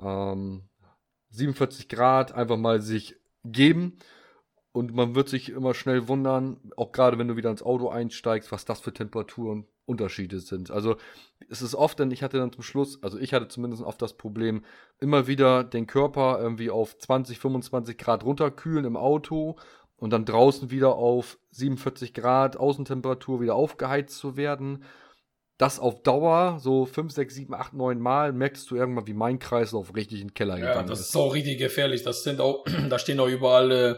Ähm, 0.00 0.68
47 1.30 1.88
Grad, 1.88 2.30
einfach 2.30 2.56
mal 2.56 2.80
sich 2.80 3.16
geben 3.44 3.98
und 4.72 4.94
man 4.94 5.14
wird 5.14 5.28
sich 5.28 5.50
immer 5.50 5.74
schnell 5.74 6.08
wundern, 6.08 6.58
auch 6.76 6.92
gerade 6.92 7.18
wenn 7.18 7.28
du 7.28 7.36
wieder 7.36 7.50
ins 7.50 7.62
Auto 7.62 7.88
einsteigst, 7.88 8.50
was 8.50 8.64
das 8.64 8.80
für 8.80 8.92
Temperaturen 8.92 9.66
Unterschiede 9.86 10.40
sind. 10.40 10.70
Also 10.70 10.96
es 11.48 11.62
ist 11.62 11.74
oft, 11.74 11.98
denn 11.98 12.10
ich 12.10 12.22
hatte 12.22 12.38
dann 12.38 12.52
zum 12.52 12.62
Schluss, 12.62 13.02
also 13.02 13.18
ich 13.18 13.34
hatte 13.34 13.48
zumindest 13.48 13.82
oft 13.82 14.00
das 14.00 14.14
Problem, 14.14 14.64
immer 14.98 15.26
wieder 15.26 15.62
den 15.62 15.86
Körper 15.86 16.38
irgendwie 16.40 16.70
auf 16.70 16.96
20, 16.98 17.38
25 17.38 17.98
Grad 17.98 18.24
runterkühlen 18.24 18.84
im 18.84 18.96
Auto 18.96 19.56
und 19.96 20.10
dann 20.10 20.24
draußen 20.24 20.70
wieder 20.70 20.96
auf 20.96 21.38
47 21.52 22.14
Grad 22.14 22.56
Außentemperatur 22.56 23.40
wieder 23.40 23.54
aufgeheizt 23.54 24.16
zu 24.18 24.36
werden. 24.36 24.84
Das 25.56 25.78
auf 25.78 26.02
Dauer, 26.02 26.58
so 26.60 26.84
5, 26.84 27.12
6, 27.12 27.34
7, 27.34 27.54
8, 27.54 27.74
9 27.74 28.00
Mal, 28.00 28.32
merkst 28.32 28.68
du 28.70 28.76
irgendwann, 28.76 29.06
wie 29.06 29.14
mein 29.14 29.38
Kreislauf 29.38 29.94
richtig 29.94 30.20
in 30.20 30.28
den 30.28 30.34
Keller 30.34 30.58
ja, 30.58 30.66
gegangen 30.66 30.86
ist. 30.86 30.90
Ja, 30.90 30.96
das 30.96 31.08
ist 31.08 31.16
auch 31.16 31.32
richtig 31.32 31.58
gefährlich. 31.58 32.02
Das 32.02 32.24
sind 32.24 32.40
auch, 32.40 32.64
da 32.90 32.98
stehen 32.98 33.20
auch 33.20 33.28
überall 33.28 33.70
äh, 33.70 33.94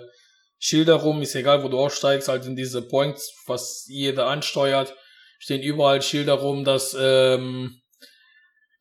Schilder 0.59 0.95
rum, 0.95 1.23
ist 1.23 1.35
egal, 1.35 1.63
wo 1.63 1.69
du 1.69 1.79
aussteigst, 1.79 2.29
halt 2.29 2.45
in 2.47 2.57
diese 2.57 2.83
Points, 2.83 3.33
was 3.47 3.87
jeder 3.89 4.27
ansteuert, 4.27 4.95
stehen 5.39 5.63
überall 5.63 6.03
Schilder 6.03 6.35
rum, 6.35 6.65
dass, 6.65 6.97
ähm, 6.99 7.81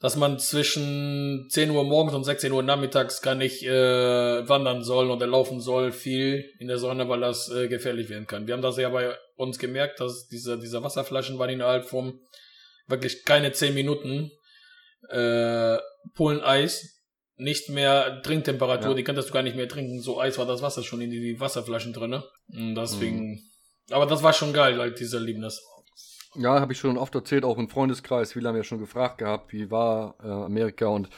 dass 0.01 0.17
man 0.17 0.38
zwischen 0.39 1.47
10 1.49 1.71
Uhr 1.71 1.84
morgens 1.86 2.13
und 2.13 2.23
16 2.26 2.51
Uhr 2.51 2.63
nachmittags 2.63 3.21
gar 3.21 3.36
nicht 3.36 3.63
äh, 3.63 4.49
wandern 4.49 4.84
soll 4.84 5.11
oder 5.11 5.28
laufen 5.28 5.61
soll, 5.61 5.93
viel 5.93 6.45
in 6.59 6.67
der 6.67 6.78
Sonne, 6.78 7.07
weil 7.07 7.21
das 7.21 7.49
äh, 7.49 7.69
gefährlich 7.69 8.09
werden 8.09 8.28
kann. 8.28 8.47
Wir 8.47 8.53
haben 8.53 8.61
das 8.61 8.78
ja 8.78 8.89
bei 8.89 9.15
uns 9.38 9.59
gemerkt, 9.59 9.99
dass 10.01 10.28
diese, 10.28 10.59
diese 10.59 10.84
Wasserflaschen 10.84 11.39
waren 11.39 11.49
innerhalb 11.49 11.86
von 11.86 12.19
wirklich 12.88 13.25
keine 13.25 13.51
10 13.51 13.73
Minuten 13.73 14.31
äh, 15.09 15.77
Polen 16.13 16.41
Eis 16.41 16.95
nicht 17.38 17.69
mehr 17.69 18.21
Trinktemperatur, 18.21 18.91
ja. 18.91 18.95
die 18.95 19.03
könntest 19.03 19.29
du 19.29 19.33
gar 19.33 19.43
nicht 19.43 19.55
mehr 19.55 19.67
trinken. 19.67 19.99
So 19.99 20.19
Eis 20.19 20.38
war 20.38 20.45
das 20.45 20.61
Wasser 20.61 20.83
schon 20.83 21.01
in 21.01 21.11
die 21.11 21.39
Wasserflaschen 21.39 21.93
drin. 21.93 22.21
Und 22.47 22.75
deswegen. 22.75 23.31
Mhm. 23.31 23.39
Aber 23.91 24.05
das 24.05 24.23
war 24.23 24.33
schon 24.33 24.53
geil, 24.53 24.79
halt, 24.79 24.99
dieser 24.99 25.17
Erlebnis. 25.17 25.61
Ja, 26.36 26.59
habe 26.59 26.73
ich 26.73 26.79
schon 26.79 26.97
oft 26.97 27.13
erzählt, 27.13 27.45
auch 27.45 27.57
im 27.57 27.69
Freundeskreis. 27.69 28.33
Viele 28.33 28.49
haben 28.49 28.55
ja 28.55 28.63
schon 28.63 28.79
gefragt 28.79 29.19
gehabt, 29.19 29.53
wie 29.53 29.69
war 29.69 30.15
äh, 30.23 30.27
Amerika 30.27 30.88
und 30.88 31.09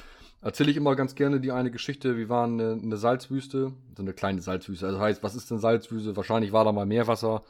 erzähle 0.41 0.69
ich 0.69 0.77
immer 0.77 0.95
ganz 0.95 1.15
gerne 1.15 1.39
die 1.39 1.51
eine 1.51 1.71
Geschichte. 1.71 2.17
Wir 2.17 2.29
waren 2.29 2.59
in 2.59 2.89
der 2.89 2.99
Salzwüste, 2.99 3.73
so 3.95 4.01
eine 4.01 4.13
kleine 4.13 4.41
Salzwüste. 4.41 4.85
Also 4.85 4.99
heißt, 4.99 5.23
was 5.23 5.35
ist 5.35 5.49
denn 5.49 5.59
Salzwüste? 5.59 6.15
Wahrscheinlich 6.15 6.51
war 6.51 6.65
da 6.65 6.71
mal 6.71 6.85
Meerwasser, 6.85 7.43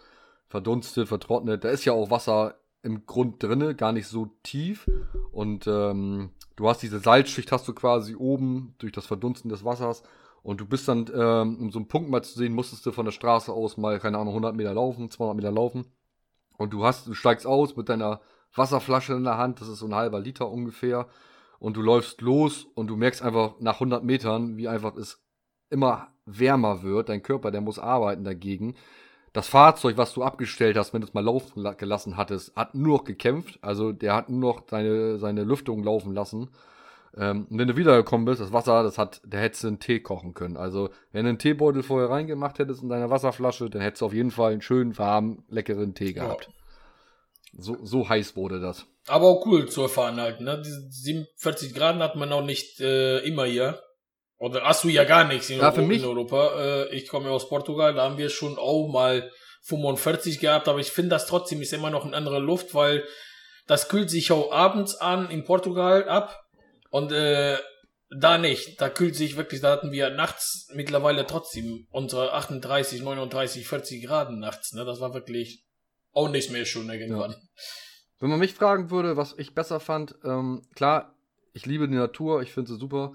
verdunstet, 0.48 1.08
vertrocknet. 1.08 1.64
Da 1.64 1.70
ist 1.70 1.84
ja 1.84 1.94
auch 1.94 2.10
Wasser 2.10 2.56
im 2.84 3.06
Grund 3.06 3.42
drinne, 3.42 3.76
gar 3.76 3.92
nicht 3.92 4.08
so 4.08 4.28
tief. 4.44 4.90
Und 5.32 5.68
ähm, 5.68 6.32
du 6.56 6.68
hast 6.70 6.82
diese 6.82 7.00
Salzschicht, 7.00 7.52
hast 7.52 7.68
du 7.68 7.74
quasi 7.74 8.16
oben 8.16 8.76
durch 8.78 8.92
das 8.92 9.06
Verdunsten 9.06 9.50
des 9.50 9.64
Wassers. 9.64 10.04
Und 10.44 10.62
du 10.62 10.66
bist 10.66 10.88
dann, 10.88 11.06
ähm, 11.14 11.58
um 11.60 11.72
so 11.72 11.80
einen 11.80 11.88
Punkt 11.88 12.10
mal 12.10 12.24
zu 12.24 12.38
sehen, 12.38 12.54
musstest 12.54 12.86
du 12.86 12.92
von 12.92 13.06
der 13.06 13.12
Straße 13.12 13.52
aus 13.52 13.78
mal, 13.78 14.00
keine 14.00 14.18
Ahnung, 14.18 14.30
100 14.30 14.56
Meter 14.56 14.74
laufen, 14.74 15.12
200 15.12 15.36
Meter 15.36 15.52
laufen. 15.52 15.86
Und 16.58 16.74
du 16.74 16.86
hast, 16.86 17.08
du 17.08 17.14
steigst 17.14 17.46
aus 17.46 17.76
mit 17.76 17.90
deiner 17.90 18.22
Wasserflasche 18.56 19.14
in 19.14 19.24
der 19.24 19.38
Hand, 19.38 19.62
das 19.62 19.68
ist 19.68 19.80
so 19.80 19.86
ein 19.86 19.96
halber 19.96 20.20
Liter 20.20 20.50
ungefähr. 20.50 21.08
Und 21.60 21.76
du 21.76 21.82
läufst 21.82 22.22
los 22.22 22.66
und 22.76 22.88
du 22.88 22.96
merkst 22.96 23.22
einfach 23.22 23.60
nach 23.60 23.76
100 23.76 24.04
Metern, 24.04 24.58
wie 24.58 24.68
einfach 24.68 24.96
es 24.96 25.22
immer 25.70 26.08
wärmer 26.26 26.84
wird. 26.84 27.10
Dein 27.10 27.24
Körper, 27.24 27.52
der 27.52 27.62
muss 27.62 27.80
arbeiten 27.80 28.24
dagegen. 28.24 28.76
Das 29.38 29.50
Fahrzeug, 29.50 29.98
was 29.98 30.16
du 30.16 30.24
abgestellt 30.24 30.78
hast, 30.78 30.96
wenn 30.96 31.02
du 31.02 31.08
es 31.08 31.14
mal 31.14 31.24
laufen 31.24 31.64
gelassen 31.78 32.18
hattest, 32.18 32.56
hat 32.56 32.74
nur 32.74 32.98
noch 32.98 33.04
gekämpft. 33.04 33.60
Also 33.62 33.92
der 33.92 34.16
hat 34.16 34.30
nur 34.30 34.56
noch 34.56 34.64
seine, 34.68 35.20
seine 35.20 35.44
Lüftung 35.44 35.84
laufen 35.84 36.16
lassen. 36.16 36.50
Ähm, 37.16 37.46
und 37.48 37.60
wenn 37.60 37.68
du 37.68 37.78
wiedergekommen 37.78 38.26
bist, 38.26 38.42
das 38.42 38.52
Wasser, 38.52 38.82
das 38.82 38.98
hat, 38.98 39.22
der 39.24 39.42
hättest 39.42 39.64
du 39.64 39.68
einen 39.68 39.80
Tee 39.80 40.00
kochen 40.00 40.34
können. 40.34 40.58
Also, 40.58 40.90
wenn 41.12 41.26
du 41.26 41.30
einen 41.30 41.38
Teebeutel 41.38 41.84
vorher 41.84 42.10
reingemacht 42.10 42.58
hättest 42.58 42.82
in 42.82 42.90
deiner 42.90 43.12
Wasserflasche, 43.12 43.70
dann 43.70 43.84
hättest 43.84 44.02
du 44.02 44.08
auf 44.08 44.14
jeden 44.14 44.32
Fall 44.32 44.54
einen 44.54 44.62
schönen, 44.64 44.98
warmen, 44.98 45.44
leckeren 45.50 45.94
Tee 45.94 46.14
gehabt. 46.14 46.46
Ja. 46.48 47.62
So, 47.62 47.78
so 47.84 48.10
heiß 48.10 48.36
wurde 48.36 48.60
das. 48.60 48.88
Aber 49.06 49.28
auch 49.28 49.46
cool 49.46 49.70
zu 49.70 49.84
erfahren 49.84 50.20
halt, 50.20 50.42
ne? 50.42 50.64
Die 50.66 50.72
47 50.90 51.76
Grad 51.76 51.98
hat 51.98 52.16
man 52.16 52.34
auch 52.34 52.44
nicht 52.44 52.80
äh, 52.80 53.20
immer 53.20 53.46
hier. 53.46 53.84
Oder 54.40 54.64
hast 54.64 54.84
du 54.84 54.90
ja 54.90 55.04
gar 55.04 55.24
nichts 55.24 55.50
in, 55.50 55.60
ja, 55.60 55.72
für 55.72 55.82
mich, 55.82 56.04
in 56.04 56.08
Europa. 56.08 56.62
Äh, 56.62 56.96
ich 56.96 57.08
komme 57.08 57.30
aus 57.30 57.50
Portugal, 57.50 57.94
da 57.94 58.04
haben 58.04 58.18
wir 58.18 58.30
schon 58.30 58.58
auch 58.58 58.88
mal 58.88 59.32
45 59.64 60.40
gehabt, 60.40 60.68
aber 60.68 60.80
ich 60.80 60.92
finde 60.92 61.10
das 61.10 61.26
trotzdem 61.26 61.62
ist 61.62 61.74
immer 61.74 61.90
noch 61.90 62.06
eine 62.06 62.16
andere 62.16 62.40
Luft, 62.40 62.74
weil 62.74 63.04
das 63.66 63.90
kühlt 63.90 64.10
sich 64.10 64.32
auch 64.32 64.52
abends 64.52 64.96
an 64.96 65.30
in 65.30 65.44
Portugal 65.44 66.08
ab 66.08 66.40
und 66.90 67.12
äh, 67.12 67.58
da 68.10 68.38
nicht. 68.38 68.80
Da 68.80 68.90
kühlt 68.90 69.16
sich 69.16 69.36
wirklich, 69.36 69.62
da 69.62 69.72
hatten 69.72 69.92
wir 69.92 70.10
nachts 70.10 70.70
mittlerweile 70.74 71.26
trotzdem 71.26 71.88
unsere 71.92 72.34
38, 72.34 73.02
39, 73.02 73.68
40 73.68 74.06
Grad 74.06 74.32
nachts. 74.32 74.74
Ne? 74.74 74.86
Das 74.86 75.02
war 75.02 75.14
wirklich 75.14 75.66
auch 76.12 76.30
nicht 76.30 76.52
mehr 76.52 76.66
schon 76.66 76.90
irgendwann. 76.90 77.32
Ja. 77.32 77.38
Wenn 78.20 78.30
man 78.30 78.40
mich 78.40 78.54
fragen 78.54 78.90
würde, 78.90 79.18
was 79.18 79.36
ich 79.38 79.54
besser 79.54 79.80
fand, 79.80 80.16
ähm, 80.24 80.64
klar, 80.74 81.16
ich 81.54 81.66
liebe 81.66 81.88
die 81.88 81.96
Natur, 81.96 82.42
ich 82.42 82.54
finde 82.54 82.72
sie 82.72 82.80
super. 82.80 83.14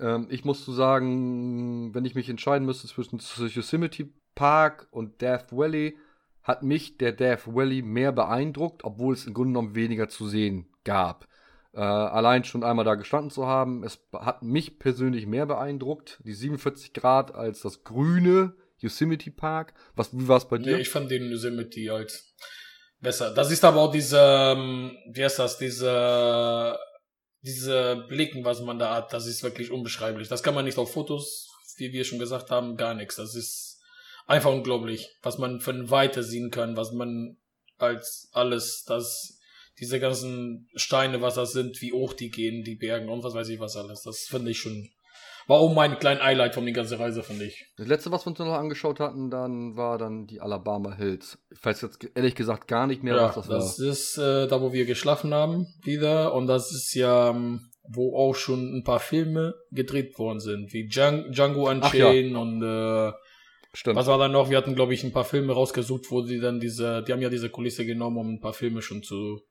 Ähm, 0.00 0.26
ich 0.30 0.44
muss 0.44 0.64
zu 0.64 0.72
sagen, 0.72 1.94
wenn 1.94 2.04
ich 2.04 2.14
mich 2.14 2.28
entscheiden 2.28 2.66
müsste 2.66 2.86
zwischen 2.88 3.18
Yosemite 3.18 4.08
Park 4.34 4.88
und 4.90 5.20
Death 5.20 5.52
Valley, 5.52 5.96
hat 6.42 6.62
mich 6.62 6.96
der 6.98 7.12
Death 7.12 7.46
Valley 7.46 7.82
mehr 7.82 8.12
beeindruckt, 8.12 8.84
obwohl 8.84 9.14
es 9.14 9.26
im 9.26 9.34
Grunde 9.34 9.50
genommen 9.50 9.74
weniger 9.74 10.08
zu 10.08 10.28
sehen 10.28 10.68
gab. 10.84 11.26
Äh, 11.74 11.80
allein 11.80 12.44
schon 12.44 12.62
einmal 12.62 12.84
da 12.84 12.94
gestanden 12.94 13.30
zu 13.30 13.46
haben, 13.46 13.82
es 13.82 13.98
hat 14.12 14.42
mich 14.42 14.78
persönlich 14.78 15.26
mehr 15.26 15.46
beeindruckt, 15.46 16.20
die 16.24 16.32
47 16.32 16.92
Grad, 16.92 17.34
als 17.34 17.62
das 17.62 17.82
grüne 17.82 18.54
Yosemite 18.78 19.30
Park. 19.30 19.74
Was, 19.94 20.16
wie 20.16 20.28
war 20.28 20.36
es 20.36 20.46
bei 20.46 20.58
dir? 20.58 20.76
Nee, 20.76 20.82
ich 20.82 20.88
fand 20.88 21.10
den 21.10 21.30
Yosemite 21.30 21.90
halt 21.90 22.22
besser. 23.00 23.34
Das 23.34 23.50
ist 23.50 23.64
aber 23.64 23.80
auch 23.80 23.90
diese, 23.90 24.18
ähm, 24.18 24.96
wie 25.10 25.24
heißt 25.24 25.38
das, 25.38 25.58
diese, 25.58 26.78
diese 27.46 28.04
Blicken, 28.08 28.44
was 28.44 28.60
man 28.60 28.78
da 28.78 28.94
hat, 28.94 29.12
das 29.12 29.26
ist 29.26 29.42
wirklich 29.42 29.70
unbeschreiblich. 29.70 30.28
Das 30.28 30.42
kann 30.42 30.54
man 30.54 30.64
nicht 30.64 30.78
auf 30.78 30.92
Fotos, 30.92 31.48
wie 31.76 31.92
wir 31.92 32.04
schon 32.04 32.18
gesagt 32.18 32.50
haben, 32.50 32.76
gar 32.76 32.94
nichts. 32.94 33.16
Das 33.16 33.34
ist 33.34 33.80
einfach 34.26 34.50
unglaublich, 34.50 35.08
was 35.22 35.38
man 35.38 35.60
von 35.60 35.88
Weite 35.90 36.24
sehen 36.24 36.50
kann, 36.50 36.76
was 36.76 36.92
man 36.92 37.36
als 37.78 38.28
alles, 38.32 38.84
das, 38.84 39.38
diese 39.78 40.00
ganzen 40.00 40.68
Steine, 40.74 41.22
was 41.22 41.36
das 41.36 41.52
sind, 41.52 41.80
wie 41.80 41.92
hoch 41.92 42.14
die 42.14 42.30
gehen, 42.30 42.64
die 42.64 42.74
Bergen 42.74 43.08
und 43.08 43.22
was 43.22 43.34
weiß 43.34 43.48
ich 43.48 43.60
was 43.60 43.76
alles. 43.76 44.02
Das 44.02 44.22
finde 44.22 44.50
ich 44.50 44.58
schon 44.58 44.90
war 45.46 45.58
auch 45.58 45.72
mein 45.72 45.98
kleiner 45.98 46.24
Highlight 46.24 46.54
von 46.54 46.64
der 46.64 46.74
ganzen 46.74 46.98
Reise, 46.98 47.22
finde 47.22 47.44
ich. 47.44 47.66
Das 47.76 47.86
letzte, 47.86 48.10
was 48.10 48.26
wir 48.26 48.30
uns 48.30 48.38
noch 48.38 48.52
angeschaut 48.52 49.00
hatten, 49.00 49.30
dann 49.30 49.76
war 49.76 49.98
dann 49.98 50.26
die 50.26 50.40
Alabama 50.40 50.94
Hills. 50.94 51.38
Ich 51.50 51.64
weiß 51.64 51.82
jetzt 51.82 52.06
ehrlich 52.14 52.34
gesagt 52.34 52.66
gar 52.66 52.86
nicht 52.86 53.02
mehr, 53.02 53.14
ja, 53.14 53.28
was 53.28 53.34
das, 53.36 53.48
war. 53.48 53.56
Das 53.58 53.78
ist 53.78 54.18
äh, 54.18 54.48
da, 54.48 54.60
wo 54.60 54.72
wir 54.72 54.86
geschlafen 54.86 55.32
haben, 55.32 55.66
wieder. 55.82 56.34
Und 56.34 56.46
das 56.48 56.72
ist 56.72 56.94
ja, 56.94 57.30
ähm, 57.30 57.70
wo 57.88 58.16
auch 58.16 58.34
schon 58.34 58.76
ein 58.76 58.84
paar 58.84 59.00
Filme 59.00 59.54
gedreht 59.70 60.18
worden 60.18 60.40
sind, 60.40 60.72
wie 60.72 60.88
Django 60.88 61.70
Unchained 61.70 62.32
ja. 62.32 62.38
und 62.38 62.62
äh, 62.62 63.12
Stimmt. 63.72 63.96
Was 63.96 64.06
war 64.06 64.16
dann 64.16 64.32
noch? 64.32 64.48
Wir 64.48 64.56
hatten, 64.56 64.74
glaube 64.74 64.94
ich, 64.94 65.04
ein 65.04 65.12
paar 65.12 65.26
Filme 65.26 65.52
rausgesucht, 65.52 66.10
wo 66.10 66.22
sie 66.22 66.40
dann 66.40 66.60
diese, 66.60 67.02
die 67.02 67.12
haben 67.12 67.20
ja 67.20 67.28
diese 67.28 67.50
Kulisse 67.50 67.84
genommen, 67.84 68.16
um 68.16 68.32
ein 68.32 68.40
paar 68.40 68.54
Filme 68.54 68.80
schon 68.80 69.02
zu, 69.02 69.42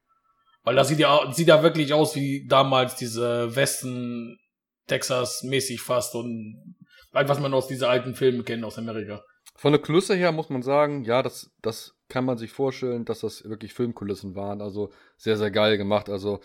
weil 0.64 0.76
das 0.76 0.88
sieht 0.88 0.98
ja, 0.98 1.32
sieht 1.32 1.48
ja 1.48 1.62
wirklich 1.62 1.94
aus 1.94 2.16
wie 2.16 2.48
damals 2.48 2.96
diese 2.96 3.56
Westen 3.56 4.40
Texas-mäßig 4.88 5.82
fast 5.82 6.16
und 6.16 6.76
was 7.12 7.40
man 7.40 7.54
aus 7.54 7.68
diesen 7.68 7.86
alten 7.86 8.16
Filmen 8.16 8.44
kennt 8.44 8.64
aus 8.64 8.78
Amerika. 8.78 9.24
Von 9.56 9.72
der 9.72 9.82
Kulisse 9.82 10.16
her 10.16 10.32
muss 10.32 10.50
man 10.50 10.64
sagen, 10.64 11.06
ja, 11.06 11.24
das, 11.24 11.52
das 11.62 11.96
kann 12.10 12.26
man 12.26 12.38
sich 12.38 12.52
vorstellen, 12.52 13.06
dass 13.06 13.22
das 13.22 13.48
wirklich 13.48 13.74
Filmkulissen 13.74 14.36
waren. 14.36 14.62
Also 14.62 14.92
sehr, 15.18 15.38
sehr 15.38 15.50
geil 15.50 15.78
gemacht. 15.78 16.10
Also 16.10 16.42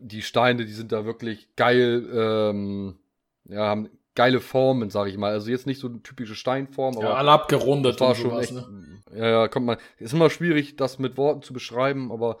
die 0.00 0.22
Steine, 0.22 0.64
die 0.64 0.72
sind 0.72 0.90
da 0.90 1.04
wirklich 1.04 1.54
geil, 1.56 2.08
ähm, 2.12 2.98
ja, 3.44 3.66
haben 3.66 3.90
geile 4.14 4.40
Formen, 4.40 4.90
sag 4.90 5.06
ich 5.06 5.16
mal. 5.16 5.30
Also 5.30 5.50
jetzt 5.50 5.66
nicht 5.66 5.80
so 5.80 5.86
eine 5.86 6.02
typische 6.02 6.34
Steinform, 6.34 6.96
aber. 6.96 7.10
Ja, 7.10 7.14
alle 7.14 7.30
abgerundet 7.30 8.00
war 8.00 8.16
schon 8.16 8.30
sowas, 8.30 8.46
echt, 8.46 8.54
ne? 8.54 9.00
Ja, 9.14 9.28
ja, 9.28 9.48
kommt 9.48 9.66
man. 9.66 9.78
Ist 9.98 10.12
immer 10.12 10.28
schwierig, 10.28 10.76
das 10.76 10.98
mit 10.98 11.16
Worten 11.16 11.42
zu 11.42 11.52
beschreiben, 11.52 12.10
aber 12.10 12.38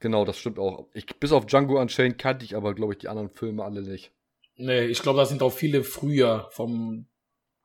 genau, 0.00 0.24
das 0.24 0.38
stimmt 0.38 0.58
auch. 0.58 0.86
Ich, 0.92 1.06
bis 1.06 1.30
auf 1.32 1.46
Django 1.46 1.80
Unchained 1.80 2.18
kannte 2.18 2.44
ich 2.44 2.56
aber, 2.56 2.74
glaube 2.74 2.94
ich, 2.94 2.98
die 2.98 3.08
anderen 3.08 3.30
Filme 3.30 3.64
alle 3.64 3.82
nicht. 3.82 4.10
Nee, 4.60 4.86
ich 4.86 5.00
glaube, 5.02 5.18
da 5.18 5.26
sind 5.26 5.42
auch 5.42 5.52
viele 5.52 5.82
früher 5.84 6.48
vom 6.50 7.06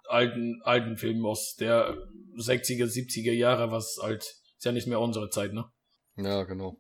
alten, 0.08 0.62
alten 0.64 0.98
Film 0.98 1.26
aus 1.26 1.56
der 1.56 1.98
60er, 2.38 2.86
70er 2.86 3.34
Jahre, 3.34 3.72
was 3.72 4.00
halt, 4.02 4.22
ist 4.24 4.64
ja 4.64 4.72
nicht 4.72 4.88
mehr 4.88 5.00
unsere 5.00 5.30
Zeit, 5.30 5.54
ne? 5.54 5.66
Ja, 6.16 6.44
genau. 6.44 6.78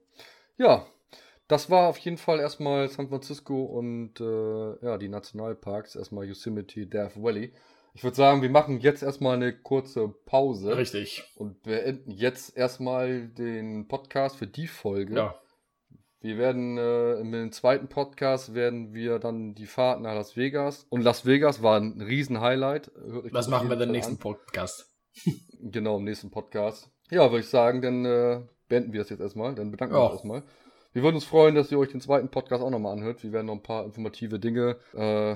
Ja, 0.57 0.85
das 1.47 1.69
war 1.69 1.89
auf 1.89 1.97
jeden 1.97 2.17
Fall 2.17 2.39
erstmal 2.39 2.87
San 2.89 3.09
Francisco 3.09 3.63
und 3.63 4.19
äh, 4.19 4.85
ja, 4.85 4.97
die 4.97 5.09
Nationalparks, 5.09 5.95
erstmal 5.95 6.25
Yosemite, 6.25 6.87
Death 6.87 7.21
Valley. 7.21 7.53
Ich 7.93 8.03
würde 8.03 8.15
sagen, 8.15 8.41
wir 8.41 8.49
machen 8.49 8.79
jetzt 8.79 9.03
erstmal 9.03 9.35
eine 9.35 9.57
kurze 9.57 10.09
Pause. 10.25 10.75
Richtig. 10.75 11.23
Und 11.35 11.63
beenden 11.63 12.11
jetzt 12.11 12.55
erstmal 12.57 13.27
den 13.27 13.87
Podcast 13.87 14.37
für 14.37 14.47
die 14.47 14.67
Folge. 14.67 15.15
Ja. 15.15 15.39
Wir 16.25 16.39
werden 16.39 16.79
äh, 16.79 17.19
im 17.19 17.51
zweiten 17.51 17.87
Podcast 17.87 18.55
werden 18.55 18.95
wir 18.95 19.19
dann 19.19 19.53
die 19.53 19.67
Fahrt 19.67 20.01
nach 20.01 20.15
Las 20.15 20.35
Vegas. 20.35 20.87
Und 20.89 21.03
Las 21.03 21.27
Vegas 21.27 21.61
war 21.61 21.79
ein 21.79 22.01
Riesen-Highlight. 22.01 22.89
Das 23.31 23.47
machen 23.47 23.69
wir 23.69 23.79
im 23.79 23.91
nächsten 23.91 24.17
Podcast. 24.17 24.91
genau, 25.61 25.97
im 25.97 26.03
nächsten 26.03 26.31
Podcast. 26.31 26.89
Ja, 27.11 27.29
würde 27.29 27.41
ich 27.41 27.49
sagen, 27.49 27.83
dann 27.83 28.05
äh, 28.05 28.41
beenden 28.67 28.91
wir 28.91 29.01
das 29.01 29.11
jetzt 29.11 29.19
erstmal. 29.19 29.53
Dann 29.53 29.69
bedanken 29.69 29.93
wir 29.93 30.01
uns 30.01 30.13
erstmal. 30.13 30.41
Wir 30.93 31.03
würden 31.03 31.13
uns 31.13 31.25
freuen, 31.25 31.53
dass 31.53 31.71
ihr 31.71 31.77
euch 31.77 31.91
den 31.91 32.01
zweiten 32.01 32.29
Podcast 32.29 32.63
auch 32.63 32.71
nochmal 32.71 32.93
anhört. 32.93 33.21
Wir 33.21 33.31
werden 33.31 33.45
noch 33.45 33.53
ein 33.53 33.61
paar 33.61 33.85
informative 33.85 34.39
Dinge 34.39 34.77
äh, 34.93 35.35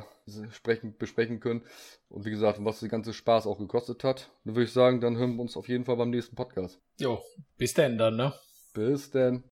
sprechen, 0.51 0.97
besprechen 0.97 1.39
können. 1.39 1.61
Und 2.07 2.25
wie 2.25 2.31
gesagt, 2.31 2.65
was 2.65 2.79
der 2.79 2.89
ganze 2.89 3.13
Spaß 3.13 3.45
auch 3.45 3.59
gekostet 3.59 4.03
hat. 4.03 4.31
Dann 4.43 4.55
würde 4.55 4.63
ich 4.63 4.73
sagen, 4.73 5.01
dann 5.01 5.17
hören 5.17 5.35
wir 5.35 5.43
uns 5.43 5.55
auf 5.55 5.69
jeden 5.69 5.85
Fall 5.85 5.97
beim 5.97 6.09
nächsten 6.09 6.35
Podcast. 6.35 6.81
Jo, 6.97 7.21
bis 7.59 7.75
denn 7.75 7.99
dann, 7.99 8.15
ne? 8.15 8.33
Bis 8.73 9.11
denn. 9.11 9.43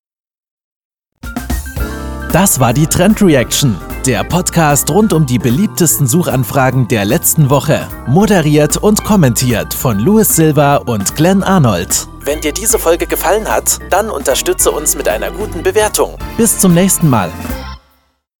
Das 2.37 2.59
war 2.59 2.71
die 2.71 2.85
Trend 2.85 3.19
Reaction, 3.23 3.75
der 4.05 4.23
Podcast 4.23 4.91
rund 4.91 5.11
um 5.11 5.25
die 5.25 5.39
beliebtesten 5.39 6.05
Suchanfragen 6.05 6.87
der 6.87 7.03
letzten 7.03 7.49
Woche. 7.49 7.87
Moderiert 8.05 8.77
und 8.77 9.03
kommentiert 9.03 9.73
von 9.73 9.97
Louis 9.97 10.35
Silva 10.35 10.75
und 10.75 11.15
Glenn 11.15 11.41
Arnold. 11.41 12.07
Wenn 12.19 12.39
dir 12.39 12.53
diese 12.53 12.77
Folge 12.77 13.07
gefallen 13.07 13.49
hat, 13.49 13.79
dann 13.89 14.11
unterstütze 14.11 14.69
uns 14.69 14.95
mit 14.95 15.07
einer 15.07 15.31
guten 15.31 15.63
Bewertung. 15.63 16.15
Bis 16.37 16.59
zum 16.59 16.75
nächsten 16.75 17.09
Mal. 17.09 17.31